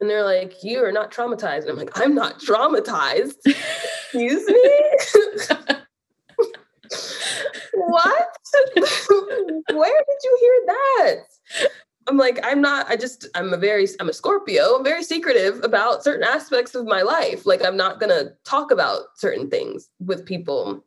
And 0.00 0.08
they're 0.08 0.24
like, 0.24 0.64
you 0.64 0.82
are 0.84 0.92
not 0.92 1.12
traumatized. 1.12 1.62
And 1.62 1.70
I'm 1.70 1.76
like, 1.76 1.90
I'm 1.94 2.14
not 2.14 2.40
traumatized. 2.40 3.36
Excuse 3.44 4.46
me? 4.48 4.70
what? 7.74 8.28
Where 9.72 10.02
did 10.08 10.20
you 10.24 10.38
hear 10.40 10.62
that? 10.66 11.16
I'm 12.06 12.16
like, 12.16 12.40
I'm 12.42 12.60
not, 12.60 12.88
I 12.88 12.96
just, 12.96 13.28
I'm 13.34 13.52
a 13.52 13.58
very, 13.58 13.86
I'm 14.00 14.08
a 14.08 14.12
Scorpio. 14.12 14.76
I'm 14.76 14.84
very 14.84 15.02
secretive 15.02 15.62
about 15.62 16.02
certain 16.02 16.24
aspects 16.24 16.74
of 16.74 16.86
my 16.86 17.02
life. 17.02 17.46
Like, 17.46 17.64
I'm 17.64 17.76
not 17.76 18.00
going 18.00 18.10
to 18.10 18.32
talk 18.44 18.70
about 18.70 19.02
certain 19.16 19.50
things 19.50 19.88
with 20.00 20.26
people 20.26 20.82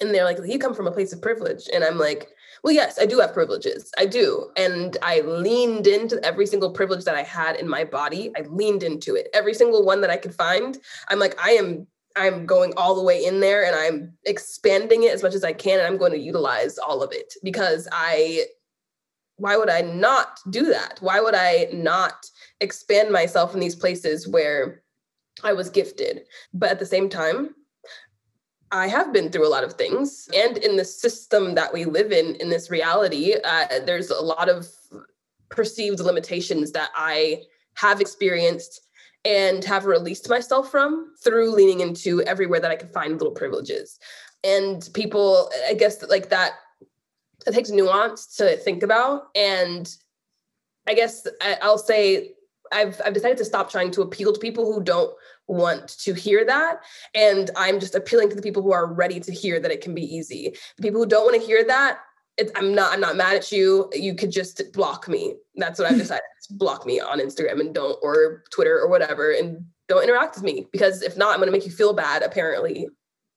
and 0.00 0.14
they're 0.14 0.24
like, 0.24 0.38
you 0.44 0.58
come 0.58 0.74
from 0.74 0.86
a 0.86 0.92
place 0.92 1.12
of 1.12 1.22
privilege. 1.22 1.68
And 1.72 1.82
I'm 1.82 1.98
like, 1.98 2.28
well, 2.62 2.74
yes, 2.74 2.98
I 3.00 3.06
do 3.06 3.20
have 3.20 3.32
privileges. 3.32 3.90
I 3.98 4.06
do. 4.06 4.50
And 4.56 4.96
I 5.02 5.20
leaned 5.20 5.86
into 5.86 6.22
every 6.24 6.46
single 6.46 6.70
privilege 6.70 7.04
that 7.04 7.14
I 7.14 7.22
had 7.22 7.56
in 7.56 7.68
my 7.68 7.84
body. 7.84 8.32
I 8.36 8.42
leaned 8.42 8.82
into 8.82 9.14
it. 9.14 9.28
Every 9.32 9.54
single 9.54 9.84
one 9.84 10.00
that 10.00 10.10
I 10.10 10.16
could 10.16 10.34
find. 10.34 10.78
I'm 11.08 11.18
like, 11.18 11.38
I 11.42 11.50
am 11.52 11.86
I'm 12.16 12.46
going 12.46 12.72
all 12.78 12.94
the 12.94 13.02
way 13.02 13.22
in 13.22 13.40
there 13.40 13.64
and 13.64 13.76
I'm 13.76 14.14
expanding 14.24 15.02
it 15.02 15.12
as 15.12 15.22
much 15.22 15.34
as 15.34 15.44
I 15.44 15.52
can 15.52 15.78
and 15.78 15.86
I'm 15.86 15.98
going 15.98 16.12
to 16.12 16.18
utilize 16.18 16.78
all 16.78 17.02
of 17.02 17.12
it 17.12 17.34
because 17.42 17.86
I 17.92 18.46
why 19.36 19.58
would 19.58 19.68
I 19.68 19.82
not 19.82 20.40
do 20.48 20.64
that? 20.66 20.96
Why 21.00 21.20
would 21.20 21.34
I 21.34 21.68
not 21.72 22.24
expand 22.60 23.10
myself 23.10 23.52
in 23.52 23.60
these 23.60 23.74
places 23.74 24.26
where 24.26 24.82
I 25.44 25.52
was 25.52 25.68
gifted? 25.68 26.22
But 26.54 26.70
at 26.70 26.78
the 26.78 26.86
same 26.86 27.10
time, 27.10 27.54
I 28.72 28.88
have 28.88 29.12
been 29.12 29.30
through 29.30 29.46
a 29.46 29.50
lot 29.50 29.64
of 29.64 29.74
things. 29.74 30.28
And 30.34 30.58
in 30.58 30.76
the 30.76 30.84
system 30.84 31.54
that 31.54 31.72
we 31.72 31.84
live 31.84 32.12
in, 32.12 32.34
in 32.36 32.50
this 32.50 32.70
reality, 32.70 33.34
uh, 33.44 33.66
there's 33.84 34.10
a 34.10 34.20
lot 34.20 34.48
of 34.48 34.68
perceived 35.48 36.00
limitations 36.00 36.72
that 36.72 36.90
I 36.96 37.42
have 37.74 38.00
experienced 38.00 38.80
and 39.24 39.64
have 39.64 39.86
released 39.86 40.28
myself 40.28 40.70
from 40.70 41.12
through 41.22 41.54
leaning 41.54 41.80
into 41.80 42.22
everywhere 42.22 42.60
that 42.60 42.70
I 42.70 42.76
could 42.76 42.92
find 42.92 43.18
little 43.18 43.34
privileges. 43.34 43.98
And 44.44 44.88
people, 44.94 45.50
I 45.68 45.74
guess, 45.74 46.02
like 46.08 46.28
that, 46.30 46.52
it 47.46 47.52
takes 47.52 47.70
nuance 47.70 48.36
to 48.36 48.56
think 48.56 48.82
about. 48.82 49.28
And 49.34 49.92
I 50.86 50.94
guess 50.94 51.26
I'll 51.62 51.78
say 51.78 52.35
I've 52.72 53.00
I've 53.04 53.14
decided 53.14 53.38
to 53.38 53.44
stop 53.44 53.70
trying 53.70 53.90
to 53.92 54.02
appeal 54.02 54.32
to 54.32 54.40
people 54.40 54.72
who 54.72 54.82
don't 54.82 55.14
want 55.46 55.88
to 55.88 56.14
hear 56.14 56.44
that. 56.44 56.82
And 57.14 57.50
i'm 57.56 57.80
just 57.80 57.94
appealing 57.94 58.28
to 58.30 58.36
the 58.36 58.42
people 58.42 58.62
who 58.62 58.72
are 58.72 58.86
ready 58.86 59.20
to 59.20 59.32
hear 59.32 59.60
that 59.60 59.70
it 59.70 59.80
can 59.80 59.94
be 59.94 60.02
easy. 60.02 60.54
The 60.76 60.82
people 60.82 61.00
who 61.00 61.06
don't 61.06 61.24
want 61.24 61.40
to 61.40 61.46
hear 61.46 61.64
that 61.64 62.00
i'm 62.54 62.74
not 62.74 62.92
i'm 62.92 63.00
not 63.00 63.16
mad 63.16 63.36
at 63.36 63.52
you. 63.52 63.90
You 63.92 64.14
could 64.14 64.30
just 64.30 64.60
block 64.72 65.08
me. 65.08 65.34
That's 65.54 65.78
what 65.78 65.90
i've 65.90 65.98
decided. 66.04 66.22
Block 66.50 66.86
me 66.86 67.00
on 67.00 67.20
instagram 67.20 67.60
and 67.60 67.74
don't 67.74 67.98
or 68.02 68.44
twitter 68.50 68.78
or 68.78 68.88
whatever 68.88 69.32
and 69.32 69.64
don't 69.88 70.02
interact 70.02 70.36
with 70.36 70.44
me. 70.44 70.66
Because 70.72 71.02
if 71.02 71.16
not 71.16 71.30
i'm 71.30 71.36
going 71.36 71.46
to 71.46 71.52
make 71.52 71.66
you 71.66 71.72
feel 71.72 71.92
bad 71.92 72.22
apparently. 72.22 72.88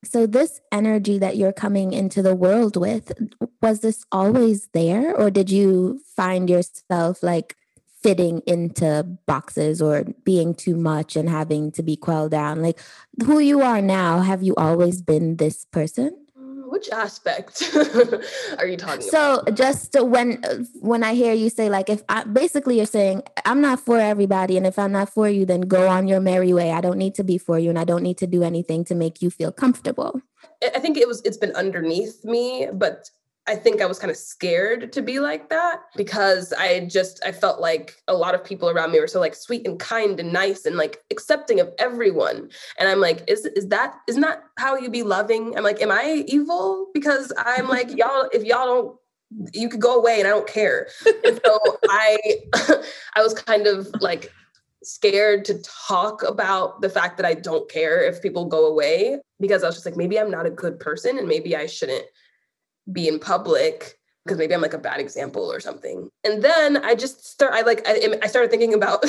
So 0.06 0.26
this 0.26 0.62
energy 0.72 1.20
that 1.20 1.36
you're 1.36 1.52
coming 1.52 1.92
into 1.92 2.22
the 2.22 2.36
world 2.36 2.78
with 2.78 3.12
was 3.62 3.82
this 3.82 4.06
always 4.12 4.70
there? 4.74 5.14
Or 5.14 5.30
did 5.30 5.50
you 5.50 6.02
find 6.16 6.50
yourself 6.50 7.22
like 7.22 7.56
fitting 8.02 8.42
into 8.46 9.04
boxes 9.26 9.82
or 9.82 10.06
being 10.24 10.54
too 10.54 10.76
much 10.76 11.16
and 11.16 11.30
having 11.30 11.72
to 11.74 11.84
be 11.84 11.96
quelled 11.96 12.32
down. 12.32 12.62
Like 12.62 12.80
who 13.26 13.40
you 13.40 13.62
are 13.62 13.82
now 13.82 14.20
have 14.20 14.42
you 14.42 14.56
always 14.56 15.02
been 15.02 15.38
this 15.38 15.66
person? 15.66 16.16
Mm, 16.40 16.72
which 16.72 16.90
aspect 16.92 17.76
are 18.58 18.68
you 18.68 18.78
talking 18.78 19.02
so 19.02 19.40
about? 19.40 19.56
just 19.56 20.00
when 20.00 20.42
when 20.80 21.04
i 21.04 21.14
hear 21.14 21.34
you 21.34 21.50
say 21.50 21.70
like 21.70 21.90
if 21.90 22.02
i 22.08 22.24
basically 22.24 22.78
you're 22.78 22.86
saying 22.86 23.22
i'm 23.44 23.60
not 23.60 23.80
for 23.80 24.00
everybody 24.00 24.56
and 24.56 24.66
if 24.66 24.80
i'm 24.80 24.92
not 24.92 25.10
for 25.10 25.28
you 25.28 25.46
then 25.46 25.62
go 25.62 25.88
on 25.88 26.08
your 26.08 26.22
merry 26.22 26.54
way. 26.54 26.72
I 26.72 26.82
don't 26.82 26.98
need 26.98 27.16
to 27.16 27.24
be 27.24 27.38
for 27.38 27.60
you 27.60 27.70
and 27.70 27.80
i 27.80 27.84
don't 27.84 28.04
need 28.04 28.18
to 28.20 28.28
do 28.28 28.44
anything 28.44 28.86
to 28.86 28.96
make 28.96 29.22
you 29.22 29.30
feel 29.30 29.52
comfortable. 29.52 30.22
I 30.64 30.80
think 30.80 30.98
it 30.98 31.08
was 31.08 31.22
it's 31.26 31.38
been 31.38 31.56
underneath 31.56 32.24
me 32.24 32.70
but 32.72 33.10
I 33.48 33.56
think 33.56 33.82
I 33.82 33.88
was 33.88 33.98
kind 33.98 34.12
of 34.12 34.18
scared 34.18 34.94
to 34.94 35.02
be 35.02 35.20
like 35.20 35.50
that 35.50 35.82
because 35.96 36.54
I 36.54 36.82
just 36.82 37.20
I 37.26 37.32
felt 37.32 37.60
like 37.60 37.96
a 38.08 38.14
lot 38.14 38.36
of 38.36 38.44
people 38.44 38.70
around 38.70 38.92
me 38.92 39.00
were 39.00 39.08
so 39.08 39.20
like 39.20 39.34
sweet 39.34 39.68
and 39.68 39.80
kind 39.80 40.20
and 40.20 40.32
nice 40.32 40.66
and 40.66 40.78
like 40.78 41.04
accepting 41.10 41.60
of 41.60 41.74
everyone. 41.80 42.50
And 42.78 42.88
I'm 42.88 43.00
like, 43.00 43.24
is 43.28 43.46
is 43.46 43.68
that 43.70 43.96
isn't 44.08 44.22
that 44.22 44.44
how 44.58 44.78
you 44.78 44.90
be 44.90 45.04
loving? 45.04 45.58
I'm 45.58 45.64
like, 45.64 45.82
am 45.82 45.92
I 45.92 46.24
evil? 46.28 46.90
Because 46.94 47.34
I'm 47.38 47.68
like, 47.68 47.90
y'all, 47.98 48.30
if 48.32 48.44
y'all 48.44 48.66
don't 48.66 48.96
you 49.54 49.70
could 49.70 49.82
go 49.82 49.96
away 49.96 50.20
and 50.20 50.28
I 50.28 50.32
don't 50.32 50.48
care. 50.48 50.88
And 51.24 51.40
so 51.44 51.60
I 51.90 52.20
I 53.16 53.22
was 53.22 53.34
kind 53.34 53.68
of 53.68 53.88
like 54.00 54.32
scared 54.84 55.44
to 55.46 55.62
talk 55.62 56.24
about 56.24 56.82
the 56.82 56.90
fact 56.90 57.18
that 57.18 57.26
I 57.26 57.34
don't 57.34 57.70
care 57.70 58.02
if 58.02 58.22
people 58.22 58.46
go 58.46 58.66
away 58.66 59.20
because 59.40 59.64
I 59.64 59.68
was 59.68 59.76
just 59.76 59.86
like 59.86 59.98
maybe 59.98 60.20
I'm 60.20 60.32
not 60.32 60.46
a 60.46 60.52
good 60.52 60.80
person 60.80 61.18
and 61.18 61.28
maybe 61.28 61.56
I 61.56 61.66
shouldn't 61.66 62.06
be 62.92 63.08
in 63.08 63.20
public 63.20 64.00
because 64.26 64.38
maybe 64.38 64.54
I'm 64.54 64.62
like 64.62 64.74
a 64.74 64.80
bad 64.80 65.00
example 65.00 65.52
or 65.52 65.60
something. 65.60 66.10
And 66.24 66.44
then 66.44 66.78
I 66.78 66.94
just 66.94 67.26
start, 67.26 67.54
I 67.54 67.62
like, 67.62 67.82
I, 67.88 68.20
I 68.22 68.28
started 68.28 68.52
thinking 68.52 68.74
about 68.74 69.04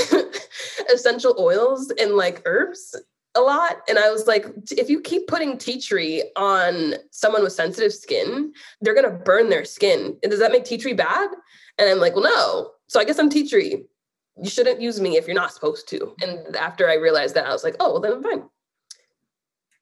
essential 0.95 1.35
oils 1.39 1.93
and 1.99 2.13
like 2.13 2.43
herbs 2.47 2.95
a 3.35 3.41
lot. 3.41 3.79
And 3.89 3.99
I 3.99 4.11
was 4.11 4.27
like, 4.27 4.47
if 4.71 4.89
you 4.89 5.01
keep 5.01 5.27
putting 5.27 5.59
tea 5.59 5.81
tree 5.81 6.31
on 6.37 6.95
someone 7.11 7.43
with 7.43 7.53
sensitive 7.53 7.93
skin, 7.93 8.53
they're 8.81 8.95
going 8.95 9.11
to 9.11 9.25
burn 9.25 9.51
their 9.51 9.65
skin. 9.65 10.17
And 10.23 10.31
does 10.31 10.41
that 10.41 10.53
make 10.53 10.65
tea 10.65 10.79
tree 10.79 10.95
bad? 10.95 11.29
And 11.79 11.89
I'm 11.89 11.99
like, 11.99 12.15
well, 12.15 12.25
no. 12.25 12.71
So 12.89 12.99
I 12.99 13.05
guess 13.05 13.19
I'm 13.19 13.31
tea 13.31 13.49
tree. 13.49 13.85
You 14.43 14.51
shouldn't 14.51 14.81
use 14.81 15.01
me 15.01 15.17
if 15.17 15.27
you're 15.27 15.35
not 15.35 15.53
supposed 15.53 15.89
to. 15.91 16.15
And 16.23 16.57
after 16.57 16.89
I 16.89 16.95
realized 16.95 17.35
that, 17.35 17.47
I 17.47 17.53
was 17.53 17.63
like, 17.63 17.77
oh, 17.79 17.93
well, 17.93 18.01
then 18.01 18.13
I'm 18.13 18.23
fine. 18.23 18.43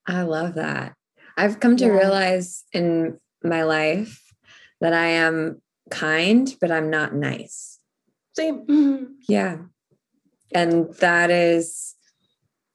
I 0.07 0.23
love 0.23 0.55
that. 0.55 0.95
I've 1.37 1.61
come 1.61 1.77
to 1.77 1.85
yeah. 1.85 1.93
realize 1.93 2.65
in 2.73 3.21
my 3.43 3.63
life 3.63 4.23
that 4.81 4.93
I 4.93 5.07
am 5.07 5.61
kind, 5.91 6.55
but 6.61 6.71
I'm 6.71 6.91
not 6.91 7.15
nice. 7.15 7.79
Same. 8.35 8.67
Mm-hmm. 8.67 9.05
Yeah. 9.29 9.59
And 10.55 10.93
that 10.95 11.31
is 11.31 11.95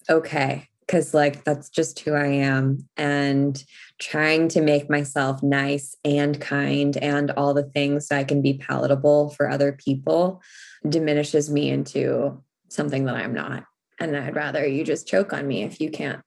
okay. 0.09 0.67
Cause 0.87 1.13
like 1.13 1.45
that's 1.45 1.69
just 1.69 1.99
who 2.01 2.13
I 2.13 2.27
am. 2.27 2.87
And 2.97 3.63
trying 3.99 4.49
to 4.49 4.61
make 4.61 4.89
myself 4.89 5.41
nice 5.41 5.95
and 6.03 6.39
kind 6.41 6.97
and 6.97 7.31
all 7.31 7.53
the 7.53 7.63
things 7.63 8.07
so 8.07 8.17
I 8.17 8.25
can 8.25 8.41
be 8.41 8.55
palatable 8.55 9.29
for 9.29 9.49
other 9.49 9.71
people 9.71 10.41
diminishes 10.87 11.49
me 11.49 11.69
into 11.69 12.43
something 12.67 13.05
that 13.05 13.15
I'm 13.15 13.33
not. 13.33 13.63
And 13.99 14.17
I'd 14.17 14.35
rather 14.35 14.67
you 14.67 14.83
just 14.83 15.07
choke 15.07 15.31
on 15.31 15.47
me 15.47 15.63
if 15.63 15.79
you 15.79 15.89
can't, 15.89 16.21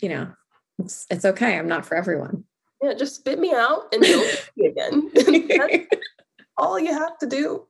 you 0.00 0.08
know, 0.08 0.32
it's 0.80 1.06
it's 1.08 1.24
okay. 1.24 1.56
I'm 1.56 1.68
not 1.68 1.86
for 1.86 1.96
everyone 1.96 2.44
yeah, 2.82 2.94
just 2.94 3.16
spit 3.16 3.38
me 3.38 3.52
out 3.52 3.92
and 3.92 4.02
don't 4.02 4.50
me 4.56 4.66
again. 4.66 5.10
That's 5.14 5.86
all 6.56 6.78
you 6.78 6.92
have 6.92 7.18
to 7.18 7.26
do. 7.26 7.66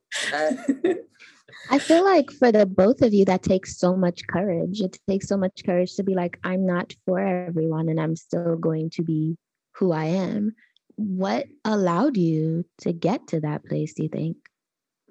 I 1.69 1.79
feel 1.79 2.03
like 2.03 2.31
for 2.31 2.51
the 2.51 2.65
both 2.65 3.01
of 3.01 3.13
you, 3.13 3.25
that 3.25 3.43
takes 3.43 3.77
so 3.77 3.95
much 3.95 4.21
courage. 4.27 4.81
It 4.81 4.97
takes 5.07 5.27
so 5.27 5.37
much 5.37 5.63
courage 5.65 5.95
to 5.95 6.03
be 6.03 6.15
like, 6.15 6.39
I'm 6.43 6.65
not 6.65 6.93
for 7.05 7.19
everyone 7.19 7.89
and 7.89 7.99
I'm 7.99 8.15
still 8.15 8.55
going 8.55 8.89
to 8.91 9.03
be 9.03 9.37
who 9.75 9.91
I 9.91 10.05
am. 10.05 10.55
What 10.95 11.45
allowed 11.65 12.17
you 12.17 12.65
to 12.79 12.91
get 12.91 13.27
to 13.27 13.39
that 13.41 13.63
place, 13.65 13.93
do 13.93 14.03
you 14.03 14.09
think? 14.09 14.37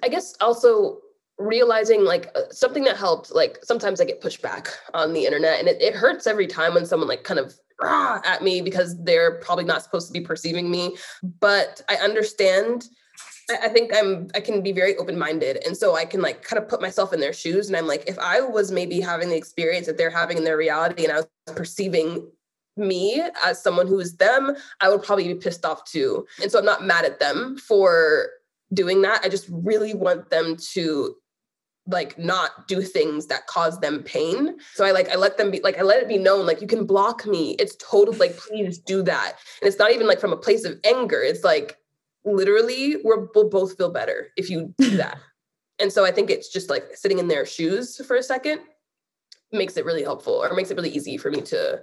I 0.03 0.09
guess 0.09 0.35
also 0.41 0.99
realizing 1.39 2.05
like 2.05 2.31
uh, 2.35 2.43
something 2.51 2.85
that 2.85 2.97
helped 2.97 3.33
like 3.33 3.59
sometimes 3.63 4.01
i 4.01 4.05
get 4.05 4.21
pushed 4.21 4.43
back 4.43 4.69
on 4.93 5.13
the 5.13 5.25
internet 5.25 5.61
and 5.61 5.69
it, 5.69 5.81
it 5.81 5.95
hurts 5.95 6.27
every 6.27 6.49
time 6.49 6.75
when 6.75 6.85
someone 6.85 7.09
like 7.09 7.23
kind 7.23 7.39
of 7.39 7.55
rah, 7.81 8.21
at 8.25 8.43
me 8.43 8.61
because 8.61 9.03
they're 9.03 9.37
probably 9.37 9.65
not 9.65 9.83
supposed 9.83 10.07
to 10.09 10.13
be 10.13 10.21
perceiving 10.21 10.71
me. 10.71 10.97
But 11.41 11.83
I 11.89 11.97
understand. 11.97 12.89
I 13.51 13.69
think 13.69 13.93
I'm 13.97 14.29
I 14.35 14.41
can 14.41 14.61
be 14.63 14.73
very 14.73 14.97
open-minded. 14.97 15.65
And 15.65 15.75
so 15.77 15.97
I 15.97 16.05
can 16.05 16.21
like 16.21 16.43
kind 16.43 16.63
of 16.63 16.69
put 16.69 16.83
myself 16.83 17.15
in 17.15 17.21
their 17.21 17.33
shoes. 17.33 17.69
And 17.69 17.77
I'm 17.77 17.87
like, 17.87 18.05
if 18.07 18.19
I 18.19 18.41
was 18.41 18.71
maybe 18.71 19.01
having 19.01 19.31
the 19.31 19.37
experience 19.37 19.87
that 19.87 19.97
they're 19.97 20.11
having 20.11 20.37
in 20.37 20.45
their 20.45 20.59
reality 20.59 21.05
and 21.05 21.13
I 21.13 21.17
was 21.17 21.27
perceiving 21.57 22.31
me 22.77 23.23
as 23.45 23.63
someone 23.63 23.87
who 23.87 23.99
is 24.01 24.17
them, 24.17 24.55
I 24.81 24.89
would 24.89 25.03
probably 25.03 25.29
be 25.29 25.35
pissed 25.35 25.65
off 25.65 25.85
too. 25.85 26.27
And 26.43 26.53
so 26.53 26.59
I'm 26.59 26.65
not 26.65 26.85
mad 26.85 27.05
at 27.07 27.21
them 27.21 27.57
for 27.57 28.29
doing 28.75 29.01
that. 29.03 29.23
I 29.25 29.29
just 29.29 29.49
really 29.51 29.95
want 29.95 30.29
them 30.29 30.57
to 30.75 31.17
like 31.89 32.19
not 32.19 32.69
do 32.69 32.83
things 32.83 33.27
that 33.27 33.47
cause 33.47 33.81
them 33.81 34.03
pain. 34.03 34.59
So 34.75 34.85
I 34.85 34.93
like 34.93 35.09
I 35.09 35.17
let 35.17 35.39
them 35.39 35.51
be 35.51 35.61
like 35.61 35.79
I 35.79 35.83
let 35.83 36.03
it 36.03 36.09
be 36.09 36.19
known 36.19 36.47
like 36.47 36.61
you 36.61 36.67
can 36.67 36.87
block 36.87 37.27
me. 37.27 37.57
It's 37.59 37.77
total 37.77 38.15
like 38.15 38.37
please 38.37 38.79
do 38.79 39.03
that. 39.03 39.37
And 39.61 39.69
it's 39.69 39.79
not 39.79 39.93
even 39.93 40.07
like 40.07 40.21
from 40.21 40.33
a 40.33 40.37
place 40.37 40.65
of 40.65 40.79
anger. 40.85 41.21
It's 41.21 41.45
like 41.45 41.77
literally 42.25 42.97
we're, 43.03 43.27
we'll 43.35 43.49
both 43.49 43.77
feel 43.77 43.91
better 43.91 44.29
if 44.37 44.51
you 44.51 44.75
do 44.79 44.91
that. 44.99 45.19
and 45.79 45.93
so 45.93 46.05
I 46.05 46.13
think 46.13 46.31
it's 46.31 46.53
just 46.53 46.69
like 46.69 46.85
sitting 46.95 47.19
in 47.19 47.29
their 47.29 47.47
shoes 47.47 48.05
for 48.07 48.17
a 48.17 48.23
second 48.23 48.61
makes 49.51 49.79
it 49.79 49.85
really 49.85 50.03
helpful 50.03 50.35
or 50.35 50.55
makes 50.55 50.71
it 50.71 50.77
really 50.77 50.91
easy 50.91 51.17
for 51.17 51.31
me 51.31 51.41
to 51.41 51.81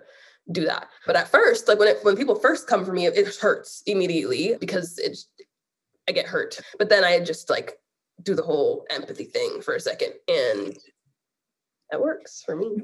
do 0.51 0.65
that. 0.65 0.87
But 1.07 1.15
at 1.15 1.27
first, 1.27 1.67
like 1.67 1.79
when 1.79 1.87
it, 1.87 1.97
when 2.03 2.15
people 2.15 2.35
first 2.35 2.67
come 2.67 2.85
for 2.85 2.93
me, 2.93 3.07
it, 3.07 3.17
it 3.17 3.35
hurts 3.35 3.81
immediately 3.87 4.55
because 4.59 4.99
it's 4.99 5.27
I 6.07 6.11
get 6.11 6.27
hurt. 6.27 6.59
But 6.77 6.89
then 6.89 7.03
I 7.03 7.19
just 7.19 7.49
like 7.49 7.79
do 8.25 8.35
the 8.35 8.43
whole 8.43 8.85
empathy 8.89 9.23
thing 9.23 9.61
for 9.61 9.76
a 9.76 9.80
second 9.80 10.13
and 10.28 10.78
that 11.91 12.01
works 12.01 12.43
for 12.45 12.55
me 12.55 12.78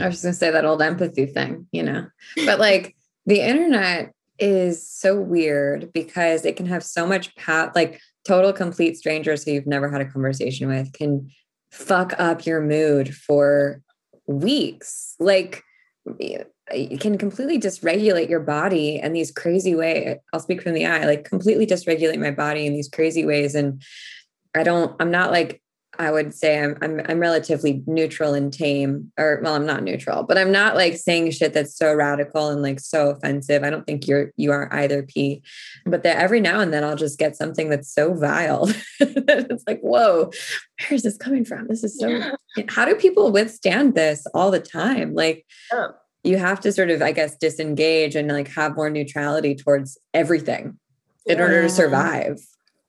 i 0.00 0.06
was 0.06 0.14
just 0.14 0.22
going 0.22 0.32
to 0.32 0.38
say 0.38 0.50
that 0.50 0.64
old 0.64 0.80
empathy 0.80 1.26
thing 1.26 1.66
you 1.72 1.82
know 1.82 2.06
but 2.44 2.58
like 2.58 2.96
the 3.26 3.40
internet 3.40 4.12
is 4.38 4.88
so 4.88 5.20
weird 5.20 5.92
because 5.92 6.44
it 6.44 6.56
can 6.56 6.66
have 6.66 6.84
so 6.84 7.06
much 7.06 7.34
pat 7.36 7.74
like 7.74 8.00
total 8.26 8.52
complete 8.52 8.96
strangers 8.96 9.44
who 9.44 9.52
you've 9.52 9.66
never 9.66 9.90
had 9.90 10.00
a 10.00 10.10
conversation 10.10 10.68
with 10.68 10.92
can 10.92 11.30
fuck 11.70 12.14
up 12.18 12.46
your 12.46 12.60
mood 12.60 13.14
for 13.14 13.82
weeks 14.26 15.14
like 15.18 15.62
it 16.72 17.00
can 17.00 17.16
completely 17.16 17.58
dysregulate 17.58 18.28
your 18.28 18.40
body 18.40 18.96
in 18.96 19.12
these 19.12 19.30
crazy 19.30 19.74
ways. 19.74 20.16
I'll 20.32 20.40
speak 20.40 20.62
from 20.62 20.74
the 20.74 20.86
eye, 20.86 21.04
like 21.04 21.24
completely 21.24 21.66
dysregulate 21.66 22.18
my 22.18 22.32
body 22.32 22.66
in 22.66 22.72
these 22.72 22.88
crazy 22.88 23.24
ways. 23.24 23.54
And 23.54 23.82
I 24.56 24.62
don't, 24.62 24.94
I'm 25.00 25.10
not 25.10 25.30
like 25.30 25.62
I 25.98 26.10
would 26.10 26.34
say 26.34 26.62
I'm, 26.62 26.76
I'm 26.82 27.00
I'm 27.08 27.18
relatively 27.18 27.82
neutral 27.86 28.34
and 28.34 28.52
tame, 28.52 29.12
or 29.18 29.40
well, 29.42 29.54
I'm 29.54 29.66
not 29.66 29.82
neutral, 29.82 30.22
but 30.22 30.38
I'm 30.38 30.52
not 30.52 30.76
like 30.76 30.96
saying 30.96 31.30
shit 31.30 31.52
that's 31.52 31.76
so 31.76 31.94
radical 31.94 32.50
and 32.50 32.62
like 32.62 32.80
so 32.80 33.10
offensive. 33.10 33.62
I 33.62 33.70
don't 33.70 33.86
think 33.86 34.06
you're 34.06 34.32
you 34.36 34.52
are 34.52 34.72
either 34.72 35.02
P, 35.02 35.42
but 35.84 36.02
that 36.02 36.18
every 36.18 36.40
now 36.40 36.60
and 36.60 36.72
then 36.72 36.84
I'll 36.84 36.96
just 36.96 37.18
get 37.18 37.36
something 37.36 37.70
that's 37.70 37.92
so 37.92 38.14
vile. 38.14 38.70
it's 39.00 39.64
like, 39.66 39.80
whoa, 39.80 40.30
where 40.80 40.94
is 40.94 41.02
this 41.02 41.16
coming 41.16 41.44
from? 41.44 41.66
This 41.68 41.84
is 41.84 41.98
so. 41.98 42.20
How 42.68 42.84
do 42.84 42.94
people 42.94 43.32
withstand 43.32 43.94
this 43.94 44.26
all 44.34 44.50
the 44.50 44.60
time? 44.60 45.14
Like, 45.14 45.46
yeah. 45.72 45.88
you 46.24 46.38
have 46.38 46.60
to 46.60 46.72
sort 46.72 46.90
of, 46.90 47.02
I 47.02 47.12
guess, 47.12 47.36
disengage 47.36 48.16
and 48.16 48.28
like 48.28 48.48
have 48.48 48.76
more 48.76 48.90
neutrality 48.90 49.54
towards 49.54 49.98
everything 50.14 50.78
in 51.26 51.40
order 51.40 51.62
to 51.62 51.68
survive. 51.68 52.38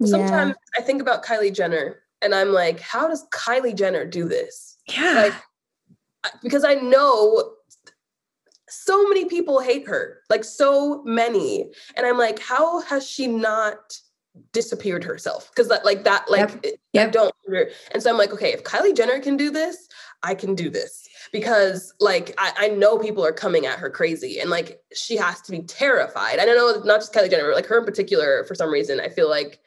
Sometimes 0.04 0.50
yeah. 0.50 0.82
I 0.82 0.86
think 0.86 1.02
about 1.02 1.24
Kylie 1.26 1.54
Jenner 1.54 2.04
and 2.22 2.34
I'm 2.34 2.50
like, 2.50 2.80
how 2.80 3.08
does 3.08 3.26
Kylie 3.30 3.76
Jenner 3.76 4.06
do 4.06 4.28
this? 4.28 4.78
Yeah. 4.88 5.14
Like, 5.14 5.34
because 6.44 6.64
I 6.64 6.76
know 6.76 7.54
so 8.70 9.08
many 9.08 9.26
people 9.26 9.60
hate 9.60 9.88
her, 9.88 10.22
like 10.30 10.44
so 10.44 11.04
many. 11.04 11.72
And 11.96 12.06
I'm 12.06 12.18
like, 12.18 12.40
how 12.40 12.82
has 12.82 13.08
she 13.08 13.28
not 13.28 14.00
disappeared 14.52 15.04
herself? 15.04 15.50
Because 15.50 15.70
that, 15.70 15.86
like 15.86 16.04
that, 16.04 16.30
like 16.30 16.50
yep. 16.64 16.76
Yep. 16.94 17.08
I 17.08 17.10
don't. 17.10 17.36
And 17.92 18.04
so 18.04 18.10
I'm 18.10 18.18
like, 18.18 18.34
okay, 18.34 18.54
if 18.54 18.64
Kylie 18.64 18.96
Jenner 18.96 19.20
can 19.20 19.38
do 19.38 19.52
this, 19.52 19.88
I 20.24 20.36
can 20.36 20.56
do 20.56 20.70
this 20.70 21.08
because 21.32 21.94
like 22.00 22.34
I, 22.38 22.52
I 22.58 22.68
know 22.70 22.98
people 22.98 23.26
are 23.26 23.32
coming 23.32 23.66
at 23.66 23.80
her 23.80 23.90
crazy 23.90 24.40
and 24.40 24.50
like 24.50 24.80
she 24.94 25.16
has 25.16 25.42
to 25.42 25.52
be 25.52 25.62
terrified. 25.62 26.40
I 26.40 26.46
don't 26.46 26.56
know 26.58 26.84
not 26.84 27.00
just 27.00 27.14
Kylie 27.14 27.30
Jenner, 27.30 27.54
like 27.54 27.68
her 27.68 27.80
in 27.80 27.86
particular, 27.86 28.44
for 28.46 28.56
some 28.56 28.72
reason, 28.72 29.00
I 29.00 29.10
feel 29.10 29.30
like 29.30 29.60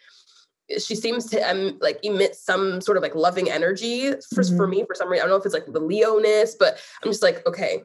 she 0.78 0.94
seems 0.94 1.26
to 1.26 1.40
um, 1.40 1.78
like 1.80 1.98
emit 2.02 2.34
some 2.34 2.80
sort 2.80 2.96
of 2.96 3.02
like 3.02 3.14
loving 3.14 3.50
energy 3.50 4.10
for, 4.10 4.42
mm-hmm. 4.42 4.56
for 4.56 4.66
me 4.66 4.84
for 4.86 4.94
some 4.94 5.08
reason. 5.08 5.22
I 5.24 5.28
don't 5.28 5.36
know 5.36 5.40
if 5.40 5.46
it's 5.46 5.54
like 5.54 5.66
the 5.66 5.80
Leoness, 5.80 6.54
but 6.58 6.78
I'm 7.02 7.10
just 7.10 7.22
like, 7.22 7.46
okay. 7.46 7.82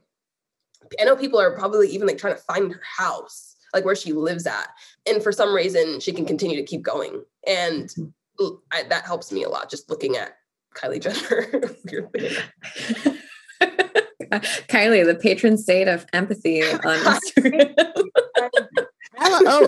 I 0.99 1.03
know 1.03 1.15
people 1.15 1.39
are 1.39 1.55
probably 1.55 1.89
even 1.89 2.07
like 2.07 2.19
trying 2.19 2.35
to 2.35 2.41
find 2.41 2.71
her 2.71 2.81
house, 2.97 3.55
like 3.73 3.85
where 3.85 3.95
she 3.95 4.13
lives 4.13 4.45
at. 4.45 4.67
And 5.07 5.23
for 5.23 5.31
some 5.31 5.53
reason, 5.53 5.99
she 5.99 6.11
can 6.13 6.25
continue 6.25 6.57
to 6.57 6.63
keep 6.63 6.83
going. 6.83 7.23
And 7.47 7.89
mm-hmm. 7.89 8.55
I, 8.71 8.83
that 8.83 9.05
helps 9.05 9.31
me 9.31 9.43
a 9.43 9.49
lot 9.49 9.69
just 9.69 9.89
looking 9.89 10.15
at 10.15 10.37
Kylie 10.75 11.01
Jenner. 11.01 11.47
Kylie, 14.67 15.05
the 15.05 15.15
patron 15.15 15.57
saint 15.57 15.89
of 15.89 16.05
empathy 16.13 16.61
on 16.63 16.77
Instagram. 16.83 17.75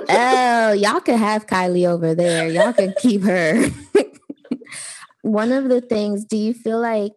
Oh, 0.10 0.72
y'all 0.78 1.00
can 1.00 1.18
have 1.18 1.48
Kylie 1.48 1.88
over 1.88 2.16
there. 2.16 2.48
Y'all 2.48 2.74
can 2.74 2.94
keep 3.00 3.24
her. 3.24 3.66
One 5.22 5.52
of 5.52 5.70
the 5.70 5.82
things, 5.82 6.26
do 6.26 6.38
you 6.38 6.54
feel 6.54 6.80
like 6.80 7.14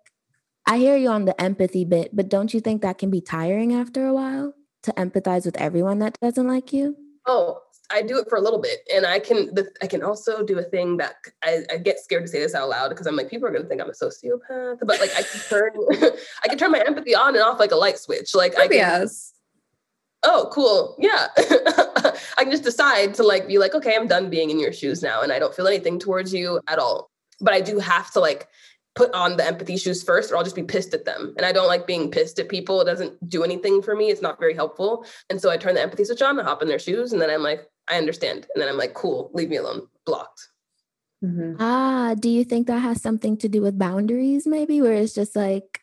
I 0.67 0.79
hear 0.79 0.97
you 0.97 1.09
on 1.09 1.25
the 1.25 1.41
empathy 1.41 1.85
bit, 1.85 2.15
but 2.15 2.29
don't 2.29 2.53
you 2.53 2.61
think 2.61 2.83
that 2.83 2.99
can 2.99 3.11
be 3.11 3.21
tiring 3.21 3.75
after 3.75 4.07
a 4.07 4.13
while 4.13 4.55
to 4.83 4.93
empathize 4.93 5.45
with 5.45 5.57
everyone 5.59 5.99
that 6.01 6.19
doesn't 6.21 6.47
like 6.47 6.73
you? 6.73 6.97
Oh, 7.27 7.61
I 7.93 8.03
do 8.03 8.19
it 8.19 8.29
for 8.29 8.37
a 8.37 8.41
little 8.41 8.61
bit, 8.61 8.81
and 8.95 9.05
I 9.05 9.19
can. 9.19 9.53
The, 9.53 9.69
I 9.83 9.89
can 9.89 10.03
also 10.03 10.45
do 10.45 10.59
a 10.59 10.63
thing 10.63 10.97
that 10.99 11.15
I, 11.43 11.65
I, 11.73 11.79
get 11.79 11.99
scared 11.99 12.25
to 12.25 12.29
say 12.29 12.39
this 12.39 12.55
out 12.55 12.69
loud 12.69 12.91
because 12.91 13.07
I'm 13.09 13.17
like, 13.17 13.29
people 13.29 13.49
are 13.49 13.51
going 13.51 13.65
to 13.65 13.69
think 13.69 13.81
I'm 13.81 13.91
a 13.91 13.93
sociopath. 13.93 14.79
But 14.79 15.01
like, 15.01 15.11
I 15.17 15.23
can 15.23 15.41
turn, 15.49 15.71
I 16.45 16.49
can 16.49 16.57
turn 16.57 16.71
my 16.71 16.85
empathy 16.87 17.17
on 17.17 17.35
and 17.35 17.43
off 17.43 17.59
like 17.59 17.73
a 17.73 17.77
light 17.77 17.99
switch. 17.99 18.33
Like, 18.33 18.57
I 18.57 18.69
can, 18.69 18.77
yes 18.77 19.33
oh 20.23 20.49
cool. 20.53 20.97
Yeah. 20.99 21.29
I 21.37 22.43
can 22.43 22.51
just 22.51 22.65
decide 22.65 23.15
to 23.15 23.23
like 23.23 23.47
be 23.47 23.59
like 23.59 23.75
okay 23.75 23.95
i'm 23.97 24.07
done 24.07 24.31
being 24.31 24.51
in 24.51 24.59
your 24.59 24.73
shoes 24.73 25.03
now 25.03 25.23
and 25.23 25.33
i 25.33 25.39
don't 25.39 25.55
feel 25.55 25.67
anything 25.67 25.99
towards 25.99 26.33
you 26.33 26.61
at 26.69 26.79
all. 26.79 27.11
But 27.41 27.55
i 27.55 27.61
do 27.61 27.79
have 27.79 28.11
to 28.13 28.21
like 28.21 28.49
put 28.97 29.13
on 29.15 29.37
the 29.37 29.47
empathy 29.47 29.77
shoes 29.77 30.03
first 30.03 30.31
or 30.31 30.37
i'll 30.37 30.45
just 30.45 30.57
be 30.57 30.63
pissed 30.63 30.95
at 30.95 31.05
them. 31.05 31.35
And 31.37 31.47
i 31.47 31.53
don't 31.53 31.69
like 31.69 31.87
being 31.87 32.11
pissed 32.11 32.39
at 32.39 32.49
people. 32.49 32.81
It 32.81 32.87
doesn't 32.87 33.29
do 33.29 33.45
anything 33.45 33.83
for 33.83 33.95
me. 33.95 34.11
It's 34.11 34.23
not 34.23 34.41
very 34.41 34.55
helpful. 34.55 35.07
And 35.29 35.41
so 35.41 35.51
i 35.51 35.57
turn 35.57 35.75
the 35.75 35.83
empathy 35.83 36.05
switch 36.05 36.23
on 36.23 36.39
and 36.39 36.47
hop 36.47 36.63
in 36.63 36.69
their 36.69 36.79
shoes 36.79 37.13
and 37.13 37.21
then 37.21 37.31
i'm 37.31 37.43
like 37.43 37.67
i 37.89 37.97
understand. 37.97 38.47
And 38.55 38.61
then 38.61 38.69
i'm 38.69 38.79
like 38.79 38.95
cool 38.95 39.31
leave 39.35 39.49
me 39.49 39.57
alone. 39.57 39.87
Blocked. 40.07 40.49
Mm-hmm. 41.23 41.57
ah 41.61 42.15
do 42.19 42.31
you 42.31 42.45
think 42.45 42.67
that 42.67 42.79
has 42.79 43.03
something 43.03 43.37
to 43.39 43.49
do 43.49 43.61
with 43.61 43.79
boundaries 43.79 44.47
maybe 44.47 44.81
where 44.81 44.95
it's 44.95 45.13
just 45.13 45.37
like 45.37 45.80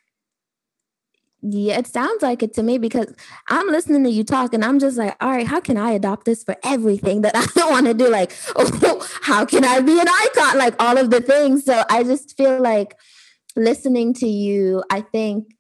yeah, 1.42 1.78
it 1.78 1.88
sounds 1.88 2.24
like 2.24 2.42
it 2.42 2.54
to 2.56 2.64
me 2.64 2.78
because 2.78 3.14
I'm 3.48 3.68
listening 3.68 4.04
to 4.06 4.10
you 4.10 4.24
talk 4.24 4.54
and 4.54 4.66
I'm 4.66 4.80
just 4.80 4.98
like, 4.98 5.16
all 5.22 5.30
right, 5.30 5.46
how 5.46 5.60
can 5.60 5.78
I 5.78 5.92
adopt 5.92 6.26
this 6.26 6.44
for 6.44 6.56
everything 6.64 7.22
that 7.22 7.36
I 7.36 7.46
don't 7.54 7.72
want 7.72 7.86
to 7.86 7.94
do? 7.94 8.10
Like, 8.10 8.32
oh, 8.56 9.08
how 9.22 9.46
can 9.46 9.64
I 9.64 9.80
be 9.82 10.00
an 10.00 10.08
icon? 10.08 10.58
Like 10.58 10.76
all 10.80 10.98
of 10.98 11.12
the 11.12 11.22
things. 11.22 11.66
So 11.66 11.84
I 11.90 12.04
just 12.04 12.36
feel 12.36 12.60
like 12.60 12.96
listening 13.56 14.14
to 14.16 14.28
you, 14.28 14.84
I 14.90 15.02
think, 15.02 15.54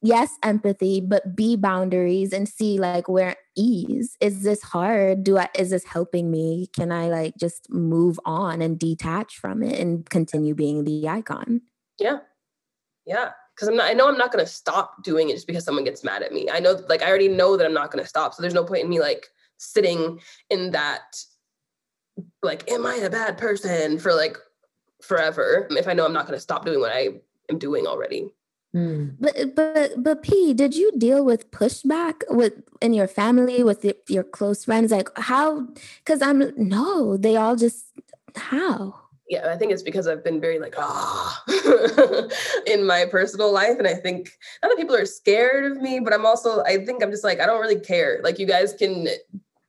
yes, 0.00 0.30
empathy, 0.44 1.00
but 1.00 1.34
be 1.34 1.56
boundaries 1.56 2.32
and 2.32 2.48
see 2.48 2.78
like 2.78 3.08
where 3.08 3.34
ease. 3.56 4.16
Is 4.20 4.44
this 4.44 4.62
hard? 4.62 5.24
Do 5.24 5.38
I 5.38 5.48
is 5.58 5.70
this 5.70 5.84
helping 5.84 6.30
me? 6.30 6.68
Can 6.76 6.92
I 6.92 7.08
like 7.08 7.34
just 7.36 7.68
move 7.68 8.20
on 8.24 8.62
and 8.62 8.78
detach 8.78 9.38
from 9.38 9.64
it 9.64 9.80
and 9.80 10.08
continue 10.08 10.54
being 10.54 10.84
the 10.84 11.08
icon? 11.08 11.62
Yeah. 11.98 12.18
Yeah 13.04 13.30
because 13.56 13.68
I'm 13.68 13.76
not, 13.76 13.86
I 13.86 13.94
know 13.94 14.06
I'm 14.08 14.18
not 14.18 14.30
going 14.30 14.44
to 14.44 14.50
stop 14.50 15.02
doing 15.02 15.30
it 15.30 15.32
just 15.32 15.46
because 15.46 15.64
someone 15.64 15.84
gets 15.84 16.04
mad 16.04 16.22
at 16.22 16.32
me. 16.32 16.48
I 16.48 16.60
know, 16.60 16.78
like, 16.88 17.02
I 17.02 17.08
already 17.08 17.28
know 17.28 17.56
that 17.56 17.64
I'm 17.64 17.74
not 17.74 17.90
going 17.90 18.04
to 18.04 18.08
stop. 18.08 18.34
So 18.34 18.42
there's 18.42 18.54
no 18.54 18.64
point 18.64 18.84
in 18.84 18.90
me 18.90 19.00
like 19.00 19.26
sitting 19.56 20.20
in 20.50 20.72
that, 20.72 21.16
like, 22.42 22.70
am 22.70 22.86
I 22.86 22.96
a 22.96 23.10
bad 23.10 23.38
person 23.38 23.98
for 23.98 24.12
like 24.12 24.36
forever 25.02 25.66
if 25.70 25.88
I 25.88 25.92
know 25.92 26.04
I'm 26.04 26.12
not 26.12 26.26
going 26.26 26.36
to 26.36 26.40
stop 26.40 26.64
doing 26.64 26.80
what 26.80 26.92
I 26.92 27.08
am 27.50 27.58
doing 27.58 27.86
already. 27.86 28.32
Hmm. 28.72 29.10
But 29.20 29.54
but 29.54 30.02
but 30.02 30.22
P, 30.22 30.52
did 30.52 30.74
you 30.74 30.92
deal 30.98 31.24
with 31.24 31.50
pushback 31.50 32.22
with 32.28 32.54
in 32.82 32.92
your 32.92 33.08
family 33.08 33.62
with 33.62 33.84
your, 33.84 33.94
your 34.08 34.24
close 34.24 34.64
friends? 34.64 34.92
Like 34.92 35.08
how? 35.16 35.68
Because 36.04 36.20
I'm 36.20 36.52
no, 36.56 37.16
they 37.16 37.36
all 37.36 37.56
just 37.56 37.86
how 38.34 39.05
yeah, 39.28 39.50
I 39.52 39.56
think 39.56 39.72
it's 39.72 39.82
because 39.82 40.06
I've 40.06 40.22
been 40.22 40.40
very 40.40 40.58
like, 40.58 40.74
ah, 40.78 41.42
in 42.66 42.86
my 42.86 43.06
personal 43.10 43.52
life. 43.52 43.78
And 43.78 43.86
I 43.86 43.94
think 43.94 44.30
not 44.62 44.68
that 44.68 44.76
people 44.76 44.94
are 44.94 45.06
scared 45.06 45.70
of 45.70 45.78
me, 45.82 45.98
but 45.98 46.12
I'm 46.12 46.24
also, 46.24 46.62
I 46.62 46.84
think 46.84 47.02
I'm 47.02 47.10
just 47.10 47.24
like, 47.24 47.40
I 47.40 47.46
don't 47.46 47.60
really 47.60 47.80
care. 47.80 48.20
Like, 48.22 48.38
you 48.38 48.46
guys 48.46 48.72
can 48.72 49.08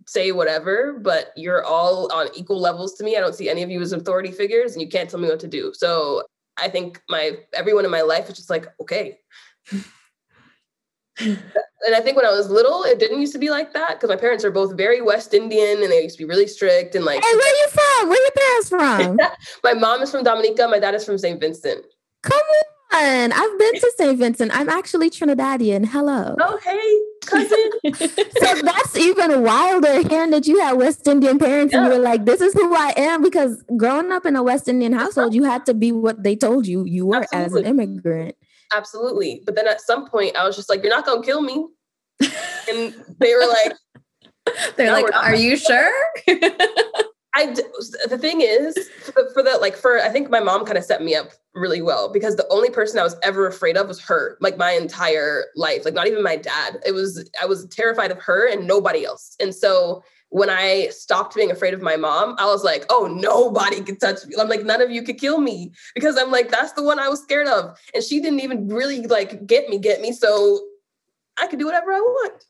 say 0.06 0.32
whatever, 0.32 1.00
but 1.02 1.32
you're 1.36 1.66
all 1.66 2.12
on 2.14 2.28
equal 2.36 2.60
levels 2.60 2.94
to 2.96 3.04
me. 3.04 3.18
I 3.18 3.20
don't 3.20 3.36
see 3.36 3.50
any 3.50 3.64
of 3.64 3.72
you 3.72 3.82
as 3.82 3.94
authority 3.94 4.32
figures 4.32 4.74
and 4.74 4.82
you 4.82 4.88
can't 4.88 5.10
tell 5.10 5.20
me 5.20 5.28
what 5.28 5.40
to 5.42 5.48
do. 5.48 5.74
So 5.74 6.24
I 6.58 6.70
think 6.70 7.02
my, 7.10 7.38
everyone 7.54 7.84
in 7.84 7.92
my 7.92 8.02
life 8.02 8.30
is 8.30 8.36
just 8.36 8.50
like, 8.50 8.68
okay 8.80 9.20
and 11.20 11.96
I 11.96 12.00
think 12.02 12.16
when 12.16 12.26
I 12.26 12.32
was 12.32 12.50
little, 12.50 12.84
it 12.84 13.00
didn't 13.00 13.20
used 13.20 13.34
to 13.34 13.40
be 13.40 13.50
like 13.50 13.74
that 13.74 13.96
because 13.96 14.10
my 14.10 14.16
parents 14.16 14.44
are 14.44 14.52
both 14.52 14.76
very 14.76 15.02
West 15.02 15.34
Indian 15.34 15.82
and 15.82 15.92
they 15.92 16.04
used 16.04 16.18
to 16.18 16.24
be 16.24 16.30
really 16.30 16.48
strict 16.48 16.96
and 16.96 17.06
like. 17.06 17.24
Hey, 17.24 17.34
where 17.34 17.54
are 17.54 17.58
you 17.58 17.68
from? 17.70 18.10
Where 18.10 18.18
are 18.18 18.22
your 18.22 18.32
parents 18.32 18.70
from? 18.70 19.20
my 19.64 19.74
mom 19.74 20.02
is 20.02 20.12
from 20.12 20.24
Dominica. 20.24 20.68
My 20.68 20.80
dad 20.80 20.96
is 20.96 21.06
from 21.06 21.18
St. 21.18 21.40
Vincent. 21.40 21.86
Come 22.24 22.42
on, 22.94 23.32
I've 23.32 23.60
been 23.60 23.74
to 23.76 23.94
St. 23.98 24.18
Vincent. 24.18 24.52
I'm 24.54 24.70
actually 24.70 25.10
Trinidadian. 25.10 25.86
Hello. 25.86 26.36
Oh, 26.40 26.60
hey, 26.64 27.00
cousin. 27.26 27.72
so 27.96 28.62
that's 28.62 28.98
even 28.98 29.44
wilder. 29.44 30.08
Hearing 30.08 30.32
that 30.32 30.48
you 30.48 30.60
had 30.62 30.74
West 30.74 31.08
Indian 31.08 31.38
parents 31.38 31.74
yeah. 31.74 31.80
and 31.80 31.88
you 31.88 31.98
were 31.98 32.04
like, 32.04 32.26
"This 32.26 32.42
is 32.42 32.54
who 32.54 32.76
I 32.76 32.94
am," 32.98 33.22
because 33.22 33.64
growing 33.78 34.12
up 34.12 34.26
in 34.26 34.36
a 34.36 34.44
West 34.44 34.68
Indian 34.68 34.94
household, 34.94 35.34
you 35.34 35.44
had 35.44 35.66
to 35.68 35.74
be 35.74 35.92
what 35.92 36.24
they 36.24 36.36
told 36.36 36.66
you 36.68 36.86
you 36.86 37.06
were 37.06 37.18
Absolutely. 37.18 37.46
as 37.46 37.54
an 37.54 37.66
immigrant. 37.66 38.36
Absolutely. 38.74 39.42
But 39.46 39.56
then 39.56 39.68
at 39.68 39.82
some 39.82 40.08
point, 40.08 40.36
I 40.36 40.46
was 40.46 40.56
just 40.56 40.70
like, 40.70 40.84
you're 40.84 40.94
not 40.94 41.06
going 41.06 41.22
to 41.22 41.26
kill 41.26 41.42
me. 41.42 41.66
and 42.70 42.96
they 43.20 43.34
were 43.34 43.48
like, 43.48 43.74
they're 44.76 44.88
no, 44.88 44.94
like, 44.94 45.16
are 45.16 45.36
you 45.36 45.58
sure? 45.58 45.92
I, 47.34 47.54
the 48.10 48.18
thing 48.20 48.42
is, 48.42 48.76
for 49.04 49.12
the, 49.12 49.30
for 49.34 49.44
the, 49.44 49.58
like, 49.62 49.76
for, 49.76 50.00
I 50.00 50.10
think 50.10 50.32
my 50.32 50.40
mom 50.40 50.66
kind 50.66 50.78
of 50.78 50.84
set 50.84 51.04
me 51.04 51.14
up 51.14 51.30
really 51.54 51.84
well 51.84 52.12
because 52.12 52.36
the 52.36 52.48
only 52.50 52.72
person 52.72 53.00
I 53.00 53.04
was 53.04 53.16
ever 53.24 53.46
afraid 53.46 53.78
of 53.78 53.88
was 53.88 54.02
her, 54.02 54.38
like 54.42 54.58
my 54.58 54.72
entire 54.72 55.46
life, 55.56 55.86
like 55.86 55.94
not 55.94 56.08
even 56.08 56.24
my 56.24 56.36
dad. 56.36 56.80
It 56.86 56.94
was, 56.94 57.30
I 57.42 57.46
was 57.46 57.68
terrified 57.68 58.10
of 58.10 58.20
her 58.24 58.52
and 58.52 58.66
nobody 58.66 59.06
else. 59.06 59.36
And 59.40 59.54
so 59.54 60.04
when 60.30 60.50
I 60.50 60.90
stopped 60.90 61.36
being 61.36 61.52
afraid 61.52 61.74
of 61.74 61.82
my 61.82 61.96
mom, 61.96 62.36
I 62.38 62.46
was 62.46 62.64
like, 62.64 62.86
oh, 62.90 63.08
nobody 63.08 63.82
can 63.82 63.98
touch 63.98 64.26
me. 64.26 64.36
I'm 64.40 64.50
like, 64.50 64.64
none 64.64 64.82
of 64.82 64.92
you 64.92 65.02
could 65.02 65.20
kill 65.20 65.40
me 65.40 65.72
because 65.96 66.18
I'm 66.18 66.32
like, 66.32 66.50
that's 66.50 66.74
the 66.74 66.84
one 66.84 67.00
I 67.00 67.08
was 67.08 67.22
scared 67.22 67.48
of. 67.48 67.78
And 67.94 68.04
she 68.04 68.20
didn't 68.20 68.42
even 68.42 68.68
really 68.68 69.02
like 69.08 69.46
get 69.46 69.70
me, 69.70 69.78
get 69.78 70.02
me. 70.02 70.12
So 70.12 70.60
I 71.40 71.48
could 71.48 71.60
do 71.60 71.66
whatever 71.66 71.94
I 71.94 72.00
want. 72.00 72.44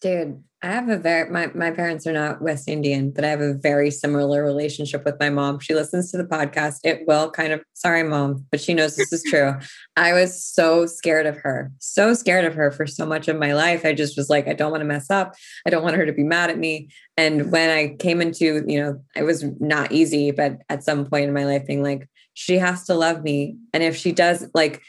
Dude, 0.00 0.42
I 0.64 0.68
have 0.68 0.88
a 0.88 0.96
very 0.96 1.28
my 1.28 1.50
my 1.54 1.72
parents 1.72 2.06
are 2.06 2.12
not 2.12 2.40
West 2.40 2.68
Indian, 2.68 3.10
but 3.10 3.24
I 3.24 3.28
have 3.30 3.40
a 3.40 3.54
very 3.54 3.90
similar 3.90 4.44
relationship 4.44 5.04
with 5.04 5.18
my 5.18 5.28
mom. 5.28 5.58
She 5.58 5.74
listens 5.74 6.12
to 6.12 6.18
the 6.18 6.24
podcast. 6.24 6.76
It 6.84 7.04
will 7.04 7.32
kind 7.32 7.52
of 7.52 7.64
sorry, 7.72 8.04
mom, 8.04 8.46
but 8.48 8.60
she 8.60 8.72
knows 8.72 8.94
this 8.94 9.12
is 9.12 9.24
true. 9.24 9.54
I 9.96 10.12
was 10.12 10.40
so 10.40 10.86
scared 10.86 11.26
of 11.26 11.36
her, 11.38 11.72
so 11.80 12.14
scared 12.14 12.44
of 12.44 12.54
her 12.54 12.70
for 12.70 12.86
so 12.86 13.04
much 13.04 13.26
of 13.26 13.36
my 13.38 13.54
life. 13.54 13.84
I 13.84 13.92
just 13.92 14.16
was 14.16 14.30
like, 14.30 14.46
I 14.46 14.52
don't 14.52 14.70
want 14.70 14.82
to 14.82 14.86
mess 14.86 15.10
up. 15.10 15.34
I 15.66 15.70
don't 15.70 15.82
want 15.82 15.96
her 15.96 16.06
to 16.06 16.12
be 16.12 16.22
mad 16.22 16.48
at 16.48 16.58
me. 16.58 16.90
And 17.16 17.50
when 17.50 17.68
I 17.68 17.96
came 17.96 18.20
into, 18.20 18.64
you 18.64 18.80
know, 18.80 19.02
it 19.16 19.24
was 19.24 19.44
not 19.58 19.90
easy, 19.90 20.30
but 20.30 20.58
at 20.68 20.84
some 20.84 21.06
point 21.06 21.26
in 21.26 21.34
my 21.34 21.44
life, 21.44 21.66
being 21.66 21.82
like, 21.82 22.08
she 22.34 22.58
has 22.58 22.84
to 22.84 22.94
love 22.94 23.24
me. 23.24 23.56
And 23.74 23.82
if 23.82 23.96
she 23.96 24.12
does, 24.12 24.48
like, 24.54 24.80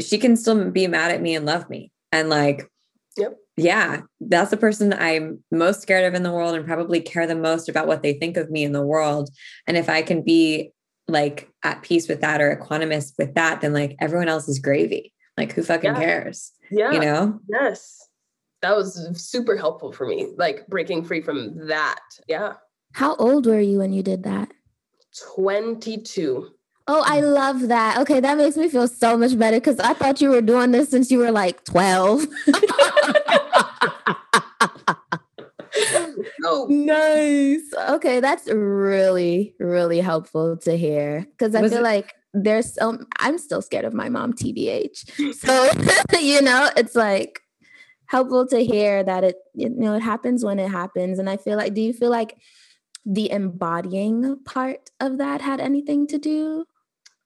she 0.00 0.16
can 0.16 0.36
still 0.36 0.70
be 0.70 0.86
mad 0.86 1.10
at 1.10 1.20
me 1.20 1.34
and 1.34 1.44
love 1.44 1.68
me. 1.68 1.92
And 2.12 2.30
like, 2.30 2.70
Yep. 3.18 3.36
Yeah, 3.58 4.02
that's 4.20 4.50
the 4.50 4.56
person 4.56 4.92
I'm 4.92 5.42
most 5.50 5.82
scared 5.82 6.04
of 6.04 6.14
in 6.14 6.22
the 6.22 6.32
world 6.32 6.54
and 6.54 6.64
probably 6.64 7.00
care 7.00 7.26
the 7.26 7.34
most 7.34 7.68
about 7.68 7.86
what 7.86 8.02
they 8.02 8.14
think 8.14 8.36
of 8.36 8.50
me 8.50 8.62
in 8.64 8.72
the 8.72 8.82
world. 8.86 9.30
And 9.66 9.76
if 9.76 9.88
I 9.88 10.02
can 10.02 10.22
be 10.22 10.70
like 11.08 11.50
at 11.64 11.82
peace 11.82 12.08
with 12.08 12.20
that 12.20 12.40
or 12.40 12.54
equanimous 12.54 13.12
with 13.18 13.34
that, 13.34 13.60
then 13.60 13.72
like 13.72 13.96
everyone 14.00 14.28
else 14.28 14.48
is 14.48 14.58
gravy. 14.58 15.12
Like 15.36 15.52
who 15.52 15.62
fucking 15.62 15.92
Yeah. 15.92 15.98
cares? 15.98 16.52
Yeah. 16.70 16.92
You 16.92 17.00
know? 17.00 17.40
Yes. 17.48 17.96
That 18.62 18.76
was 18.76 19.08
super 19.20 19.56
helpful 19.56 19.92
for 19.92 20.06
me, 20.06 20.28
like 20.36 20.66
breaking 20.68 21.04
free 21.04 21.20
from 21.20 21.66
that. 21.68 22.00
Yeah. 22.28 22.54
How 22.92 23.14
old 23.16 23.46
were 23.46 23.60
you 23.60 23.78
when 23.78 23.92
you 23.92 24.02
did 24.02 24.22
that? 24.24 24.50
22. 25.36 26.48
Oh, 26.90 27.02
I 27.06 27.20
love 27.20 27.68
that. 27.68 27.98
Okay, 27.98 28.18
that 28.20 28.38
makes 28.38 28.56
me 28.56 28.68
feel 28.68 28.88
so 28.88 29.16
much 29.16 29.38
better 29.38 29.58
because 29.58 29.78
I 29.78 29.92
thought 29.92 30.20
you 30.20 30.30
were 30.30 30.40
doing 30.40 30.70
this 30.70 30.88
since 30.90 31.10
you 31.10 31.18
were 31.18 31.30
like 31.30 31.64
12. 31.64 32.26
Oh, 36.50 36.66
nice. 36.70 37.62
Okay, 37.90 38.20
that's 38.20 38.48
really, 38.48 39.54
really 39.58 40.00
helpful 40.00 40.56
to 40.58 40.76
hear 40.76 41.26
because 41.32 41.54
I 41.54 41.62
Was 41.62 41.72
feel 41.72 41.80
it- 41.80 41.84
like 41.84 42.14
there's 42.34 42.74
some, 42.74 43.06
I'm 43.18 43.38
still 43.38 43.62
scared 43.62 43.84
of 43.84 43.94
my 43.94 44.08
mom, 44.08 44.32
TBH. 44.32 45.34
So, 45.34 45.70
you 46.18 46.42
know, 46.42 46.70
it's 46.76 46.94
like 46.94 47.40
helpful 48.06 48.46
to 48.48 48.64
hear 48.64 49.02
that 49.02 49.24
it, 49.24 49.36
you 49.54 49.68
know, 49.70 49.94
it 49.94 50.02
happens 50.02 50.44
when 50.44 50.58
it 50.58 50.70
happens. 50.70 51.18
And 51.18 51.28
I 51.28 51.36
feel 51.36 51.56
like, 51.56 51.74
do 51.74 51.80
you 51.80 51.92
feel 51.92 52.10
like 52.10 52.36
the 53.06 53.30
embodying 53.30 54.38
part 54.44 54.90
of 55.00 55.18
that 55.18 55.40
had 55.40 55.60
anything 55.60 56.06
to 56.08 56.18
do 56.18 56.64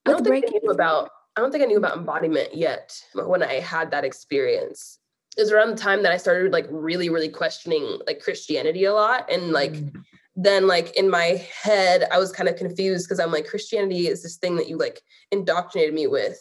I 0.05 0.11
don't 0.11 0.21
with 0.21 0.31
think 0.31 0.45
I 0.55 0.59
knew 0.63 0.71
about 0.71 1.09
I 1.35 1.41
don't 1.41 1.51
think 1.51 1.63
I 1.63 1.67
knew 1.67 1.77
about 1.77 1.97
embodiment 1.97 2.53
yet 2.55 3.01
when 3.15 3.41
I 3.41 3.55
had 3.59 3.89
that 3.91 4.05
experience. 4.05 4.99
It 5.37 5.41
was 5.41 5.51
around 5.51 5.69
the 5.69 5.81
time 5.81 6.03
that 6.03 6.11
I 6.11 6.17
started 6.17 6.51
like 6.51 6.67
really, 6.69 7.09
really 7.09 7.29
questioning 7.29 7.99
like 8.05 8.19
Christianity 8.19 8.85
a 8.85 8.93
lot. 8.93 9.31
And 9.31 9.51
like 9.51 9.73
Mm. 9.73 10.03
then 10.35 10.67
like 10.67 10.95
in 10.95 11.09
my 11.09 11.45
head, 11.61 12.07
I 12.11 12.17
was 12.19 12.31
kind 12.31 12.49
of 12.49 12.55
confused 12.55 13.07
because 13.07 13.19
I'm 13.19 13.31
like, 13.31 13.47
Christianity 13.47 14.07
is 14.07 14.23
this 14.23 14.37
thing 14.37 14.55
that 14.57 14.67
you 14.67 14.77
like 14.77 15.01
indoctrinated 15.31 15.93
me 15.93 16.07
with. 16.07 16.37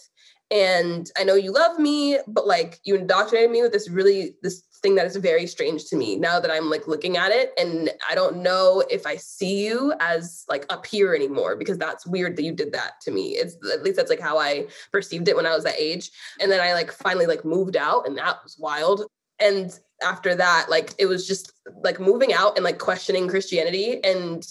And 0.51 1.11
I 1.17 1.25
know 1.25 1.35
you 1.35 1.53
love 1.53 1.79
me, 1.79 2.19
but 2.27 2.47
like 2.47 2.79
you 2.85 2.97
indoctrinated 2.97 3.51
me 3.51 3.63
with 3.63 3.73
this 3.73 3.89
really 3.89 4.37
this 4.43 4.63
thing 4.83 4.95
that 4.97 5.07
is 5.07 5.17
very 5.17 5.47
strange 5.47 5.85
to 5.87 5.97
me 5.97 6.17
now 6.17 6.41
that 6.41 6.51
I'm 6.51 6.69
like 6.69 6.89
looking 6.89 7.17
at 7.17 7.31
it. 7.31 7.53
And 7.59 7.91
I 8.09 8.15
don't 8.15 8.43
know 8.43 8.83
if 8.91 9.07
I 9.07 9.17
see 9.17 9.65
you 9.65 9.95
as 10.01 10.45
like 10.49 10.67
up 10.71 10.85
here 10.85 11.15
anymore 11.15 11.57
because 11.57 11.79
that's 11.79 12.07
weird 12.07 12.37
that 12.37 12.43
you 12.43 12.53
did 12.53 12.73
that 12.73 13.01
to 13.03 13.11
me. 13.11 13.31
It's 13.31 13.57
at 13.73 13.83
least 13.83 13.97
that's 13.97 14.11
like 14.11 14.21
how 14.21 14.39
I 14.39 14.67
perceived 14.91 15.29
it 15.29 15.37
when 15.37 15.47
I 15.47 15.55
was 15.55 15.65
that 15.65 15.79
age. 15.79 16.11
And 16.41 16.51
then 16.51 16.61
I 16.61 16.75
like 16.75 16.93
finally 16.93 17.27
like 17.27 17.45
moved 17.45 17.77
out 17.77 18.07
and 18.07 18.19
that 18.19 18.43
was 18.43 18.59
wild. 18.59 19.05
And 19.39 19.79
after 20.03 20.35
that, 20.35 20.67
like 20.69 20.95
it 20.99 21.07
was 21.07 21.27
just 21.27 21.53
like 21.83 22.01
moving 22.01 22.33
out 22.33 22.57
and 22.57 22.65
like 22.65 22.79
questioning 22.79 23.29
Christianity 23.29 24.03
and 24.05 24.47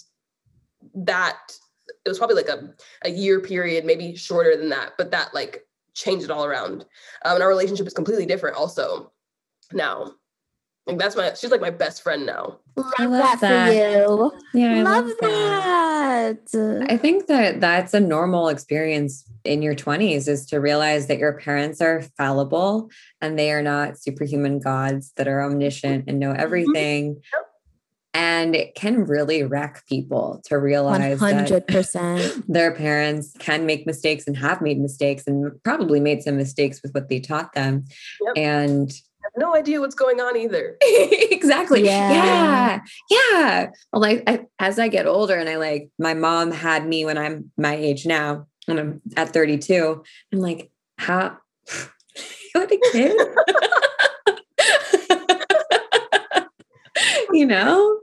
that 0.95 1.39
it 2.05 2.09
was 2.09 2.17
probably 2.17 2.35
like 2.35 2.47
a, 2.47 2.73
a 3.03 3.09
year 3.09 3.39
period, 3.39 3.85
maybe 3.85 4.15
shorter 4.15 4.55
than 4.55 4.69
that, 4.69 4.93
but 4.97 5.11
that 5.11 5.33
like 5.33 5.65
changed 5.93 6.25
it 6.25 6.31
all 6.31 6.45
around. 6.45 6.85
Um, 7.25 7.35
and 7.35 7.43
our 7.43 7.49
relationship 7.49 7.85
is 7.85 7.93
completely 7.93 8.25
different 8.25 8.55
also 8.55 9.11
now. 9.73 10.13
Like 10.87 10.97
that's 10.97 11.15
my 11.15 11.33
she's 11.33 11.51
like 11.51 11.61
my 11.61 11.69
best 11.69 12.01
friend 12.01 12.25
now. 12.25 12.57
I 12.97 13.05
Love 13.05 13.11
love 13.11 13.21
that, 13.21 13.41
that. 13.41 13.67
for 13.67 13.73
you. 13.73 14.31
Yeah, 14.53 14.73
I 14.73 14.81
love, 14.81 15.05
love 15.05 15.17
that. 15.21 16.45
that. 16.51 16.87
I 16.89 16.97
think 16.97 17.27
that 17.27 17.61
that's 17.61 17.93
a 17.93 17.99
normal 17.99 18.47
experience 18.47 19.23
in 19.43 19.61
your 19.61 19.75
20s 19.75 20.27
is 20.27 20.45
to 20.47 20.59
realize 20.59 21.07
that 21.07 21.19
your 21.19 21.33
parents 21.33 21.81
are 21.81 22.01
fallible 22.17 22.89
and 23.21 23.37
they 23.37 23.51
are 23.51 23.61
not 23.61 23.99
superhuman 23.99 24.59
gods 24.59 25.11
that 25.17 25.27
are 25.27 25.43
omniscient 25.43 26.05
and 26.07 26.19
know 26.19 26.31
mm-hmm. 26.31 26.41
everything. 26.41 27.21
And 28.13 28.55
it 28.55 28.75
can 28.75 29.05
really 29.05 29.43
wreck 29.43 29.85
people 29.87 30.41
to 30.45 30.57
realize 30.57 31.19
that 31.19 31.47
100%. 31.47 32.43
their 32.47 32.73
parents 32.73 33.33
can 33.39 33.65
make 33.65 33.85
mistakes 33.85 34.27
and 34.27 34.35
have 34.35 34.61
made 34.61 34.79
mistakes 34.79 35.27
and 35.27 35.51
probably 35.63 35.99
made 35.99 36.21
some 36.21 36.35
mistakes 36.35 36.81
with 36.81 36.93
what 36.93 37.07
they 37.07 37.21
taught 37.21 37.53
them. 37.53 37.85
Yep. 38.21 38.33
And 38.35 38.91
I 38.91 38.93
have 38.93 39.10
no 39.37 39.55
idea 39.55 39.79
what's 39.79 39.95
going 39.95 40.19
on 40.19 40.37
either. 40.37 40.77
exactly. 40.81 41.85
Yeah. 41.85 42.11
Yeah. 42.11 42.79
Yeah. 43.09 43.71
Well, 43.91 44.01
like 44.01 44.23
I, 44.27 44.45
as 44.59 44.79
I 44.79 44.87
get 44.87 45.07
older 45.07 45.35
and 45.35 45.49
I 45.49 45.57
like 45.57 45.89
my 45.97 46.13
mom 46.13 46.51
had 46.51 46.85
me 46.87 47.05
when 47.05 47.17
I'm 47.17 47.51
my 47.57 47.75
age 47.75 48.05
now, 48.05 48.47
and 48.67 48.79
I'm 48.79 49.01
at 49.17 49.33
32, 49.33 50.03
I'm 50.33 50.39
like, 50.39 50.71
how 50.97 51.37
you 52.55 52.61
had 52.61 52.71
a 52.71 52.79
kid? 52.91 53.17
you 57.31 57.45
know? 57.45 57.97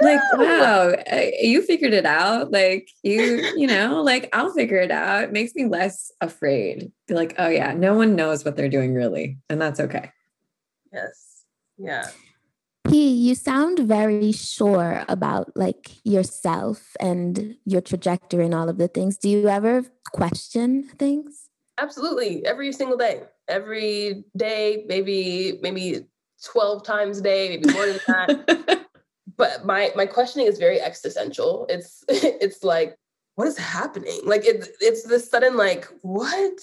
Like, 0.00 0.20
wow, 0.34 0.94
uh, 1.10 1.20
you 1.40 1.60
figured 1.62 1.94
it 1.94 2.06
out. 2.06 2.52
Like, 2.52 2.88
you, 3.02 3.44
you 3.56 3.66
know, 3.66 4.02
like 4.02 4.28
I'll 4.32 4.52
figure 4.52 4.76
it 4.76 4.92
out. 4.92 5.24
It 5.24 5.32
makes 5.32 5.54
me 5.54 5.64
less 5.64 6.12
afraid. 6.20 6.92
Be 7.08 7.14
like, 7.14 7.34
oh, 7.38 7.48
yeah, 7.48 7.72
no 7.72 7.94
one 7.94 8.14
knows 8.14 8.44
what 8.44 8.56
they're 8.56 8.68
doing 8.68 8.94
really. 8.94 9.38
And 9.48 9.60
that's 9.60 9.80
okay. 9.80 10.12
Yes. 10.94 11.44
Yeah. 11.76 12.08
P, 12.86 13.08
you 13.08 13.34
sound 13.34 13.78
very 13.80 14.30
sure 14.30 15.04
about 15.08 15.56
like 15.56 15.92
yourself 16.04 16.94
and 17.00 17.56
your 17.64 17.80
trajectory 17.80 18.44
and 18.44 18.54
all 18.54 18.68
of 18.68 18.78
the 18.78 18.88
things. 18.88 19.16
Do 19.16 19.28
you 19.28 19.48
ever 19.48 19.84
question 20.12 20.84
things? 20.98 21.48
Absolutely. 21.78 22.44
Every 22.44 22.72
single 22.72 22.96
day. 22.96 23.22
Every 23.48 24.24
day, 24.36 24.84
maybe 24.86 25.58
maybe 25.62 26.06
12 26.44 26.84
times 26.84 27.18
a 27.18 27.22
day, 27.22 27.48
maybe 27.48 27.72
more 27.72 27.86
than 27.86 28.00
that. 28.06 28.86
but 29.36 29.64
my 29.64 29.90
my 29.96 30.06
questioning 30.06 30.46
is 30.46 30.58
very 30.58 30.80
existential. 30.80 31.66
It's 31.68 32.04
it's 32.08 32.62
like, 32.62 32.96
what 33.34 33.48
is 33.48 33.58
happening? 33.58 34.20
Like 34.24 34.44
it's 34.44 34.68
it's 34.80 35.04
this 35.04 35.28
sudden 35.28 35.56
like, 35.56 35.86
what 36.02 36.60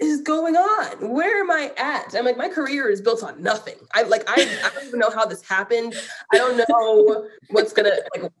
is 0.00 0.22
going 0.22 0.56
on? 0.56 1.10
Where 1.10 1.40
am 1.40 1.50
I 1.50 1.72
at? 1.76 2.14
I'm 2.14 2.24
like, 2.24 2.36
my 2.36 2.48
career 2.48 2.88
is 2.88 3.00
built 3.00 3.22
on 3.22 3.42
nothing. 3.42 3.76
I 3.94 4.02
like 4.02 4.24
I, 4.28 4.34
I 4.64 4.70
don't 4.74 4.86
even 4.86 5.00
know 5.00 5.10
how 5.10 5.26
this 5.26 5.42
happened. 5.42 5.94
I 6.32 6.38
don't 6.38 6.56
know 6.56 7.26
what's 7.50 7.72
gonna 7.72 7.96
like 8.16 8.30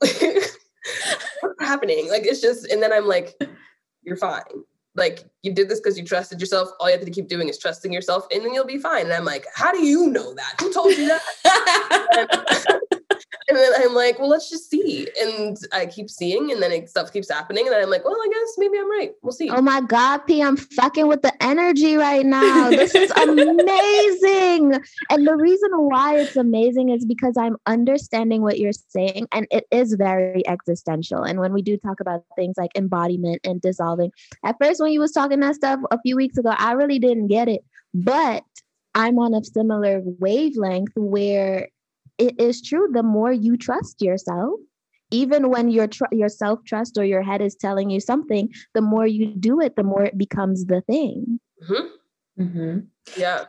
what's 1.40 1.60
happening. 1.60 2.08
Like 2.08 2.26
it's 2.26 2.40
just, 2.40 2.66
and 2.70 2.82
then 2.82 2.92
I'm 2.92 3.06
like, 3.06 3.34
you're 4.02 4.16
fine. 4.16 4.42
Like 4.94 5.24
you 5.42 5.52
did 5.52 5.68
this 5.68 5.80
because 5.80 5.98
you 5.98 6.04
trusted 6.04 6.40
yourself. 6.40 6.70
All 6.80 6.88
you 6.88 6.96
have 6.96 7.04
to 7.04 7.10
keep 7.10 7.28
doing 7.28 7.48
is 7.48 7.58
trusting 7.58 7.92
yourself, 7.92 8.26
and 8.32 8.44
then 8.44 8.54
you'll 8.54 8.64
be 8.64 8.78
fine. 8.78 9.04
And 9.04 9.12
I'm 9.12 9.24
like, 9.24 9.46
how 9.54 9.72
do 9.72 9.84
you 9.84 10.08
know 10.08 10.34
that? 10.34 10.54
Who 10.60 10.72
told 10.72 10.96
you 10.96 11.08
that? 11.08 12.80
and 13.48 13.56
then 13.56 13.72
I'm 13.78 13.94
like, 13.94 14.18
well, 14.18 14.28
let's 14.28 14.50
just 14.50 14.68
see. 14.68 15.08
And 15.20 15.56
I 15.72 15.86
keep 15.86 16.10
seeing, 16.10 16.52
and 16.52 16.62
then 16.62 16.70
it, 16.70 16.90
stuff 16.90 17.12
keeps 17.12 17.30
happening. 17.30 17.66
And 17.66 17.74
then 17.74 17.82
I'm 17.82 17.88
like, 17.88 18.04
well, 18.04 18.14
I 18.14 18.28
guess 18.28 18.54
maybe 18.58 18.78
I'm 18.78 18.90
right. 18.90 19.12
We'll 19.22 19.32
see. 19.32 19.48
Oh 19.48 19.62
my 19.62 19.80
God, 19.80 20.18
P, 20.18 20.42
I'm 20.42 20.56
fucking 20.56 21.06
with 21.06 21.22
the 21.22 21.32
energy 21.42 21.96
right 21.96 22.26
now. 22.26 22.68
This 22.68 22.94
is 22.94 23.10
amazing. 23.16 24.74
And 25.10 25.26
the 25.26 25.34
reason 25.34 25.70
why 25.72 26.18
it's 26.18 26.36
amazing 26.36 26.90
is 26.90 27.06
because 27.06 27.38
I'm 27.38 27.56
understanding 27.66 28.42
what 28.42 28.58
you're 28.58 28.72
saying, 28.72 29.26
and 29.32 29.46
it 29.50 29.66
is 29.70 29.94
very 29.94 30.46
existential. 30.46 31.22
And 31.22 31.40
when 31.40 31.54
we 31.54 31.62
do 31.62 31.78
talk 31.78 32.00
about 32.00 32.24
things 32.36 32.56
like 32.58 32.70
embodiment 32.76 33.40
and 33.44 33.62
dissolving, 33.62 34.12
at 34.44 34.56
first, 34.60 34.80
when 34.80 34.92
you 34.92 35.00
was 35.00 35.12
talking 35.12 35.40
that 35.40 35.54
stuff 35.54 35.80
a 35.90 35.98
few 36.00 36.16
weeks 36.16 36.36
ago, 36.36 36.52
I 36.56 36.72
really 36.72 36.98
didn't 36.98 37.28
get 37.28 37.48
it. 37.48 37.64
But 37.94 38.44
I'm 38.94 39.18
on 39.18 39.32
a 39.32 39.42
similar 39.42 40.02
wavelength 40.04 40.92
where 40.96 41.68
it 42.18 42.38
is 42.40 42.60
true. 42.62 42.88
The 42.92 43.02
more 43.02 43.32
you 43.32 43.56
trust 43.56 44.02
yourself, 44.02 44.60
even 45.10 45.48
when 45.50 45.70
your 45.70 45.86
tr- 45.86 46.12
your 46.12 46.28
self 46.28 46.60
trust 46.64 46.98
or 46.98 47.04
your 47.04 47.22
head 47.22 47.40
is 47.40 47.54
telling 47.54 47.90
you 47.90 48.00
something, 48.00 48.50
the 48.74 48.82
more 48.82 49.06
you 49.06 49.34
do 49.34 49.60
it, 49.60 49.76
the 49.76 49.82
more 49.82 50.04
it 50.04 50.18
becomes 50.18 50.66
the 50.66 50.82
thing. 50.82 51.40
Mhm. 51.62 51.88
Mhm. 52.38 52.86
Yeah. 53.16 53.44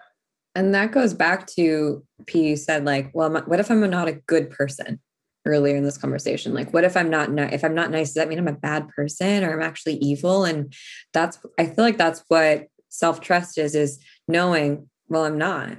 And 0.56 0.74
that 0.74 0.92
goes 0.92 1.14
back 1.14 1.48
to 1.58 2.04
P. 2.26 2.50
You 2.50 2.56
said 2.56 2.86
like, 2.86 3.12
well, 3.14 3.32
what 3.46 3.60
if 3.60 3.70
I'm 3.70 3.88
not 3.90 4.08
a 4.08 4.14
good 4.28 4.50
person? 4.50 5.00
Earlier 5.46 5.78
in 5.78 5.86
this 5.86 5.98
conversation, 5.98 6.54
like, 6.54 6.74
what 6.74 6.84
if 6.84 6.98
I'm 6.98 7.10
not 7.10 7.32
ni- 7.32 7.54
if 7.54 7.64
I'm 7.64 7.74
not 7.74 7.92
nice? 7.92 8.10
Does 8.10 8.16
that 8.16 8.28
mean 8.28 8.40
I'm 8.40 8.48
a 8.50 8.54
bad 8.54 8.90
person 8.90 9.44
or 9.44 9.54
I'm 9.54 9.62
actually 9.62 9.96
evil? 9.96 10.44
And 10.44 10.74
that's 11.14 11.40
I 11.58 11.66
feel 11.66 11.86
like 11.86 11.98
that's 11.98 12.24
what 12.28 12.68
self 12.90 13.22
trust 13.22 13.58
is: 13.58 13.74
is 13.74 14.00
knowing, 14.28 14.90
well, 15.08 15.24
I'm 15.24 15.38
not. 15.38 15.78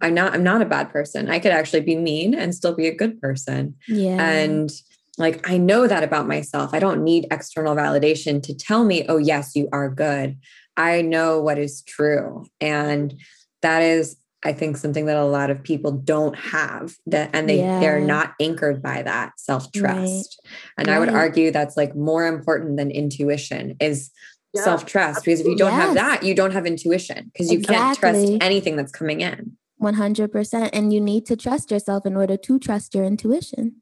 I'm 0.00 0.14
not. 0.14 0.34
I'm 0.34 0.42
not 0.42 0.62
a 0.62 0.66
bad 0.66 0.90
person. 0.90 1.28
I 1.28 1.38
could 1.38 1.52
actually 1.52 1.82
be 1.82 1.96
mean 1.96 2.34
and 2.34 2.54
still 2.54 2.74
be 2.74 2.86
a 2.86 2.94
good 2.94 3.20
person. 3.20 3.74
Yeah. 3.86 4.22
And 4.22 4.70
like, 5.20 5.48
I 5.48 5.58
know 5.58 5.86
that 5.86 6.02
about 6.02 6.26
myself. 6.26 6.70
I 6.72 6.78
don't 6.78 7.04
need 7.04 7.26
external 7.30 7.76
validation 7.76 8.42
to 8.44 8.54
tell 8.54 8.84
me, 8.84 9.04
oh, 9.08 9.18
yes, 9.18 9.54
you 9.54 9.68
are 9.72 9.90
good. 9.90 10.38
I 10.76 11.02
know 11.02 11.40
what 11.40 11.58
is 11.58 11.82
true. 11.82 12.46
And 12.60 13.14
that 13.60 13.82
is, 13.82 14.16
I 14.42 14.54
think, 14.54 14.78
something 14.78 15.04
that 15.06 15.18
a 15.18 15.24
lot 15.24 15.50
of 15.50 15.62
people 15.62 15.92
don't 15.92 16.34
have 16.36 16.94
that, 17.06 17.30
and 17.34 17.48
they, 17.48 17.58
they're 17.58 18.00
not 18.00 18.34
anchored 18.40 18.82
by 18.82 19.02
that 19.02 19.32
self 19.36 19.70
trust. 19.72 20.40
Right. 20.42 20.54
And 20.78 20.88
I 20.88 20.98
would 20.98 21.10
argue 21.10 21.50
that's 21.50 21.76
like 21.76 21.94
more 21.94 22.26
important 22.26 22.78
than 22.78 22.90
intuition 22.90 23.76
is 23.78 24.10
yeah. 24.54 24.62
self 24.62 24.86
trust. 24.86 25.24
Because 25.24 25.40
if 25.40 25.46
you 25.46 25.56
don't 25.56 25.72
yes. 25.72 25.82
have 25.82 25.94
that, 25.96 26.22
you 26.22 26.34
don't 26.34 26.52
have 26.52 26.64
intuition 26.64 27.30
because 27.32 27.52
you 27.52 27.58
exactly. 27.58 27.84
can't 27.84 27.98
trust 27.98 28.32
anything 28.40 28.76
that's 28.76 28.92
coming 28.92 29.20
in. 29.20 29.56
100%. 29.80 30.70
And 30.72 30.92
you 30.92 31.00
need 31.00 31.26
to 31.26 31.36
trust 31.36 31.70
yourself 31.70 32.06
in 32.06 32.16
order 32.16 32.36
to 32.36 32.58
trust 32.58 32.94
your 32.94 33.04
intuition. 33.04 33.76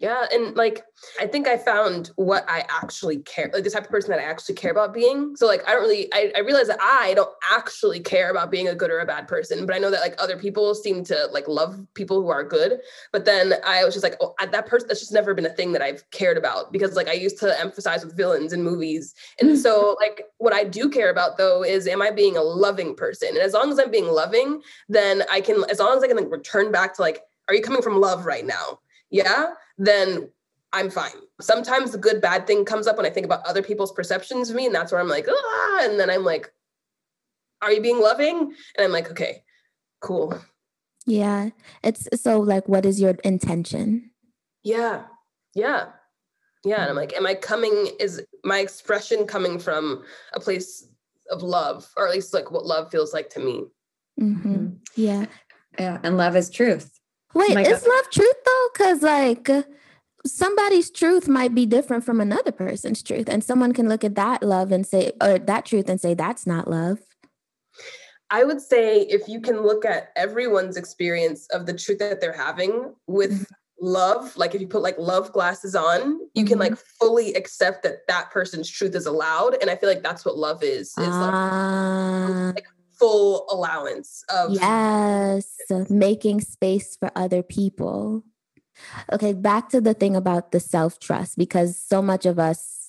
Yeah. 0.00 0.24
And 0.32 0.56
like, 0.56 0.82
I 1.20 1.26
think 1.26 1.46
I 1.46 1.58
found 1.58 2.10
what 2.16 2.48
I 2.48 2.64
actually 2.70 3.18
care, 3.18 3.50
like 3.52 3.64
the 3.64 3.70
type 3.70 3.84
of 3.84 3.90
person 3.90 4.08
that 4.10 4.18
I 4.18 4.22
actually 4.22 4.54
care 4.54 4.70
about 4.70 4.94
being. 4.94 5.36
So, 5.36 5.46
like, 5.46 5.60
I 5.68 5.72
don't 5.72 5.82
really, 5.82 6.08
I, 6.14 6.32
I 6.34 6.38
realize 6.38 6.68
that 6.68 6.80
I 6.80 7.12
don't 7.14 7.28
actually 7.52 8.00
care 8.00 8.30
about 8.30 8.50
being 8.50 8.66
a 8.66 8.74
good 8.74 8.90
or 8.90 9.00
a 9.00 9.06
bad 9.06 9.28
person, 9.28 9.66
but 9.66 9.76
I 9.76 9.78
know 9.78 9.90
that 9.90 10.00
like 10.00 10.14
other 10.18 10.38
people 10.38 10.74
seem 10.74 11.04
to 11.04 11.28
like 11.32 11.46
love 11.48 11.78
people 11.92 12.22
who 12.22 12.30
are 12.30 12.42
good. 12.42 12.80
But 13.12 13.26
then 13.26 13.54
I 13.66 13.84
was 13.84 13.92
just 13.92 14.02
like, 14.02 14.16
oh, 14.22 14.34
that 14.40 14.66
person, 14.66 14.88
that's 14.88 15.00
just 15.00 15.12
never 15.12 15.34
been 15.34 15.44
a 15.44 15.50
thing 15.50 15.72
that 15.72 15.82
I've 15.82 16.10
cared 16.12 16.38
about 16.38 16.72
because 16.72 16.96
like 16.96 17.08
I 17.08 17.12
used 17.12 17.38
to 17.40 17.60
emphasize 17.60 18.02
with 18.02 18.16
villains 18.16 18.54
in 18.54 18.62
movies. 18.62 19.14
And 19.38 19.58
so, 19.58 19.98
like, 20.00 20.22
what 20.38 20.54
I 20.54 20.64
do 20.64 20.88
care 20.88 21.10
about 21.10 21.36
though 21.36 21.62
is, 21.62 21.86
am 21.86 22.00
I 22.00 22.10
being 22.10 22.38
a 22.38 22.42
loving 22.42 22.96
person? 22.96 23.28
And 23.28 23.38
as 23.38 23.52
long 23.52 23.70
as 23.70 23.78
I'm 23.78 23.90
being 23.90 24.08
loving, 24.08 24.62
then 24.88 25.24
I 25.30 25.42
can, 25.42 25.62
as 25.68 25.78
long 25.78 25.94
as 25.94 26.02
I 26.02 26.08
can 26.08 26.16
like 26.16 26.30
return 26.30 26.72
back 26.72 26.94
to 26.94 27.02
like, 27.02 27.20
are 27.48 27.54
you 27.54 27.60
coming 27.60 27.82
from 27.82 28.00
love 28.00 28.24
right 28.24 28.46
now? 28.46 28.78
Yeah, 29.10 29.50
then 29.78 30.30
I'm 30.72 30.90
fine. 30.90 31.10
Sometimes 31.40 31.90
the 31.90 31.98
good 31.98 32.20
bad 32.20 32.46
thing 32.46 32.64
comes 32.64 32.86
up 32.86 32.96
when 32.96 33.06
I 33.06 33.10
think 33.10 33.26
about 33.26 33.46
other 33.46 33.62
people's 33.62 33.92
perceptions 33.92 34.50
of 34.50 34.56
me, 34.56 34.66
and 34.66 34.74
that's 34.74 34.92
where 34.92 35.00
I'm 35.00 35.08
like, 35.08 35.26
ah, 35.28 35.78
and 35.82 35.98
then 35.98 36.10
I'm 36.10 36.24
like, 36.24 36.52
are 37.62 37.72
you 37.72 37.80
being 37.80 38.00
loving? 38.00 38.54
And 38.76 38.84
I'm 38.84 38.92
like, 38.92 39.10
okay, 39.10 39.42
cool. 40.00 40.40
Yeah. 41.06 41.50
It's 41.82 42.08
so 42.20 42.40
like, 42.40 42.68
what 42.68 42.86
is 42.86 43.00
your 43.00 43.16
intention? 43.24 44.10
Yeah. 44.62 45.04
Yeah. 45.54 45.86
Yeah. 46.64 46.82
And 46.82 46.90
I'm 46.90 46.96
like, 46.96 47.14
am 47.14 47.26
I 47.26 47.34
coming, 47.34 47.90
is 47.98 48.24
my 48.44 48.58
expression 48.58 49.26
coming 49.26 49.58
from 49.58 50.04
a 50.34 50.40
place 50.40 50.86
of 51.30 51.42
love, 51.42 51.90
or 51.96 52.06
at 52.06 52.14
least 52.14 52.34
like 52.34 52.50
what 52.50 52.66
love 52.66 52.90
feels 52.90 53.12
like 53.12 53.30
to 53.30 53.40
me? 53.40 53.64
Mm-hmm. 54.20 54.68
Yeah. 54.96 55.26
Yeah. 55.78 55.98
And 56.02 56.16
love 56.16 56.36
is 56.36 56.50
truth. 56.50 56.98
Wait, 57.32 57.56
oh 57.56 57.60
is 57.60 57.86
love 57.86 58.10
truth 58.10 58.34
though? 58.44 58.59
Because 58.72 59.02
like 59.02 59.48
somebody's 60.26 60.90
truth 60.90 61.28
might 61.28 61.54
be 61.54 61.66
different 61.66 62.04
from 62.04 62.20
another 62.20 62.52
person's 62.52 63.02
truth, 63.02 63.28
and 63.28 63.42
someone 63.42 63.72
can 63.72 63.88
look 63.88 64.04
at 64.04 64.14
that 64.14 64.42
love 64.42 64.72
and 64.72 64.86
say, 64.86 65.12
or 65.20 65.38
that 65.38 65.66
truth 65.66 65.88
and 65.88 66.00
say 66.00 66.14
that's 66.14 66.46
not 66.46 66.68
love. 66.68 66.98
I 68.30 68.44
would 68.44 68.60
say 68.60 69.00
if 69.02 69.28
you 69.28 69.40
can 69.40 69.62
look 69.62 69.84
at 69.84 70.10
everyone's 70.16 70.76
experience 70.76 71.48
of 71.48 71.66
the 71.66 71.74
truth 71.74 71.98
that 71.98 72.20
they're 72.20 72.32
having 72.32 72.94
with 73.08 73.32
mm-hmm. 73.32 73.44
love, 73.80 74.36
like 74.36 74.54
if 74.54 74.60
you 74.60 74.68
put 74.68 74.82
like 74.82 74.96
love 74.98 75.32
glasses 75.32 75.74
on, 75.74 76.20
you 76.34 76.44
can 76.44 76.58
like 76.58 76.72
mm-hmm. 76.72 77.06
fully 77.06 77.34
accept 77.34 77.82
that 77.82 78.06
that 78.06 78.30
person's 78.30 78.70
truth 78.70 78.94
is 78.94 79.06
allowed, 79.06 79.56
and 79.60 79.70
I 79.70 79.76
feel 79.76 79.88
like 79.88 80.02
that's 80.02 80.24
what 80.24 80.36
love 80.36 80.62
is. 80.62 80.96
Is 80.96 81.08
uh, 81.08 82.52
like 82.54 82.66
full 82.98 83.46
allowance 83.50 84.22
of 84.28 84.52
yes 84.52 85.56
making 85.88 86.42
space 86.42 86.96
for 86.96 87.10
other 87.16 87.42
people 87.42 88.22
okay 89.12 89.32
back 89.32 89.68
to 89.68 89.80
the 89.80 89.94
thing 89.94 90.16
about 90.16 90.52
the 90.52 90.60
self 90.60 90.98
trust 90.98 91.38
because 91.38 91.76
so 91.76 92.02
much 92.02 92.26
of 92.26 92.38
us 92.38 92.80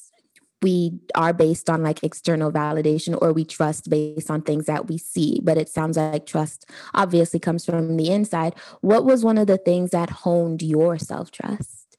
we 0.62 1.00
are 1.16 1.34
based 1.34 1.70
on 1.70 1.82
like 1.82 2.04
external 2.04 2.52
validation 2.52 3.18
or 3.20 3.34
we 3.34 3.44
trust 3.44 3.90
based 3.90 4.30
on 4.30 4.42
things 4.42 4.66
that 4.66 4.88
we 4.88 4.98
see. 4.98 5.40
But 5.44 5.58
it 5.58 5.70
sounds 5.70 5.98
like 5.98 6.26
trust 6.26 6.70
obviously 6.94 7.40
comes 7.40 7.66
from 7.66 7.98
the 7.98 8.12
inside. 8.12 8.54
What 8.82 9.04
was 9.04 9.24
one 9.24 9.38
of 9.38 9.48
the 9.48 9.58
things 9.58 9.90
that 9.90 10.10
honed 10.10 10.62
your 10.62 10.98
self 10.98 11.32
trust 11.32 11.98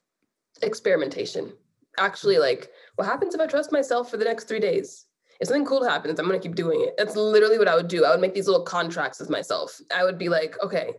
experimentation. 0.63 1.53
Actually 1.99 2.39
like 2.39 2.71
what 2.97 3.05
happens 3.07 3.35
if 3.35 3.41
i 3.41 3.47
trust 3.47 3.71
myself 3.73 4.11
for 4.11 4.17
the 4.17 4.25
next 4.25 4.49
3 4.49 4.61
days 4.61 5.07
if 5.43 5.49
something 5.49 5.67
cool 5.67 5.83
happens, 5.83 6.21
I'm 6.21 6.31
to 6.31 6.39
keep 6.39 6.55
doing 6.55 6.81
it. 6.83 6.95
That's 6.97 7.17
literally 7.17 7.59
what 7.59 7.67
I 7.67 7.75
would 7.75 7.89
do. 7.89 8.05
I 8.05 8.11
would 8.11 8.21
make 8.21 8.33
these 8.33 8.47
little 8.47 8.63
contracts 8.63 9.19
with 9.19 9.29
myself. 9.29 9.77
I 9.95 10.05
would 10.05 10.17
be 10.17 10.29
like, 10.29 10.55
okay, 10.63 10.93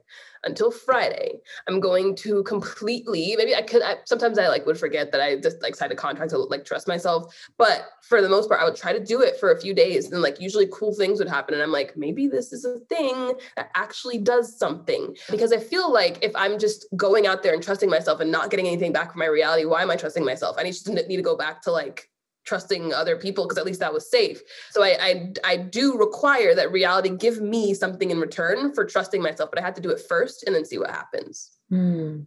until 0.44 0.70
Friday, 0.70 1.40
I'm 1.70 1.80
going 1.80 2.14
to 2.18 2.44
completely, 2.44 3.36
maybe 3.38 3.56
I 3.56 3.62
could, 3.62 3.82
I, 3.82 3.96
sometimes 4.04 4.38
I 4.38 4.50
like 4.50 4.66
would 4.66 4.78
forget 4.78 5.14
that 5.14 5.22
I 5.22 5.38
just 5.38 5.64
like 5.64 5.78
signed 5.78 5.94
a 5.94 5.96
contract 5.96 6.32
to 6.32 6.40
like 6.40 6.66
trust 6.66 6.90
myself. 6.90 7.34
But 7.58 7.88
for 8.02 8.22
the 8.22 8.28
most 8.28 8.50
part, 8.50 8.60
I 8.60 8.66
would 8.66 8.76
try 8.76 8.92
to 8.92 9.00
do 9.00 9.22
it 9.22 9.40
for 9.40 9.54
a 9.54 9.62
few 9.62 9.74
days 9.74 10.12
and 10.12 10.22
like 10.22 10.42
usually 10.42 10.68
cool 10.74 10.94
things 10.94 11.20
would 11.20 11.30
happen. 11.30 11.54
And 11.54 11.64
I'm 11.64 11.72
like, 11.72 11.96
maybe 11.96 12.28
this 12.28 12.52
is 12.52 12.66
a 12.66 12.80
thing 12.94 13.36
that 13.56 13.72
actually 13.76 14.18
does 14.18 14.60
something. 14.60 15.16
Because 15.32 15.54
I 15.54 15.58
feel 15.58 15.90
like 15.90 16.22
if 16.22 16.34
I'm 16.36 16.60
just 16.60 16.86
going 16.98 17.28
out 17.28 17.44
there 17.44 17.54
and 17.54 17.64
trusting 17.64 17.90
myself 17.90 18.20
and 18.20 18.30
not 18.30 18.50
getting 18.50 18.68
anything 18.68 18.92
back 18.92 19.14
from 19.14 19.20
my 19.20 19.28
reality, 19.28 19.64
why 19.64 19.84
am 19.84 19.90
I 19.90 19.96
trusting 19.96 20.26
myself? 20.26 20.58
I 20.60 20.64
need 20.64 20.74
to, 20.74 20.92
need 20.94 21.16
to 21.16 21.22
go 21.22 21.38
back 21.38 21.62
to 21.62 21.72
like 21.72 22.10
trusting 22.46 22.94
other 22.94 23.18
people 23.18 23.46
because 23.46 23.58
at 23.58 23.66
least 23.66 23.80
that 23.80 23.94
was 23.94 24.10
safe. 24.10 24.42
So 24.72 24.84
I, 24.84 24.98
I 25.00 25.34
I 25.44 25.58
do 25.58 25.98
require 25.98 26.56
that 26.56 26.72
reality 26.72 27.10
give 27.10 27.42
me 27.42 27.74
something 27.74 28.12
in 28.12 28.20
return 28.20 28.74
for 28.74 28.86
trusting 28.86 29.22
myself, 29.22 29.50
but 29.50 29.60
I 29.60 29.62
had 29.62 29.76
to 29.76 29.82
do 29.82 29.90
it 29.90 30.02
first 30.02 30.44
and 30.44 30.56
then 30.56 30.66
see 30.66 30.78
what 30.78 30.90
happens. 30.90 31.52
Hmm. 31.70 32.22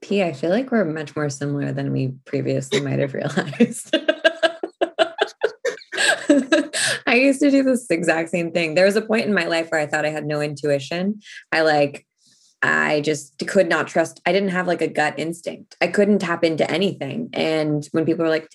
P, 0.00 0.22
I 0.22 0.32
feel 0.32 0.50
like 0.50 0.70
we're 0.72 0.84
much 0.84 1.14
more 1.14 1.30
similar 1.30 1.72
than 1.72 1.92
we 1.92 2.14
previously 2.24 2.80
might 2.80 2.98
have 2.98 3.14
realized. 3.14 3.94
I 7.06 7.14
used 7.14 7.40
to 7.40 7.50
do 7.50 7.62
this 7.62 7.88
exact 7.90 8.30
same 8.30 8.52
thing. 8.52 8.74
There 8.74 8.86
was 8.86 8.96
a 8.96 9.02
point 9.02 9.26
in 9.26 9.34
my 9.34 9.44
life 9.44 9.70
where 9.70 9.80
I 9.80 9.86
thought 9.86 10.04
I 10.04 10.10
had 10.10 10.26
no 10.26 10.40
intuition. 10.40 11.20
I 11.52 11.60
like 11.60 12.06
I 12.62 13.00
just 13.00 13.44
could 13.46 13.68
not 13.68 13.88
trust. 13.88 14.20
I 14.24 14.32
didn't 14.32 14.50
have 14.50 14.68
like 14.68 14.80
a 14.80 14.88
gut 14.88 15.14
instinct. 15.18 15.76
I 15.80 15.88
couldn't 15.88 16.20
tap 16.20 16.44
into 16.44 16.68
anything. 16.70 17.28
And 17.32 17.86
when 17.90 18.04
people 18.04 18.24
were 18.24 18.30
like, 18.30 18.48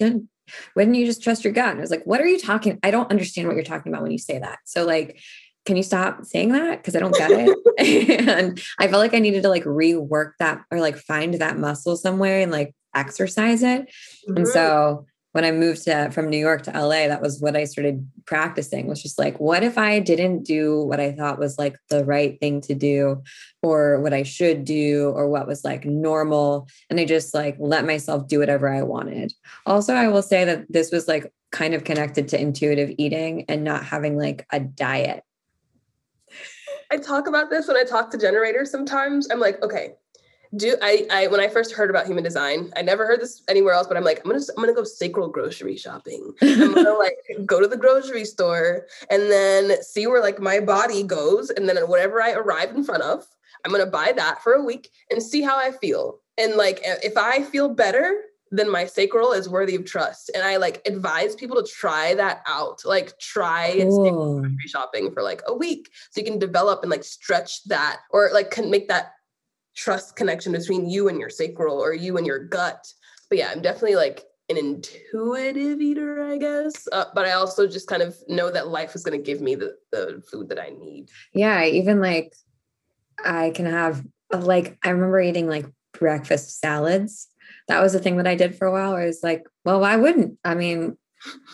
wouldn't 0.76 0.96
you 0.96 1.06
just 1.06 1.24
trust 1.24 1.44
your 1.44 1.54
gut? 1.54 1.70
And 1.70 1.80
I 1.80 1.82
was 1.82 1.92
like, 1.92 2.06
what 2.06 2.22
are 2.22 2.28
you 2.28 2.40
talking? 2.40 2.80
I 2.84 2.92
don't 2.92 3.10
understand 3.10 3.48
what 3.48 3.56
you're 3.56 3.64
talking 3.64 3.92
about 3.92 4.04
when 4.04 4.12
you 4.12 4.18
say 4.18 4.40
that. 4.40 4.60
So 4.66 4.86
like, 4.86 5.20
can 5.66 5.76
you 5.76 5.84
stop 5.84 6.24
saying 6.24 6.54
that? 6.54 6.78
Because 6.78 6.96
I 6.96 7.00
don't 7.00 7.16
get 7.16 7.30
it. 7.32 8.30
and 8.30 8.62
I 8.80 8.88
felt 8.88 9.02
like 9.02 9.14
I 9.14 9.20
needed 9.20 9.44
to 9.44 9.50
like 9.50 9.66
rework 9.66 10.32
that 10.40 10.62
or 10.72 10.80
like 10.80 10.98
find 10.98 11.34
that 11.36 11.58
muscle 11.58 11.98
somewhere 11.98 12.42
and 12.42 12.52
like 12.52 12.74
exercise 12.96 13.64
it. 13.64 13.82
Mm-hmm. 13.82 14.38
And 14.38 14.48
so 14.48 15.06
when 15.38 15.46
I 15.46 15.52
moved 15.52 15.84
to 15.84 16.10
from 16.10 16.32
New 16.32 16.40
York 16.40 16.64
to 16.64 16.72
LA, 16.72 17.08
that 17.10 17.22
was 17.22 17.40
what 17.40 17.56
I 17.56 17.66
started 17.66 18.10
practicing 18.26 18.88
was 18.88 19.04
just 19.04 19.20
like, 19.20 19.40
what 19.40 19.62
if 19.62 19.78
I 19.78 20.00
didn't 20.00 20.42
do 20.42 20.82
what 20.82 21.00
I 21.00 21.12
thought 21.12 21.38
was 21.38 21.60
like 21.60 21.78
the 21.92 22.04
right 22.04 22.40
thing 22.40 22.60
to 22.62 22.74
do 22.74 23.22
or 23.62 24.02
what 24.02 24.16
I 24.16 24.24
should 24.24 24.66
do 24.66 25.12
or 25.16 25.30
what 25.30 25.46
was 25.46 25.64
like 25.64 25.86
normal. 25.86 26.68
And 26.90 27.00
I 27.00 27.06
just 27.06 27.36
like 27.36 27.56
let 27.60 27.86
myself 27.86 28.28
do 28.28 28.40
whatever 28.40 28.68
I 28.68 28.82
wanted. 28.82 29.32
Also, 29.68 29.94
I 29.94 30.08
will 30.08 30.24
say 30.24 30.44
that 30.44 30.66
this 30.72 30.92
was 30.92 31.08
like 31.08 31.32
kind 31.52 31.76
of 31.76 31.84
connected 31.84 32.30
to 32.30 32.42
intuitive 32.42 32.96
eating 32.98 33.46
and 33.48 33.64
not 33.64 33.86
having 33.86 34.18
like 34.18 34.44
a 34.52 34.60
diet. 34.60 35.24
I 36.90 36.98
talk 36.98 37.28
about 37.28 37.52
this 37.52 37.68
when 37.68 37.78
I 37.78 37.84
talk 37.84 38.10
to 38.10 38.18
generators 38.18 38.72
sometimes. 38.72 39.28
I'm 39.30 39.40
like, 39.40 39.62
okay, 39.62 39.98
do 40.56 40.76
I, 40.82 41.06
I 41.12 41.28
when 41.28 41.40
I 41.40 41.48
first 41.48 41.74
heard 41.74 41.90
about 41.90 42.06
human 42.06 42.24
design, 42.24 42.72
I 42.76 42.82
never 42.82 43.06
heard 43.06 43.22
this 43.22 43.44
anywhere 43.48 43.74
else, 43.74 43.88
but 43.88 43.98
I'm 43.98 44.04
like, 44.04 44.22
I'm 44.24 44.32
gonna 44.32 44.44
I'm 44.56 44.64
gonna 44.64 44.74
go 44.74 44.84
sacral 44.84 45.28
grocery 45.28 45.78
shopping. 45.78 46.34
I'm 46.42 46.74
gonna 46.74 46.94
like 46.98 47.18
go 47.46 47.60
to 47.60 47.68
the 47.68 47.78
grocery 47.78 48.26
store 48.26 48.88
and 49.10 49.24
then 49.32 49.82
see 49.84 50.08
where 50.08 50.22
like 50.22 50.40
my 50.40 50.60
body 50.60 51.04
goes, 51.04 51.50
and 51.50 51.68
then 51.68 51.78
whatever 51.88 52.22
I 52.22 52.32
arrive 52.32 52.76
in 52.76 52.84
front 52.84 53.04
of, 53.04 53.26
I'm 53.66 53.72
gonna 53.72 53.86
buy 53.86 54.14
that 54.16 54.42
for 54.42 54.54
a 54.54 54.64
week 54.64 54.90
and 55.12 55.22
see 55.22 55.42
how 55.42 55.58
I 55.58 55.72
feel. 55.72 56.20
And 56.38 56.56
like 56.56 56.80
if 56.84 57.18
I 57.18 57.44
feel 57.44 57.70
better, 57.70 58.22
then 58.52 58.72
my 58.72 58.86
sacral 58.86 59.34
is 59.34 59.50
worthy 59.50 59.76
of 59.76 59.86
trust. 59.86 60.32
And 60.34 60.44
I 60.44 60.58
like 60.58 60.82
advise 60.86 61.36
people 61.36 61.62
to 61.62 61.70
try 61.70 62.14
that 62.16 62.44
out. 62.48 62.84
Like 62.86 63.18
try 63.20 63.76
cool. 63.80 64.40
grocery 64.40 64.68
shopping 64.68 65.12
for 65.12 65.24
like 65.24 65.42
a 65.48 65.54
week 65.54 65.90
so 66.12 66.22
you 66.22 66.26
can 66.26 66.40
develop 66.40 66.82
and 66.82 66.92
like 66.92 67.04
stretch 67.04 67.64
that 67.66 68.00
or 68.12 68.30
like 68.34 68.52
can 68.52 68.70
make 68.70 68.88
that 68.88 69.14
trust 69.78 70.16
connection 70.16 70.52
between 70.52 70.90
you 70.90 71.08
and 71.08 71.20
your 71.20 71.30
sacral 71.30 71.80
or 71.80 71.94
you 71.94 72.18
and 72.18 72.26
your 72.26 72.40
gut. 72.40 72.86
But 73.30 73.38
yeah, 73.38 73.52
I'm 73.52 73.62
definitely 73.62 73.96
like 73.96 74.24
an 74.50 74.58
intuitive 74.58 75.80
eater, 75.80 76.24
I 76.24 76.38
guess. 76.38 76.88
Uh, 76.92 77.06
but 77.14 77.26
I 77.26 77.34
also 77.34 77.68
just 77.68 77.88
kind 77.88 78.02
of 78.02 78.18
know 78.28 78.50
that 78.50 78.70
life 78.70 78.96
is 78.96 79.04
going 79.04 79.18
to 79.18 79.24
give 79.24 79.42
me 79.42 79.56
the, 79.56 79.76
the 79.92 80.24
food 80.32 80.50
that 80.50 80.60
I 80.60 80.70
need. 80.70 81.10
Yeah, 81.34 81.64
even 81.64 82.02
like 82.02 82.34
I 83.24 83.52
can 83.52 83.66
have 83.66 84.04
like 84.32 84.78
I 84.84 84.90
remember 84.90 85.22
eating 85.22 85.48
like 85.48 85.66
breakfast 85.94 86.60
salads. 86.60 87.28
That 87.68 87.82
was 87.82 87.94
the 87.94 88.00
thing 88.00 88.18
that 88.18 88.28
I 88.28 88.36
did 88.36 88.56
for 88.56 88.66
a 88.66 88.72
while. 88.72 88.94
Where 88.94 89.04
I 89.04 89.06
was 89.06 89.22
like, 89.22 89.46
well, 89.64 89.80
why 89.80 89.96
wouldn't? 89.96 90.40
I 90.44 90.56
mean, 90.56 90.98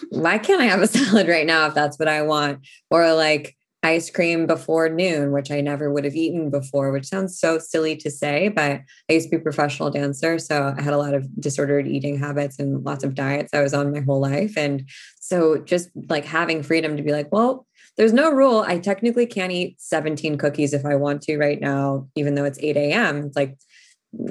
why 0.10 0.38
can't 0.38 0.62
I 0.62 0.66
have 0.66 0.82
a 0.82 0.88
salad 0.98 1.28
right 1.28 1.46
now 1.46 1.68
if 1.68 1.74
that's 1.74 2.00
what 2.00 2.08
I 2.08 2.22
want? 2.22 2.66
Or 2.90 3.14
like 3.14 3.56
ice 3.84 4.10
cream 4.10 4.48
before 4.48 4.88
noon, 4.90 5.32
which 5.32 5.52
I 5.52 5.62
never 5.62 5.92
would 5.92 6.06
have 6.06 6.16
eaten 6.16 6.50
before, 6.50 6.92
which 6.92 7.06
sounds 7.06 7.38
so 7.38 7.60
silly 7.60 7.96
to 7.98 8.10
say, 8.10 8.48
but 8.48 8.82
I 9.10 9.14
used 9.14 9.28
to 9.28 9.32
be 9.32 9.42
a 9.42 9.44
professional 9.44 9.90
dancer. 9.90 10.40
So 10.40 10.74
I 10.78 10.82
had 10.82 10.94
a 10.94 10.98
lot 10.98 11.14
of 11.14 11.28
disordered 11.40 11.88
eating 11.88 12.18
habits 12.18 12.60
and 12.60 12.84
lots 12.84 13.04
of 13.04 13.14
diets 13.14 13.54
I 13.54 13.62
was 13.62 13.74
on 13.74 13.92
my 13.92 14.00
whole 14.00 14.22
life. 14.22 14.58
And 14.58 14.90
so 15.20 15.58
just 15.58 15.90
like 16.10 16.26
having 16.26 16.64
freedom 16.64 16.96
to 16.96 17.04
be 17.04 17.12
like, 17.12 17.32
well, 17.32 17.68
there's 17.98 18.14
no 18.14 18.32
rule. 18.32 18.64
I 18.66 18.80
technically 18.80 19.26
can't 19.26 19.52
eat 19.52 19.80
17 19.80 20.38
cookies 20.38 20.74
if 20.74 20.86
I 20.86 20.96
want 20.96 21.22
to 21.24 21.38
right 21.38 21.60
now, 21.60 22.08
even 22.16 22.36
though 22.36 22.46
it's 22.46 22.60
8 22.60 22.76
a.m. 22.78 23.26
It's 23.26 23.36
like, 23.36 23.58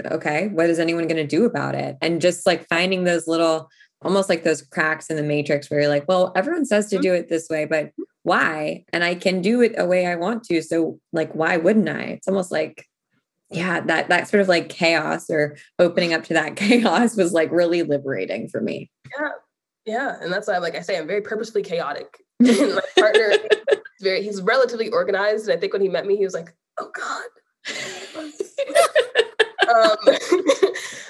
okay, 0.07 0.49
what 0.49 0.71
is 0.71 0.79
anyone 0.79 1.07
going 1.07 1.17
to 1.17 1.27
do 1.27 1.45
about 1.45 1.75
it? 1.75 1.97
And 2.01 2.21
just 2.21 2.47
like 2.47 2.67
finding 2.69 3.05
those 3.05 3.29
little 3.29 3.69
almost 4.05 4.29
like 4.29 4.43
those 4.43 4.63
cracks 4.63 5.09
in 5.11 5.17
the 5.17 5.23
matrix 5.23 5.71
where 5.71 5.81
you're 5.81 5.89
like, 5.89 6.09
well, 6.09 6.33
everyone 6.35 6.65
says 6.65 6.89
to 6.89 6.97
mm-hmm. 6.97 7.03
do 7.03 7.15
it 7.15 7.29
this 7.29 7.49
way, 7.49 7.65
but 7.65 7.93
why? 8.23 8.85
And 8.93 9.03
I 9.03 9.14
can 9.14 9.41
do 9.41 9.61
it 9.61 9.75
a 9.77 9.87
way 9.87 10.07
I 10.07 10.16
want 10.16 10.45
to. 10.45 10.62
So 10.62 11.01
like, 11.12 11.35
why 11.35 11.57
wouldn't 11.57 11.89
I? 11.89 12.03
It's 12.03 12.29
almost 12.29 12.53
like, 12.53 12.87
yeah, 13.51 13.81
that 13.81 14.09
that 14.09 14.29
sort 14.29 14.41
of 14.41 14.49
like 14.49 14.68
chaos 14.68 15.29
or 15.29 15.57
opening 15.79 16.14
up 16.14 16.25
to 16.25 16.35
that 16.35 16.57
chaos 16.57 17.16
was 17.16 17.33
like 17.33 17.51
really 17.51 17.83
liberating 17.83 18.49
for 18.49 18.61
me. 18.61 18.91
Yeah. 19.18 19.31
Yeah. 19.85 20.16
And 20.20 20.33
that's 20.33 20.47
why 20.47 20.59
like 20.59 20.77
I 20.77 20.81
say 20.81 20.97
I'm 20.97 21.07
very 21.07 21.20
purposefully 21.20 21.64
chaotic. 21.64 22.18
my 22.41 22.81
partner 22.97 23.35
very 24.01 24.23
he's 24.23 24.43
relatively 24.43 24.91
organized. 24.91 25.49
And 25.49 25.57
I 25.57 25.61
think 25.61 25.73
when 25.73 25.83
he 25.83 25.89
met 25.89 26.07
me, 26.07 26.16
he 26.16 26.25
was 26.25 26.35
like, 26.35 26.55
oh 26.79 26.91
God. 26.95 27.25
um, 29.68 29.97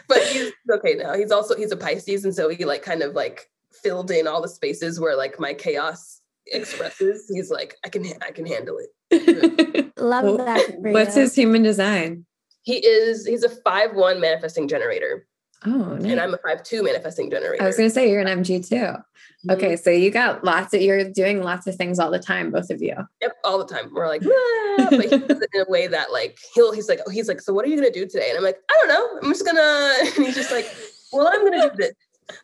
but 0.08 0.22
he's 0.24 0.52
okay 0.70 0.94
now. 0.94 1.14
He's 1.14 1.30
also 1.30 1.56
he's 1.56 1.72
a 1.72 1.76
Pisces, 1.76 2.24
and 2.24 2.34
so 2.34 2.50
he 2.50 2.64
like 2.66 2.82
kind 2.82 3.02
of 3.02 3.14
like 3.14 3.50
filled 3.72 4.10
in 4.10 4.26
all 4.26 4.42
the 4.42 4.48
spaces 4.48 5.00
where 5.00 5.16
like 5.16 5.40
my 5.40 5.54
chaos 5.54 6.21
expresses. 6.46 7.30
He's 7.32 7.50
like, 7.50 7.76
I 7.84 7.88
can 7.88 8.04
I 8.26 8.30
can 8.30 8.46
handle 8.46 8.78
it. 8.78 9.92
Love 9.98 10.38
that. 10.38 10.74
What's 10.78 11.14
his 11.14 11.34
human 11.34 11.62
design? 11.62 12.26
He 12.62 12.84
is 12.84 13.26
he's 13.26 13.44
a 13.44 13.48
five 13.48 13.94
one 13.94 14.20
manifesting 14.20 14.68
generator. 14.68 15.26
Oh, 15.64 15.70
nice. 15.70 16.10
and 16.10 16.20
I'm 16.20 16.34
a 16.34 16.38
five 16.38 16.62
two 16.62 16.82
manifesting 16.82 17.30
generator. 17.30 17.62
I 17.62 17.66
was 17.66 17.76
going 17.76 17.88
to 17.88 17.94
say 17.94 18.10
you're 18.10 18.20
an 18.20 18.26
MG 18.42 18.66
too. 18.68 18.76
Mm-hmm. 18.76 19.50
Okay, 19.50 19.76
so 19.76 19.90
you 19.90 20.10
got 20.10 20.44
lots 20.44 20.74
of 20.74 20.82
you're 20.82 21.08
doing 21.10 21.42
lots 21.42 21.66
of 21.66 21.76
things 21.76 21.98
all 21.98 22.10
the 22.10 22.18
time, 22.18 22.50
both 22.50 22.70
of 22.70 22.82
you. 22.82 22.94
Yep, 23.20 23.36
all 23.44 23.58
the 23.58 23.72
time. 23.72 23.90
We're 23.92 24.08
like, 24.08 24.22
ah, 24.24 24.86
but 24.90 25.04
he 25.04 25.18
does 25.18 25.40
it 25.40 25.50
in 25.54 25.60
a 25.60 25.70
way 25.70 25.86
that 25.86 26.12
like 26.12 26.38
he'll 26.54 26.72
he's 26.72 26.88
like 26.88 27.00
oh, 27.06 27.10
he's 27.10 27.28
like 27.28 27.40
so 27.40 27.52
what 27.52 27.64
are 27.64 27.68
you 27.68 27.76
going 27.76 27.92
to 27.92 27.96
do 27.96 28.06
today? 28.06 28.28
And 28.30 28.38
I'm 28.38 28.44
like 28.44 28.58
I 28.70 28.74
don't 28.80 28.88
know. 28.88 29.20
I'm 29.22 29.32
just 29.32 29.44
gonna. 29.44 29.94
And 30.16 30.26
he's 30.26 30.34
just 30.34 30.52
like, 30.52 30.66
well, 31.12 31.28
I'm 31.28 31.40
going 31.40 31.60
to 31.60 31.70
do 31.70 31.76
this. 31.76 31.92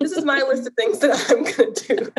This 0.00 0.12
is 0.12 0.24
my 0.24 0.42
list 0.42 0.66
of 0.66 0.74
things 0.74 0.98
that 1.00 1.26
I'm 1.30 1.44
going 1.44 1.74
to 1.74 1.96
do 1.96 2.12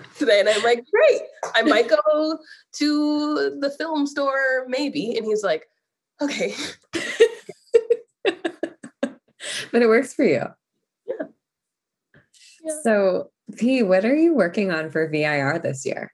today. 0.18 0.40
And 0.40 0.48
I'm 0.48 0.62
like, 0.62 0.84
great. 0.90 1.22
I 1.54 1.62
might 1.62 1.88
go 1.88 2.38
to 2.74 3.58
the 3.60 3.70
film 3.78 4.06
store 4.06 4.66
maybe. 4.68 5.16
And 5.16 5.26
he's 5.26 5.42
like, 5.42 5.66
okay. 6.20 6.54
but 8.24 9.82
it 9.82 9.88
works 9.88 10.14
for 10.14 10.24
you. 10.24 10.46
Yeah. 11.06 11.26
yeah. 12.64 12.72
So, 12.82 13.30
P, 13.56 13.82
what 13.82 14.04
are 14.04 14.16
you 14.16 14.34
working 14.34 14.70
on 14.70 14.90
for 14.90 15.08
VIR 15.08 15.58
this 15.58 15.84
year? 15.84 16.12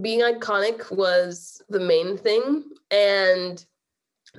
Being 0.00 0.20
iconic 0.20 0.94
was 0.94 1.62
the 1.68 1.80
main 1.80 2.18
thing, 2.18 2.64
and 2.90 3.64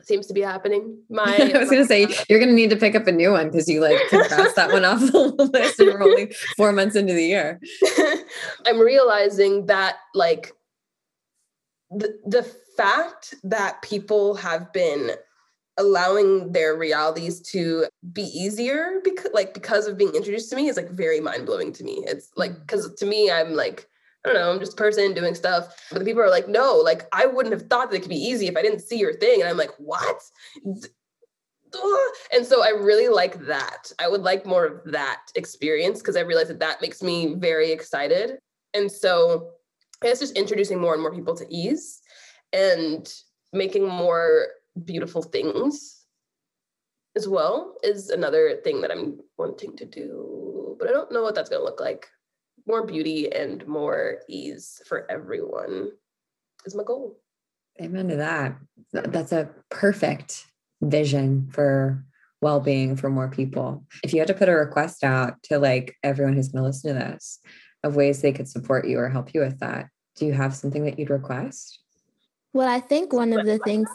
seems 0.01 0.27
to 0.27 0.33
be 0.33 0.41
happening. 0.41 0.97
My 1.09 1.51
I 1.53 1.57
was 1.57 1.69
going 1.69 1.83
to 1.83 1.87
say 1.87 2.07
you're 2.29 2.39
going 2.39 2.49
to 2.49 2.55
need 2.55 2.69
to 2.69 2.75
pick 2.75 2.95
up 2.95 3.07
a 3.07 3.11
new 3.11 3.31
one 3.31 3.49
because 3.49 3.67
you 3.67 3.81
like 3.81 3.97
cross 4.09 4.53
that 4.53 4.71
one 4.71 4.85
off 4.85 4.99
the 5.11 5.49
list, 5.53 5.79
and 5.79 5.89
we're 5.89 6.03
only 6.03 6.33
four 6.57 6.71
months 6.71 6.95
into 6.95 7.13
the 7.13 7.25
year. 7.25 7.59
I'm 8.65 8.79
realizing 8.79 9.65
that 9.67 9.97
like 10.13 10.53
the 11.91 12.19
the 12.25 12.43
fact 12.77 13.35
that 13.43 13.81
people 13.81 14.35
have 14.35 14.71
been 14.71 15.11
allowing 15.77 16.51
their 16.51 16.75
realities 16.75 17.39
to 17.39 17.85
be 18.11 18.23
easier 18.23 18.99
because 19.03 19.31
like 19.33 19.53
because 19.53 19.87
of 19.87 19.97
being 19.97 20.13
introduced 20.13 20.49
to 20.49 20.55
me 20.55 20.67
is 20.67 20.75
like 20.75 20.89
very 20.91 21.21
mind-blowing 21.21 21.71
to 21.71 21.85
me 21.85 22.03
it's 22.05 22.31
like 22.35 22.51
mm. 22.51 22.59
because 22.61 22.93
to 22.95 23.05
me 23.05 23.31
i'm 23.31 23.53
like 23.53 23.88
i 24.25 24.29
don't 24.29 24.35
know 24.35 24.51
i'm 24.51 24.59
just 24.59 24.73
a 24.73 24.77
person 24.77 25.13
doing 25.13 25.35
stuff. 25.35 25.87
But 25.91 25.99
the 25.99 26.05
people 26.05 26.21
are 26.21 26.29
like 26.29 26.47
no 26.47 26.75
like 26.75 27.07
i 27.11 27.25
wouldn't 27.25 27.53
have 27.53 27.69
thought 27.69 27.89
that 27.89 27.97
it 27.97 28.01
could 28.01 28.09
be 28.09 28.15
easy 28.15 28.47
if 28.47 28.57
i 28.57 28.61
didn't 28.61 28.81
see 28.81 28.97
your 28.97 29.13
thing. 29.13 29.41
And 29.41 29.49
i'm 29.49 29.57
like 29.57 29.71
what? 29.77 30.21
And 32.33 32.45
so 32.45 32.63
i 32.63 32.69
really 32.69 33.09
like 33.09 33.45
that. 33.45 33.91
I 33.99 34.07
would 34.07 34.21
like 34.21 34.45
more 34.45 34.65
of 34.65 34.91
that 34.91 35.21
experience 35.35 35.99
because 35.99 36.15
i 36.15 36.21
realize 36.21 36.47
that 36.47 36.59
that 36.59 36.81
makes 36.81 37.01
me 37.01 37.35
very 37.35 37.71
excited. 37.71 38.39
And 38.73 38.91
so 38.91 39.51
it's 40.03 40.19
just 40.19 40.37
introducing 40.37 40.79
more 40.79 40.93
and 40.93 41.01
more 41.01 41.13
people 41.13 41.35
to 41.35 41.45
ease 41.49 42.01
and 42.53 43.11
making 43.51 43.87
more 43.87 44.47
beautiful 44.85 45.21
things 45.21 46.05
as 47.15 47.27
well 47.27 47.75
is 47.83 48.09
another 48.09 48.61
thing 48.63 48.81
that 48.81 48.91
I'm 48.91 49.19
wanting 49.37 49.75
to 49.77 49.85
do, 49.85 50.75
but 50.79 50.87
I 50.87 50.91
don't 50.91 51.11
know 51.11 51.23
what 51.23 51.35
that's 51.35 51.49
going 51.49 51.59
to 51.59 51.65
look 51.65 51.79
like. 51.79 52.07
More 52.67 52.85
beauty 52.85 53.31
and 53.31 53.65
more 53.67 54.19
ease 54.27 54.81
for 54.85 55.09
everyone 55.09 55.91
is 56.65 56.75
my 56.75 56.83
goal. 56.83 57.19
Amen 57.81 58.09
to 58.09 58.17
that. 58.17 58.57
That's 58.91 59.31
a 59.31 59.49
perfect 59.69 60.45
vision 60.81 61.49
for 61.51 62.05
well-being 62.41 62.95
for 62.95 63.09
more 63.09 63.29
people. 63.29 63.85
If 64.03 64.13
you 64.13 64.19
had 64.19 64.27
to 64.27 64.33
put 64.33 64.49
a 64.49 64.53
request 64.53 65.03
out 65.03 65.41
to 65.43 65.59
like 65.59 65.95
everyone 66.03 66.33
who's 66.33 66.49
going 66.49 66.63
to 66.63 66.67
listen 66.67 66.93
to 66.93 66.99
this 66.99 67.39
of 67.83 67.95
ways 67.95 68.21
they 68.21 68.33
could 68.33 68.47
support 68.47 68.87
you 68.87 68.99
or 68.99 69.09
help 69.09 69.33
you 69.33 69.41
with 69.41 69.59
that, 69.59 69.87
do 70.15 70.25
you 70.25 70.33
have 70.33 70.55
something 70.55 70.85
that 70.85 70.99
you'd 70.99 71.09
request? 71.09 71.79
Well, 72.53 72.67
I 72.67 72.79
think 72.79 73.13
one 73.13 73.33
of 73.33 73.45
the 73.45 73.59
things 73.59 73.89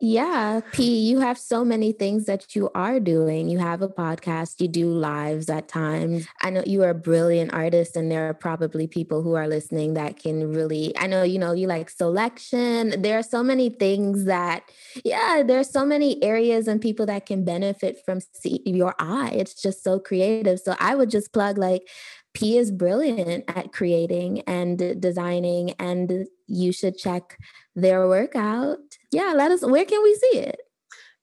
yeah, 0.00 0.60
P, 0.72 0.98
you 1.08 1.20
have 1.20 1.38
so 1.38 1.64
many 1.64 1.92
things 1.92 2.26
that 2.26 2.54
you 2.54 2.68
are 2.74 3.00
doing. 3.00 3.48
You 3.48 3.58
have 3.58 3.80
a 3.80 3.88
podcast, 3.88 4.60
you 4.60 4.68
do 4.68 4.90
lives 4.90 5.48
at 5.48 5.68
times. 5.68 6.26
I 6.42 6.50
know 6.50 6.62
you 6.66 6.82
are 6.82 6.90
a 6.90 6.94
brilliant 6.94 7.54
artist, 7.54 7.96
and 7.96 8.10
there 8.10 8.28
are 8.28 8.34
probably 8.34 8.86
people 8.86 9.22
who 9.22 9.34
are 9.34 9.48
listening 9.48 9.94
that 9.94 10.18
can 10.18 10.52
really, 10.52 10.92
I 10.98 11.06
know, 11.06 11.22
you 11.22 11.38
know, 11.38 11.52
you 11.52 11.68
like 11.68 11.90
Soulection. 11.90 13.02
There 13.02 13.18
are 13.18 13.22
so 13.22 13.42
many 13.42 13.70
things 13.70 14.24
that, 14.24 14.64
yeah, 15.04 15.42
there's 15.46 15.70
so 15.70 15.86
many 15.86 16.22
areas 16.22 16.68
and 16.68 16.80
people 16.80 17.06
that 17.06 17.24
can 17.24 17.44
benefit 17.44 17.98
from 18.04 18.18
see 18.20 18.62
your 18.66 18.94
eye. 18.98 19.30
It's 19.32 19.54
just 19.54 19.82
so 19.82 20.00
creative. 20.00 20.58
So 20.60 20.74
I 20.80 20.96
would 20.96 21.08
just 21.08 21.32
plug 21.32 21.56
like 21.56 21.88
P 22.34 22.58
is 22.58 22.72
brilliant 22.72 23.44
at 23.48 23.72
creating 23.72 24.40
and 24.42 25.00
designing, 25.00 25.70
and 25.78 26.26
you 26.46 26.72
should 26.72 26.98
check 26.98 27.38
their 27.74 28.06
workout. 28.08 28.78
Yeah, 29.10 29.32
let 29.36 29.50
us. 29.50 29.64
Where 29.64 29.84
can 29.84 30.02
we 30.02 30.14
see 30.14 30.38
it? 30.38 30.60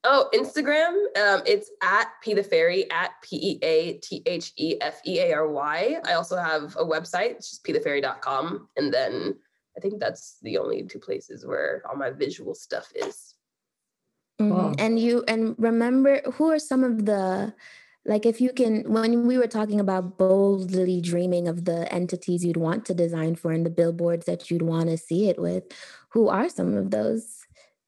Oh, 0.04 0.30
Instagram. 0.34 0.94
Um, 1.22 1.44
it's 1.46 1.70
at 1.84 2.08
P 2.24 2.34
the 2.34 2.44
Fairy 2.44 2.90
at 2.90 3.12
P 3.22 3.36
E 3.36 3.60
A 3.62 3.94
T 3.94 4.24
H 4.26 4.52
E 4.58 4.78
F 4.82 5.00
E 5.06 5.20
A 5.20 5.34
R 5.34 5.48
Y. 5.48 5.98
I 6.06 6.14
also 6.14 6.38
have 6.38 6.76
a 6.76 6.84
website, 6.84 7.32
it's 7.32 7.52
just 7.52 7.64
pthefairy.com. 7.64 8.68
And 8.78 8.92
then 8.92 9.36
I 9.78 9.80
think 9.80 10.00
that's 10.00 10.38
the 10.42 10.58
only 10.58 10.84
two 10.84 11.00
places 11.00 11.46
where 11.46 11.84
all 11.88 11.96
my 11.96 12.10
visual 12.10 12.56
stuff 12.56 12.92
is. 12.96 13.36
Mm-hmm. 14.42 14.74
And 14.80 15.00
you 15.00 15.24
and 15.28 15.56
remember 15.60 16.22
who 16.34 16.52
are 16.52 16.60
some 16.60 16.84
of 16.84 17.06
the 17.06 17.54
like 18.04 18.26
if 18.26 18.42
you 18.42 18.52
can 18.54 18.92
when 18.92 19.28
we 19.28 19.38
were 19.38 19.46
talking 19.46 19.80
about 19.80 20.18
boldly 20.18 21.00
dreaming 21.00 21.48
of 21.48 21.66
the 21.66 21.92
entities 21.94 22.44
you'd 22.44 22.58
want 22.58 22.86
to 22.86 22.96
design 22.96 23.36
for 23.36 23.52
and 23.52 23.64
the 23.64 23.70
billboards 23.70 24.26
that 24.26 24.50
you'd 24.50 24.64
want 24.64 24.90
to 24.90 24.98
see 24.98 25.30
it 25.30 25.40
with 25.40 25.64
who 26.12 26.28
are 26.28 26.50
some 26.50 26.76
of 26.76 26.92
those 26.92 27.40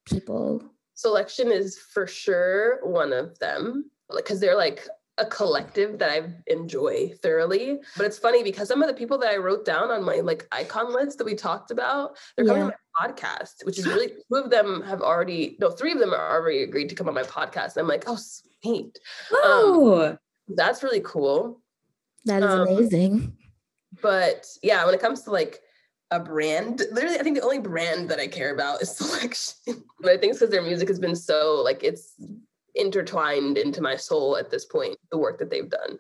people 0.06 0.64
Soulection 0.96 1.52
is 1.52 1.78
for 1.78 2.08
sure 2.08 2.80
one 2.86 3.14
of 3.14 3.38
them 3.40 3.90
because 4.16 4.40
they're 4.40 4.58
like 4.58 4.88
a 5.18 5.26
collective 5.26 6.00
that 6.00 6.10
I 6.10 6.34
enjoy 6.48 7.14
thoroughly. 7.22 7.80
But 7.98 8.06
it's 8.06 8.18
funny 8.18 8.44
because 8.44 8.68
some 8.68 8.82
of 8.82 8.88
the 8.88 8.96
people 8.96 9.18
that 9.20 9.32
I 9.32 9.38
wrote 9.38 9.66
down 9.66 9.92
on 9.92 10.04
my 10.04 10.18
like 10.18 10.48
icon 10.52 10.94
list 10.94 11.18
that 11.18 11.26
we 11.26 11.36
talked 11.36 11.72
about, 11.72 12.18
they're 12.36 12.46
coming 12.46 12.64
yeah. 12.64 12.70
on 12.70 12.74
my 13.00 13.12
podcast, 13.12 13.66
which 13.66 13.78
is 13.78 13.86
really 13.86 14.08
two 14.08 14.36
of 14.36 14.50
them 14.50 14.82
have 14.84 15.02
already 15.02 15.58
no, 15.60 15.70
three 15.70 15.92
of 15.92 16.00
them 16.00 16.14
are 16.14 16.32
already 16.32 16.64
agreed 16.64 16.90
to 16.90 16.96
come 16.96 17.08
on 17.08 17.14
my 17.14 17.24
podcast. 17.24 17.76
And 17.76 17.82
I'm 17.82 17.88
like, 17.88 18.06
oh. 18.08 18.18
Um, 18.66 18.92
oh, 19.34 20.02
um, 20.02 20.18
that's 20.48 20.84
really 20.84 21.02
cool. 21.02 21.62
That 22.26 22.44
is 22.44 22.50
um, 22.50 22.68
amazing. 22.68 23.38
But 24.02 24.48
yeah, 24.64 24.86
when 24.86 24.94
it 24.94 25.02
comes 25.02 25.24
to 25.24 25.32
like 25.32 25.60
a 26.14 26.20
brand, 26.20 26.84
literally, 26.92 27.18
I 27.20 27.24
think 27.24 27.38
the 27.38 27.44
only 27.44 27.60
brand 27.60 28.08
that 28.10 28.20
I 28.20 28.28
care 28.28 28.54
about 28.54 28.82
is 28.82 28.90
Soulection. 28.98 29.84
but 30.00 30.12
I 30.12 30.18
think 30.18 30.34
because 30.34 30.52
their 30.52 30.62
music 30.62 30.88
has 30.88 31.00
been 31.00 31.16
so 31.16 31.62
like 31.64 31.84
it's 31.84 32.14
intertwined 32.76 33.58
into 33.58 33.82
my 33.82 33.96
soul 33.96 34.38
at 34.38 34.52
this 34.52 34.66
point, 34.66 34.96
the 35.12 35.18
work 35.18 35.40
that 35.40 35.50
they've 35.50 35.70
done. 35.70 35.98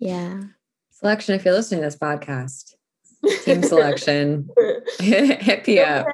Yeah. 0.00 0.42
Soulection, 1.00 1.36
if 1.36 1.44
you're 1.44 1.54
listening 1.54 1.80
to 1.80 1.86
this 1.86 1.96
podcast, 1.96 2.74
team 3.44 3.62
Soulection, 3.62 4.48
hit 5.00 5.66
me 5.66 5.78
up. 5.78 6.06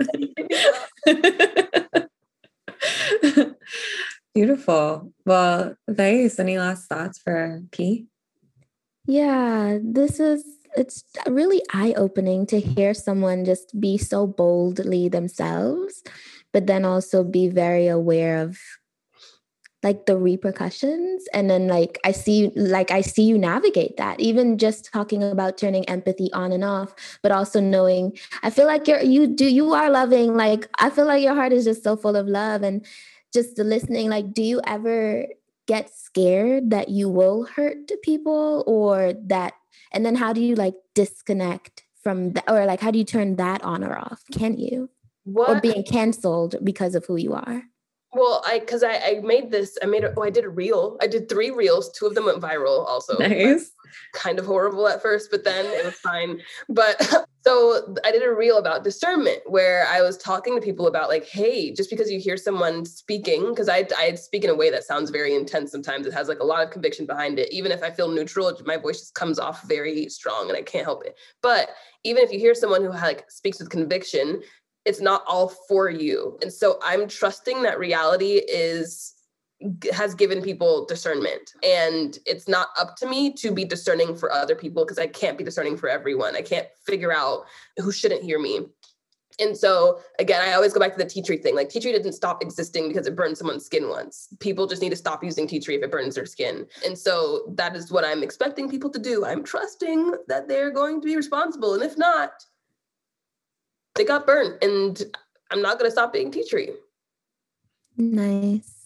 Beautiful. 4.34 5.12
Well, 5.24 5.74
Thais, 5.94 6.38
any 6.38 6.58
last 6.58 6.86
thoughts 6.86 7.18
for 7.18 7.62
P? 7.72 8.06
Yeah, 9.06 9.78
this 9.82 10.20
is 10.20 10.44
it's 10.76 11.04
really 11.26 11.62
eye-opening 11.72 12.46
to 12.46 12.60
hear 12.60 12.94
someone 12.94 13.44
just 13.44 13.78
be 13.80 13.98
so 13.98 14.26
boldly 14.26 15.08
themselves, 15.08 16.02
but 16.52 16.66
then 16.66 16.84
also 16.84 17.24
be 17.24 17.48
very 17.48 17.88
aware 17.88 18.38
of 18.38 18.58
like 19.82 20.04
the 20.04 20.16
repercussions. 20.16 21.24
And 21.32 21.48
then 21.48 21.66
like 21.66 21.98
i 22.04 22.12
see 22.12 22.52
like 22.54 22.90
i 22.90 23.00
see 23.00 23.22
you 23.22 23.38
navigate 23.38 23.96
that 23.96 24.20
even 24.20 24.58
just 24.58 24.92
talking 24.92 25.22
about 25.22 25.56
turning 25.56 25.88
empathy 25.88 26.30
on 26.32 26.52
and 26.52 26.64
off 26.64 26.94
but 27.22 27.32
also 27.32 27.60
knowing 27.60 28.12
i 28.42 28.50
feel 28.50 28.66
like 28.66 28.86
you're 28.86 29.00
you 29.00 29.26
do 29.26 29.46
you 29.46 29.72
are 29.72 29.88
loving 29.90 30.36
like 30.36 30.68
i 30.78 30.90
feel 30.90 31.06
like 31.06 31.22
your 31.22 31.34
heart 31.34 31.52
is 31.52 31.64
just 31.64 31.82
so 31.82 31.96
full 31.96 32.14
of 32.14 32.26
love 32.26 32.62
and 32.62 32.84
just 33.32 33.58
listening. 33.58 34.08
Like 34.08 34.32
do 34.32 34.42
you 34.42 34.60
ever 34.66 35.26
get 35.66 35.90
scared 35.90 36.70
that 36.70 36.88
you 36.88 37.08
will 37.08 37.44
hurt 37.44 37.90
people 38.02 38.64
or 38.66 39.12
that 39.26 39.54
and 39.92 40.04
then 40.04 40.14
how 40.14 40.32
do 40.32 40.40
you 40.40 40.54
like 40.54 40.74
disconnect 40.94 41.82
from 42.02 42.32
that 42.32 42.44
or 42.48 42.64
like 42.66 42.80
how 42.80 42.90
do 42.90 42.98
you 42.98 43.04
turn 43.04 43.36
that 43.36 43.62
on 43.62 43.84
or 43.84 43.96
off 43.98 44.22
can 44.32 44.58
you 44.58 44.88
what? 45.24 45.50
or 45.50 45.60
being 45.60 45.84
canceled 45.84 46.56
because 46.64 46.94
of 46.94 47.04
who 47.06 47.16
you 47.16 47.34
are 47.34 47.62
well, 48.12 48.42
I 48.44 48.58
because 48.58 48.82
I, 48.82 48.94
I 48.96 49.20
made 49.22 49.50
this, 49.50 49.78
I 49.82 49.86
made 49.86 50.02
a, 50.02 50.12
oh, 50.16 50.22
I 50.22 50.30
did 50.30 50.44
a 50.44 50.48
reel. 50.48 50.96
I 51.00 51.06
did 51.06 51.28
three 51.28 51.50
reels. 51.50 51.92
Two 51.92 52.06
of 52.06 52.14
them 52.14 52.24
went 52.26 52.40
viral 52.40 52.84
also. 52.86 53.16
Nice. 53.18 53.70
Kind 54.14 54.38
of 54.38 54.46
horrible 54.46 54.88
at 54.88 55.00
first, 55.00 55.30
but 55.30 55.44
then 55.44 55.64
it 55.66 55.84
was 55.84 55.94
fine. 55.94 56.40
But 56.68 56.96
so 57.42 57.94
I 58.04 58.12
did 58.12 58.22
a 58.22 58.32
reel 58.32 58.58
about 58.58 58.84
discernment 58.84 59.40
where 59.46 59.86
I 59.86 60.02
was 60.02 60.16
talking 60.18 60.54
to 60.54 60.60
people 60.60 60.86
about 60.86 61.08
like, 61.08 61.26
hey, 61.26 61.72
just 61.72 61.88
because 61.88 62.10
you 62.10 62.20
hear 62.20 62.36
someone 62.36 62.84
speaking, 62.84 63.48
because 63.50 63.68
I 63.68 63.86
I 63.96 64.14
speak 64.14 64.44
in 64.44 64.50
a 64.50 64.54
way 64.54 64.70
that 64.70 64.84
sounds 64.84 65.10
very 65.10 65.34
intense 65.34 65.72
sometimes. 65.72 66.06
It 66.06 66.12
has 66.12 66.28
like 66.28 66.40
a 66.40 66.44
lot 66.44 66.62
of 66.62 66.70
conviction 66.70 67.06
behind 67.06 67.38
it. 67.38 67.52
Even 67.52 67.72
if 67.72 67.82
I 67.82 67.90
feel 67.90 68.08
neutral, 68.08 68.52
my 68.66 68.76
voice 68.76 69.00
just 69.00 69.14
comes 69.14 69.38
off 69.38 69.62
very 69.62 70.08
strong 70.08 70.48
and 70.48 70.56
I 70.56 70.62
can't 70.62 70.84
help 70.84 71.04
it. 71.04 71.16
But 71.42 71.70
even 72.04 72.22
if 72.22 72.32
you 72.32 72.38
hear 72.38 72.54
someone 72.54 72.82
who 72.82 72.90
like 72.90 73.30
speaks 73.30 73.58
with 73.58 73.70
conviction, 73.70 74.42
it's 74.84 75.00
not 75.00 75.22
all 75.26 75.48
for 75.68 75.88
you. 75.88 76.38
And 76.42 76.52
so 76.52 76.78
I'm 76.82 77.08
trusting 77.08 77.62
that 77.62 77.78
reality 77.78 78.42
is 78.48 79.14
has 79.92 80.14
given 80.14 80.42
people 80.42 80.86
discernment 80.86 81.52
and 81.62 82.18
it's 82.24 82.48
not 82.48 82.68
up 82.78 82.96
to 82.96 83.06
me 83.06 83.32
to 83.32 83.52
be 83.52 83.64
discerning 83.64 84.16
for 84.16 84.32
other 84.32 84.54
people 84.54 84.84
because 84.84 84.98
I 84.98 85.06
can't 85.06 85.36
be 85.36 85.44
discerning 85.44 85.76
for 85.76 85.88
everyone. 85.88 86.34
I 86.34 86.42
can't 86.42 86.66
figure 86.86 87.12
out 87.12 87.44
who 87.76 87.92
shouldn't 87.92 88.22
hear 88.22 88.38
me. 88.38 88.60
And 89.38 89.56
so 89.56 90.00
again, 90.18 90.42
I 90.42 90.52
always 90.52 90.72
go 90.72 90.80
back 90.80 90.92
to 90.92 90.98
the 90.98 91.08
tea 91.08 91.22
tree 91.22 91.36
thing. 91.36 91.54
Like 91.54 91.68
tea 91.68 91.80
tree 91.80 91.92
didn't 91.92 92.12
stop 92.12 92.42
existing 92.42 92.88
because 92.88 93.06
it 93.06 93.16
burned 93.16 93.36
someone's 93.36 93.66
skin 93.66 93.88
once. 93.88 94.28
People 94.40 94.66
just 94.66 94.80
need 94.80 94.90
to 94.90 94.96
stop 94.96 95.22
using 95.22 95.46
tea 95.46 95.60
tree 95.60 95.76
if 95.76 95.82
it 95.82 95.90
burns 95.90 96.14
their 96.14 96.26
skin. 96.26 96.66
And 96.84 96.96
so 96.96 97.52
that 97.56 97.76
is 97.76 97.92
what 97.92 98.04
I'm 98.04 98.22
expecting 98.22 98.68
people 98.68 98.90
to 98.90 98.98
do. 98.98 99.24
I'm 99.26 99.44
trusting 99.44 100.14
that 100.28 100.48
they're 100.48 100.70
going 100.70 101.00
to 101.02 101.06
be 101.06 101.16
responsible. 101.16 101.74
And 101.74 101.82
if 101.82 101.98
not, 101.98 102.32
they 103.94 104.04
got 104.04 104.26
burnt 104.26 104.62
and 104.62 105.02
I'm 105.50 105.62
not 105.62 105.78
gonna 105.78 105.90
stop 105.90 106.12
being 106.12 106.30
tea 106.30 106.48
tree. 106.48 106.70
Nice. 107.96 108.79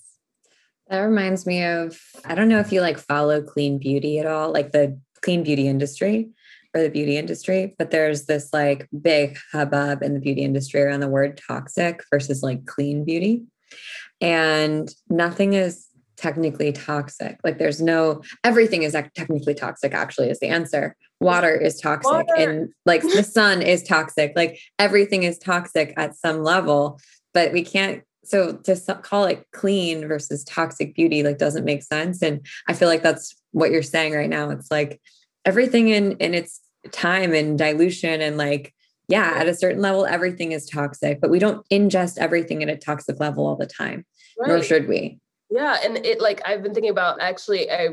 That 0.88 1.00
reminds 1.00 1.46
me 1.46 1.64
of 1.64 1.98
I 2.24 2.34
don't 2.34 2.48
know 2.48 2.60
if 2.60 2.72
you 2.72 2.80
like 2.80 2.98
follow 2.98 3.42
clean 3.42 3.78
beauty 3.78 4.18
at 4.18 4.26
all, 4.26 4.52
like 4.52 4.72
the 4.72 4.98
clean 5.22 5.42
beauty 5.42 5.66
industry 5.66 6.28
or 6.74 6.82
the 6.82 6.90
beauty 6.90 7.16
industry, 7.16 7.74
but 7.78 7.90
there's 7.90 8.26
this 8.26 8.50
like 8.52 8.88
big 9.00 9.38
hubbub 9.52 10.02
in 10.02 10.14
the 10.14 10.20
beauty 10.20 10.42
industry 10.42 10.82
around 10.82 11.00
the 11.00 11.08
word 11.08 11.40
toxic 11.48 12.02
versus 12.10 12.42
like 12.42 12.66
clean 12.66 13.04
beauty. 13.04 13.44
And 14.20 14.92
nothing 15.08 15.54
is 15.54 15.88
technically 16.16 16.72
toxic. 16.72 17.38
Like 17.42 17.58
there's 17.58 17.80
no 17.80 18.22
everything 18.44 18.82
is 18.82 18.96
technically 19.14 19.54
toxic 19.54 19.94
actually 19.94 20.30
is 20.30 20.40
the 20.40 20.48
answer. 20.48 20.96
Water 21.20 21.54
is 21.54 21.80
toxic 21.80 22.12
Water. 22.12 22.34
and 22.36 22.72
like 22.84 23.02
the 23.02 23.22
sun 23.22 23.62
is 23.62 23.82
toxic. 23.82 24.32
Like 24.36 24.58
everything 24.78 25.22
is 25.22 25.38
toxic 25.38 25.94
at 25.96 26.14
some 26.14 26.42
level, 26.42 27.00
but 27.32 27.52
we 27.52 27.62
can't 27.62 28.02
so 28.24 28.52
to 28.52 28.76
call 29.02 29.24
it 29.24 29.46
clean 29.52 30.06
versus 30.06 30.44
toxic 30.44 30.94
beauty 30.94 31.22
like 31.22 31.38
doesn't 31.38 31.64
make 31.64 31.82
sense 31.82 32.22
and 32.22 32.44
I 32.68 32.72
feel 32.74 32.88
like 32.88 33.02
that's 33.02 33.36
what 33.52 33.70
you're 33.70 33.82
saying 33.82 34.12
right 34.14 34.28
now. 34.28 34.50
It's 34.50 34.70
like 34.70 35.00
everything 35.44 35.88
in 35.88 36.12
in 36.18 36.34
its 36.34 36.60
time 36.90 37.32
and 37.32 37.58
dilution 37.58 38.20
and 38.20 38.36
like 38.36 38.74
yeah, 39.06 39.34
at 39.36 39.48
a 39.48 39.54
certain 39.54 39.82
level 39.82 40.06
everything 40.06 40.52
is 40.52 40.66
toxic, 40.66 41.20
but 41.20 41.30
we 41.30 41.38
don't 41.38 41.66
ingest 41.68 42.18
everything 42.18 42.62
at 42.62 42.68
a 42.68 42.76
toxic 42.76 43.20
level 43.20 43.46
all 43.46 43.56
the 43.56 43.66
time. 43.66 44.06
Right. 44.38 44.48
Nor 44.48 44.62
should 44.62 44.88
we. 44.88 45.20
Yeah, 45.50 45.76
and 45.84 45.98
it 45.98 46.20
like 46.20 46.40
I've 46.44 46.62
been 46.62 46.74
thinking 46.74 46.90
about 46.90 47.20
actually 47.20 47.70
I 47.70 47.90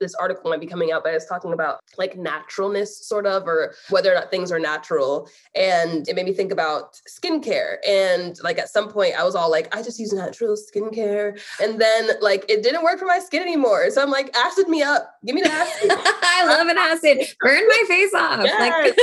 this 0.00 0.14
article 0.14 0.50
might 0.50 0.60
be 0.60 0.66
coming 0.66 0.90
out, 0.90 1.04
but 1.04 1.10
I 1.10 1.14
was 1.14 1.26
talking 1.26 1.52
about 1.52 1.80
like 1.98 2.16
naturalness, 2.16 3.06
sort 3.06 3.26
of, 3.26 3.46
or 3.46 3.74
whether 3.90 4.10
or 4.10 4.14
not 4.14 4.30
things 4.30 4.50
are 4.50 4.58
natural. 4.58 5.28
And 5.54 6.08
it 6.08 6.16
made 6.16 6.26
me 6.26 6.32
think 6.32 6.50
about 6.50 6.98
skincare. 7.08 7.76
And 7.86 8.36
like 8.42 8.58
at 8.58 8.68
some 8.68 8.88
point, 8.88 9.14
I 9.18 9.24
was 9.24 9.34
all 9.34 9.50
like, 9.50 9.74
I 9.74 9.82
just 9.82 9.98
use 9.98 10.12
natural 10.12 10.56
skincare. 10.56 11.40
And 11.62 11.80
then 11.80 12.10
like 12.20 12.44
it 12.48 12.62
didn't 12.62 12.82
work 12.82 12.98
for 12.98 13.06
my 13.06 13.18
skin 13.18 13.42
anymore. 13.42 13.90
So 13.90 14.02
I'm 14.02 14.10
like, 14.10 14.34
acid 14.36 14.68
me 14.68 14.82
up. 14.82 15.14
Give 15.24 15.34
me 15.34 15.42
the 15.42 15.52
acid. 15.52 15.90
I 15.92 16.46
love 16.46 16.66
an 16.66 16.78
acid. 16.78 17.18
Burn 17.40 17.68
my 17.68 17.84
face 17.86 18.14
off. 18.14 18.44
Yes. 18.44 18.58
Like 18.60 18.98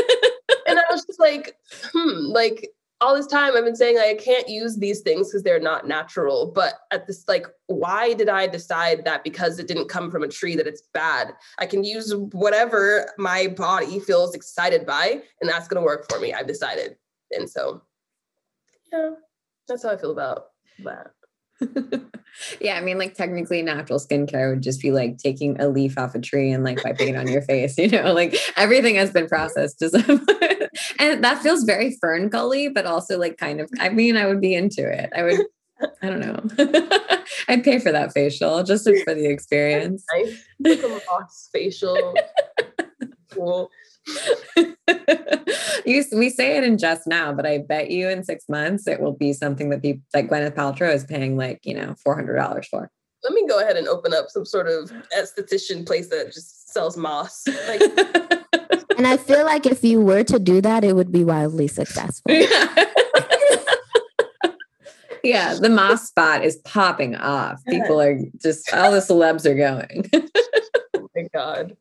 and 0.68 0.80
I 0.80 0.84
was 0.91 1.06
just 1.06 1.20
like, 1.20 1.56
hmm, 1.93 2.32
like 2.32 2.70
all 3.00 3.16
this 3.16 3.28
time 3.28 3.56
I've 3.56 3.64
been 3.64 3.76
saying 3.76 3.98
like, 3.98 4.20
I 4.20 4.24
can't 4.24 4.50
use 4.50 4.78
these 4.78 5.02
things 5.02 5.30
because 5.30 5.43
they're 5.43 5.60
not 5.60 5.88
natural. 5.88 6.52
But 6.54 6.74
at 6.91 7.06
this, 7.06 7.24
like, 7.28 7.45
why 7.68 8.14
did 8.14 8.30
I 8.30 8.48
decide 8.48 9.06
that 9.06 9.24
because 9.24 9.60
it 9.60 9.68
didn't 9.68 9.89
come 9.89 10.10
from 10.10 10.24
a 10.24 10.28
tree 10.28 10.56
that 10.56 10.68
it's 10.68 10.82
bad? 10.93 11.34
I 11.60 11.66
can 11.68 11.84
use 11.84 12.14
whatever 12.16 13.12
my 13.18 13.48
body 13.48 14.00
feels 14.00 14.34
excited 14.34 14.86
by, 14.86 15.22
and 15.41 15.50
that's 15.50 15.68
gonna 15.68 15.86
work 15.86 16.10
for 16.10 16.20
me. 16.20 16.34
I've 16.34 16.48
decided. 16.48 16.98
And 17.32 17.50
so 17.50 17.82
yeah, 18.91 19.12
that's 19.68 19.84
how 19.84 19.89
I 19.89 19.98
feel 19.98 20.12
about 20.12 20.48
that. 20.84 21.12
yeah, 22.62 22.78
I 22.78 22.82
mean, 22.82 22.98
like 22.98 23.16
technically, 23.16 23.62
natural 23.62 24.00
skincare 24.00 24.52
would 24.52 24.62
just 24.62 24.82
be 24.82 24.91
like 24.91 25.18
taking 25.18 25.60
a 25.60 25.68
leaf 25.68 25.98
off 25.98 26.16
a 26.16 26.20
tree 26.20 26.52
and 26.52 26.64
like 26.64 26.84
wiping 26.84 27.10
it 27.10 27.16
on 27.16 27.28
your 27.28 27.41
face. 27.43 27.78
You 27.78 27.89
know, 27.89 28.14
like 28.14 28.36
everything 28.56 28.95
has 28.95 29.12
been 29.12 29.28
processed 29.28 29.80
to 29.80 29.89
some, 29.89 30.26
and 30.99 31.23
that 31.23 31.41
feels 31.41 31.63
very 31.63 31.97
FernGully, 32.03 32.73
but 32.73 32.86
also 32.86 33.17
like 33.17 33.38
kind 33.38 33.59
of. 33.59 33.69
I 33.80 33.89
mean, 33.89 34.17
I 34.17 34.28
would 34.28 34.41
be 34.41 34.53
into 34.53 34.88
it. 34.89 35.11
I 35.15 35.23
would. 35.23 35.41
I 36.01 36.07
don't 36.09 36.19
know. 36.19 36.41
I'd 37.47 37.63
pay 37.63 37.78
for 37.78 37.91
that 37.91 38.11
facial 38.11 38.63
just 38.63 38.86
for 38.86 39.13
the 39.13 39.28
experience. 39.28 40.03
Nice. 40.11 40.43
Like 40.59 40.84
a 40.84 40.88
moss 40.88 41.49
facial. 41.53 42.15
cool. 43.32 43.69
you, 45.86 46.03
we 46.13 46.30
say 46.30 46.57
it 46.57 46.63
in 46.63 46.80
just 46.80 47.05
now, 47.05 47.32
but 47.32 47.45
I 47.45 47.59
bet 47.59 47.91
you 47.91 48.09
in 48.09 48.23
six 48.23 48.45
months 48.49 48.88
it 48.88 48.99
will 48.99 49.13
be 49.13 49.34
something 49.34 49.69
that 49.69 49.84
people 49.84 50.01
like 50.15 50.30
Gwyneth 50.30 50.55
Paltrow 50.55 50.91
is 50.91 51.03
paying 51.03 51.38
like, 51.38 51.59
you 51.63 51.75
know, 51.75 51.93
$400 52.05 52.65
for. 52.65 52.89
Let 53.23 53.34
me 53.34 53.45
go 53.47 53.59
ahead 53.59 53.78
and 53.78 53.88
open 53.88 54.13
up 54.13 54.30
some 54.30 54.45
sort 54.45 54.67
of 54.67 54.91
esthetician 55.15 55.86
place 55.86 56.09
that 56.09 56.34
just 56.34 56.71
sells 56.73 56.97
moss. 56.97 57.43
Like, 57.67 58.47
and 58.98 59.08
I 59.08 59.18
feel 59.18 59.45
like 59.45 59.66
if 59.66 59.84
you 59.84 60.02
were 60.02 60.24
to 60.24 60.39
do 60.39 60.60
that, 60.62 60.84
it 60.84 60.95
would 60.95 61.12
be 61.12 61.24
wildly 61.24 61.68
successful. 61.68 62.32
yeah, 65.24 65.54
the 65.54 65.70
moss 65.70 66.08
spot 66.08 66.43
is 66.43 66.58
popping 66.58 67.16
off. 67.16 67.64
People 67.68 68.02
are 68.02 68.20
just 68.41 68.74
all 68.74 68.91
the 68.91 69.00
celebs 69.00 69.45
are 69.45 69.56
going. 69.56 70.10
oh 70.95 71.08
my 71.16 71.28
god. 71.34 71.78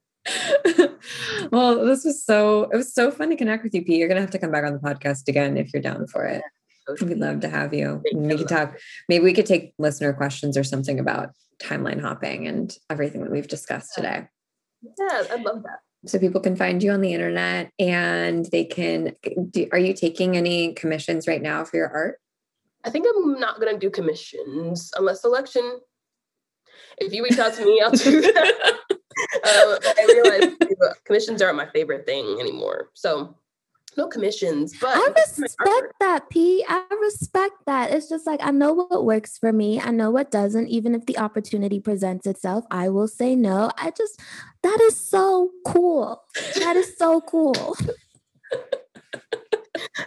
well, 1.50 1.84
this 1.84 2.04
was 2.04 2.24
so 2.24 2.64
it 2.64 2.76
was 2.76 2.92
so 2.92 3.10
fun 3.10 3.30
to 3.30 3.36
connect 3.36 3.64
with 3.64 3.74
you, 3.74 3.82
Pete. 3.82 3.98
You're 3.98 4.08
gonna 4.08 4.20
have 4.20 4.30
to 4.30 4.38
come 4.38 4.50
back 4.50 4.64
on 4.64 4.74
the 4.74 4.78
podcast 4.78 5.28
again 5.28 5.56
if 5.56 5.72
you're 5.72 5.82
down 5.82 6.06
for 6.06 6.26
it. 6.26 6.42
We'd 7.00 7.18
love 7.18 7.40
to 7.40 7.48
have 7.48 7.74
you. 7.74 8.02
We 8.14 8.36
could 8.36 8.48
talk. 8.48 8.78
Maybe 9.08 9.24
we 9.24 9.32
could 9.32 9.46
take 9.46 9.72
listener 9.78 10.12
questions 10.12 10.56
or 10.56 10.64
something 10.64 11.00
about 11.00 11.30
timeline 11.62 12.00
hopping 12.00 12.46
and 12.46 12.76
everything 12.90 13.22
that 13.22 13.30
we've 13.30 13.48
discussed 13.48 13.94
today. 13.94 14.28
Yeah, 14.82 15.24
I'd 15.32 15.42
love 15.42 15.62
that. 15.62 15.80
So 16.06 16.18
people 16.18 16.40
can 16.40 16.56
find 16.56 16.82
you 16.82 16.92
on 16.92 17.00
the 17.00 17.12
internet 17.12 17.70
and 17.78 18.44
they 18.46 18.64
can. 18.64 19.14
Do, 19.50 19.68
are 19.72 19.78
you 19.78 19.92
taking 19.94 20.36
any 20.36 20.74
commissions 20.74 21.26
right 21.26 21.42
now 21.42 21.64
for 21.64 21.76
your 21.76 21.88
art? 21.88 22.20
I 22.84 22.90
think 22.90 23.06
I'm 23.08 23.40
not 23.40 23.60
gonna 23.60 23.78
do 23.78 23.90
commissions 23.90 24.92
unless 24.96 25.24
election. 25.24 25.80
If 26.98 27.12
you 27.12 27.24
reach 27.24 27.38
out 27.38 27.54
to 27.54 27.64
me, 27.64 27.82
I'll 27.84 27.90
do 27.90 28.20
that. 28.20 28.78
um, 28.90 28.98
I 29.44 30.04
realized 30.08 31.04
commissions 31.04 31.42
aren't 31.42 31.56
my 31.56 31.68
favorite 31.70 32.06
thing 32.06 32.38
anymore. 32.40 32.90
So 32.94 33.34
no 33.96 34.06
commissions, 34.06 34.74
but 34.80 34.90
I 34.92 35.08
respect 35.40 35.94
that, 36.00 36.28
P. 36.30 36.64
I 36.68 36.84
respect 37.00 37.54
that. 37.66 37.92
It's 37.92 38.08
just 38.08 38.26
like 38.26 38.40
I 38.42 38.50
know 38.50 38.72
what 38.72 39.04
works 39.04 39.38
for 39.38 39.52
me. 39.52 39.80
I 39.80 39.90
know 39.90 40.10
what 40.10 40.30
doesn't. 40.30 40.68
Even 40.68 40.94
if 40.94 41.06
the 41.06 41.18
opportunity 41.18 41.80
presents 41.80 42.26
itself, 42.26 42.64
I 42.70 42.88
will 42.88 43.08
say 43.08 43.34
no. 43.34 43.70
I 43.78 43.90
just 43.90 44.20
that 44.62 44.80
is 44.82 44.96
so 44.96 45.50
cool. 45.66 46.22
That 46.56 46.76
is 46.76 46.96
so 46.96 47.20
cool. 47.20 47.76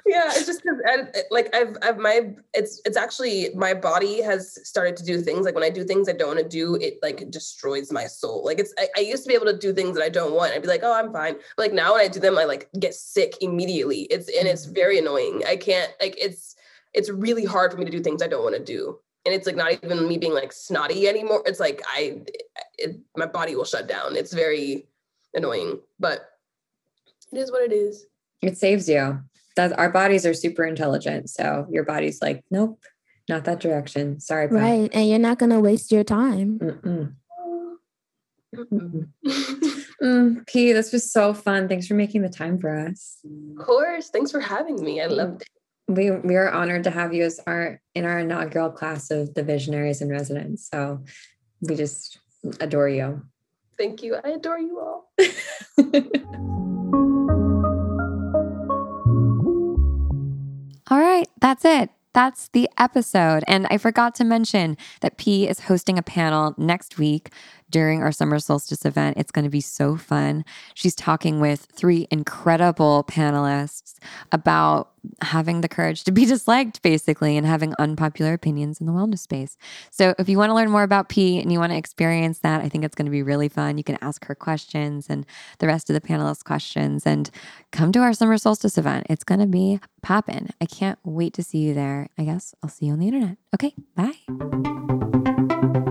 yeah 0.06 0.28
it's 0.28 0.46
just 0.46 0.62
because 0.64 0.80
and 0.86 1.10
eh, 1.14 1.22
like 1.32 1.54
I've, 1.56 1.78
I've 1.82 1.98
my 1.98 2.34
it's 2.54 2.82
it's 2.86 2.98
actually 2.98 3.50
my 3.56 3.74
body 3.74 4.22
has 4.22 4.60
started 4.68 4.96
to 4.98 5.04
do 5.04 5.22
things 5.22 5.46
like 5.46 5.56
when 5.56 5.64
i 5.64 5.70
do 5.70 5.84
things 5.84 6.10
i 6.10 6.14
don't 6.14 6.36
want 6.36 6.40
to 6.40 6.48
do 6.48 6.76
it 6.76 7.00
like 7.02 7.30
destroys 7.32 7.92
my 7.92 8.06
soul. 8.06 8.44
Like 8.46 8.60
it's 8.60 8.74
I, 8.78 8.88
I, 8.98 9.00
used 9.02 9.24
to 9.24 9.28
be 9.28 9.34
able 9.34 9.46
to 9.46 9.58
do 9.58 9.74
things 9.74 9.96
that 9.96 10.04
i 10.04 10.10
don't 10.10 10.34
want. 10.34 10.54
I'd 10.54 10.62
be 10.62 10.68
like 10.68 10.84
oh 10.84 10.94
i'm 10.94 11.12
fine. 11.12 11.36
But 11.56 11.64
like 11.64 11.74
now 11.74 11.94
when 11.94 12.02
i 12.02 12.08
do 12.08 12.20
them 12.20 12.38
i 12.38 12.46
like 12.46 12.70
get 12.80 12.94
sick 12.94 13.36
immediately. 13.42 14.02
It's 14.04 14.28
and 14.28 14.48
it's 14.48 14.66
mm-hmm. 14.66 14.76
very 14.76 15.00
annoying. 15.00 15.44
I 15.48 15.56
can't 15.56 15.92
like 16.02 16.16
it's 16.18 16.56
it's 16.94 17.10
really 17.10 17.46
hard 17.46 17.72
for 17.72 17.78
me 17.78 17.86
to 17.86 17.92
do 17.92 18.02
things 18.02 18.22
i 18.22 18.28
don't 18.28 18.44
want 18.44 18.56
to 18.56 18.64
do. 18.64 19.00
And 19.26 19.36
it's 19.36 19.46
like 19.46 19.56
not 19.56 19.74
even 19.74 20.08
me 20.08 20.18
being 20.18 20.34
like 20.34 20.52
snotty 20.52 21.08
anymore. 21.08 21.44
It's 21.46 21.60
like 21.60 21.82
i 21.88 22.22
eh, 22.28 22.32
it, 22.78 23.00
my 23.16 23.26
body 23.26 23.56
will 23.56 23.66
shut 23.66 23.88
down. 23.88 24.16
It's 24.16 24.34
very 24.34 24.88
annoying 25.34 25.80
but 26.00 26.30
it 27.32 27.38
is 27.38 27.52
what 27.52 27.62
it 27.64 27.72
is. 27.72 28.06
It 28.42 28.58
saves 28.58 28.90
you 28.90 29.20
that 29.56 29.78
our 29.78 29.90
bodies 29.90 30.26
are 30.26 30.34
super 30.34 30.66
intelligent. 30.66 31.30
So 31.30 31.68
your 31.70 31.84
body's 31.84 32.22
like, 32.22 32.44
nope, 32.52 32.84
not 33.28 33.46
that 33.46 33.60
direction. 33.60 34.20
Sorry. 34.20 34.48
Right. 34.48 34.90
And 34.94 35.10
you're 35.10 35.20
not 35.20 35.40
going 35.40 35.52
to 35.52 35.60
waste 35.60 35.92
your 35.92 36.04
time. 36.04 36.60
Mm-mm. 36.60 37.14
Mm, 40.02 40.48
P, 40.48 40.72
this 40.72 40.94
was 40.94 41.12
so 41.12 41.34
fun. 41.34 41.68
Thanks 41.68 41.88
for 41.88 41.94
making 41.94 42.22
the 42.22 42.30
time 42.30 42.58
for 42.58 42.76
us. 42.76 43.18
Of 43.26 43.66
course. 43.66 44.10
Thanks 44.10 44.32
for 44.32 44.40
having 44.40 44.82
me. 44.84 45.02
I 45.02 45.08
loved 45.08 45.42
it. 45.42 45.50
We 45.88 46.12
we 46.12 46.36
are 46.36 46.52
honored 46.52 46.84
to 46.84 46.92
have 46.92 47.14
you 47.14 47.26
as 47.26 47.40
our 47.48 47.82
in 47.96 48.06
our 48.06 48.20
inaugural 48.20 48.70
class 48.70 49.12
of 49.12 49.34
the 49.34 49.44
visionaries 49.44 50.02
and 50.02 50.12
residents. 50.12 50.70
So 50.70 51.04
we 51.62 51.76
just 51.76 52.20
adore 52.60 52.90
you. 52.90 53.24
Thank 53.78 54.04
you. 54.04 54.16
I 54.16 54.30
adore 54.30 54.60
you 54.60 54.80
all. 54.80 55.12
all 60.90 61.00
right, 61.00 61.28
that's 61.40 61.66
it 61.66 61.90
that's 62.14 62.50
the 62.50 62.70
episode. 62.78 63.44
And 63.48 63.68
I 63.70 63.78
forgot 63.78 64.16
to 64.16 64.24
mention 64.24 64.78
that 65.02 65.18
P 65.18 65.48
is 65.48 65.62
hosting 65.62 65.98
a 65.98 66.02
panel 66.02 66.54
next 66.58 66.98
week 66.98 67.32
during 67.70 68.02
our 68.02 68.12
summer 68.12 68.40
solstice 68.40 68.86
event. 68.86 69.18
It's 69.18 69.32
going 69.32 69.46
to 69.46 69.52
be 69.52 69.62
so 69.62 69.96
fun. 69.96 70.46
She's 70.74 70.96
talking 70.96 71.40
with 71.40 71.68
three 71.72 72.08
incredible 72.12 73.06
panelists 73.08 73.96
about 74.32 74.92
having 75.22 75.62
the 75.62 75.70
courage 75.70 76.04
to 76.04 76.12
be 76.12 76.26
disliked, 76.26 76.82
basically, 76.82 77.38
and 77.38 77.46
having 77.46 77.74
unpopular 77.80 78.34
opinions 78.34 78.80
in 78.80 78.88
the 78.88 78.92
wellness 78.92 79.20
space. 79.20 79.58
So, 79.92 80.14
if 80.20 80.28
you 80.30 80.38
want 80.38 80.50
to 80.50 80.54
learn 80.54 80.72
more 80.72 80.84
about 80.84 81.10
P 81.10 81.40
and 81.40 81.52
you 81.52 81.60
want 81.60 81.72
to 81.72 81.78
experience 81.78 82.40
that, 82.40 82.62
I 82.62 82.70
think 82.70 82.84
it's 82.84 82.96
going 82.96 83.06
to 83.06 83.12
be 83.12 83.24
really 83.24 83.50
fun. 83.50 83.78
You 83.78 83.84
can 83.84 83.98
ask 84.02 84.26
her 84.26 84.36
questions 84.36 85.08
and 85.10 85.26
the 85.60 85.68
rest 85.68 85.90
of 85.90 85.94
the 85.94 86.02
panelists 86.02 86.44
questions 86.44 87.06
and 87.06 87.30
come 87.72 87.92
to 87.92 88.00
our 88.00 88.14
summer 88.14 88.38
solstice 88.38 88.78
event. 88.78 89.08
It's 89.10 89.24
going 89.24 89.40
to 89.40 89.48
be 89.48 89.80
popping. 90.02 90.50
I 90.62 90.66
can't 90.66 91.00
wait 91.04 91.34
to 91.36 91.44
see 91.44 91.60
you 91.60 91.74
there. 91.74 92.10
I 92.18 92.24
guess 92.24 92.54
I'll 92.64 92.70
see 92.70 92.88
you 92.88 92.94
on 92.94 93.00
the 93.00 93.08
internet. 93.08 93.38
Okay, 93.54 93.74
bye. 93.96 95.86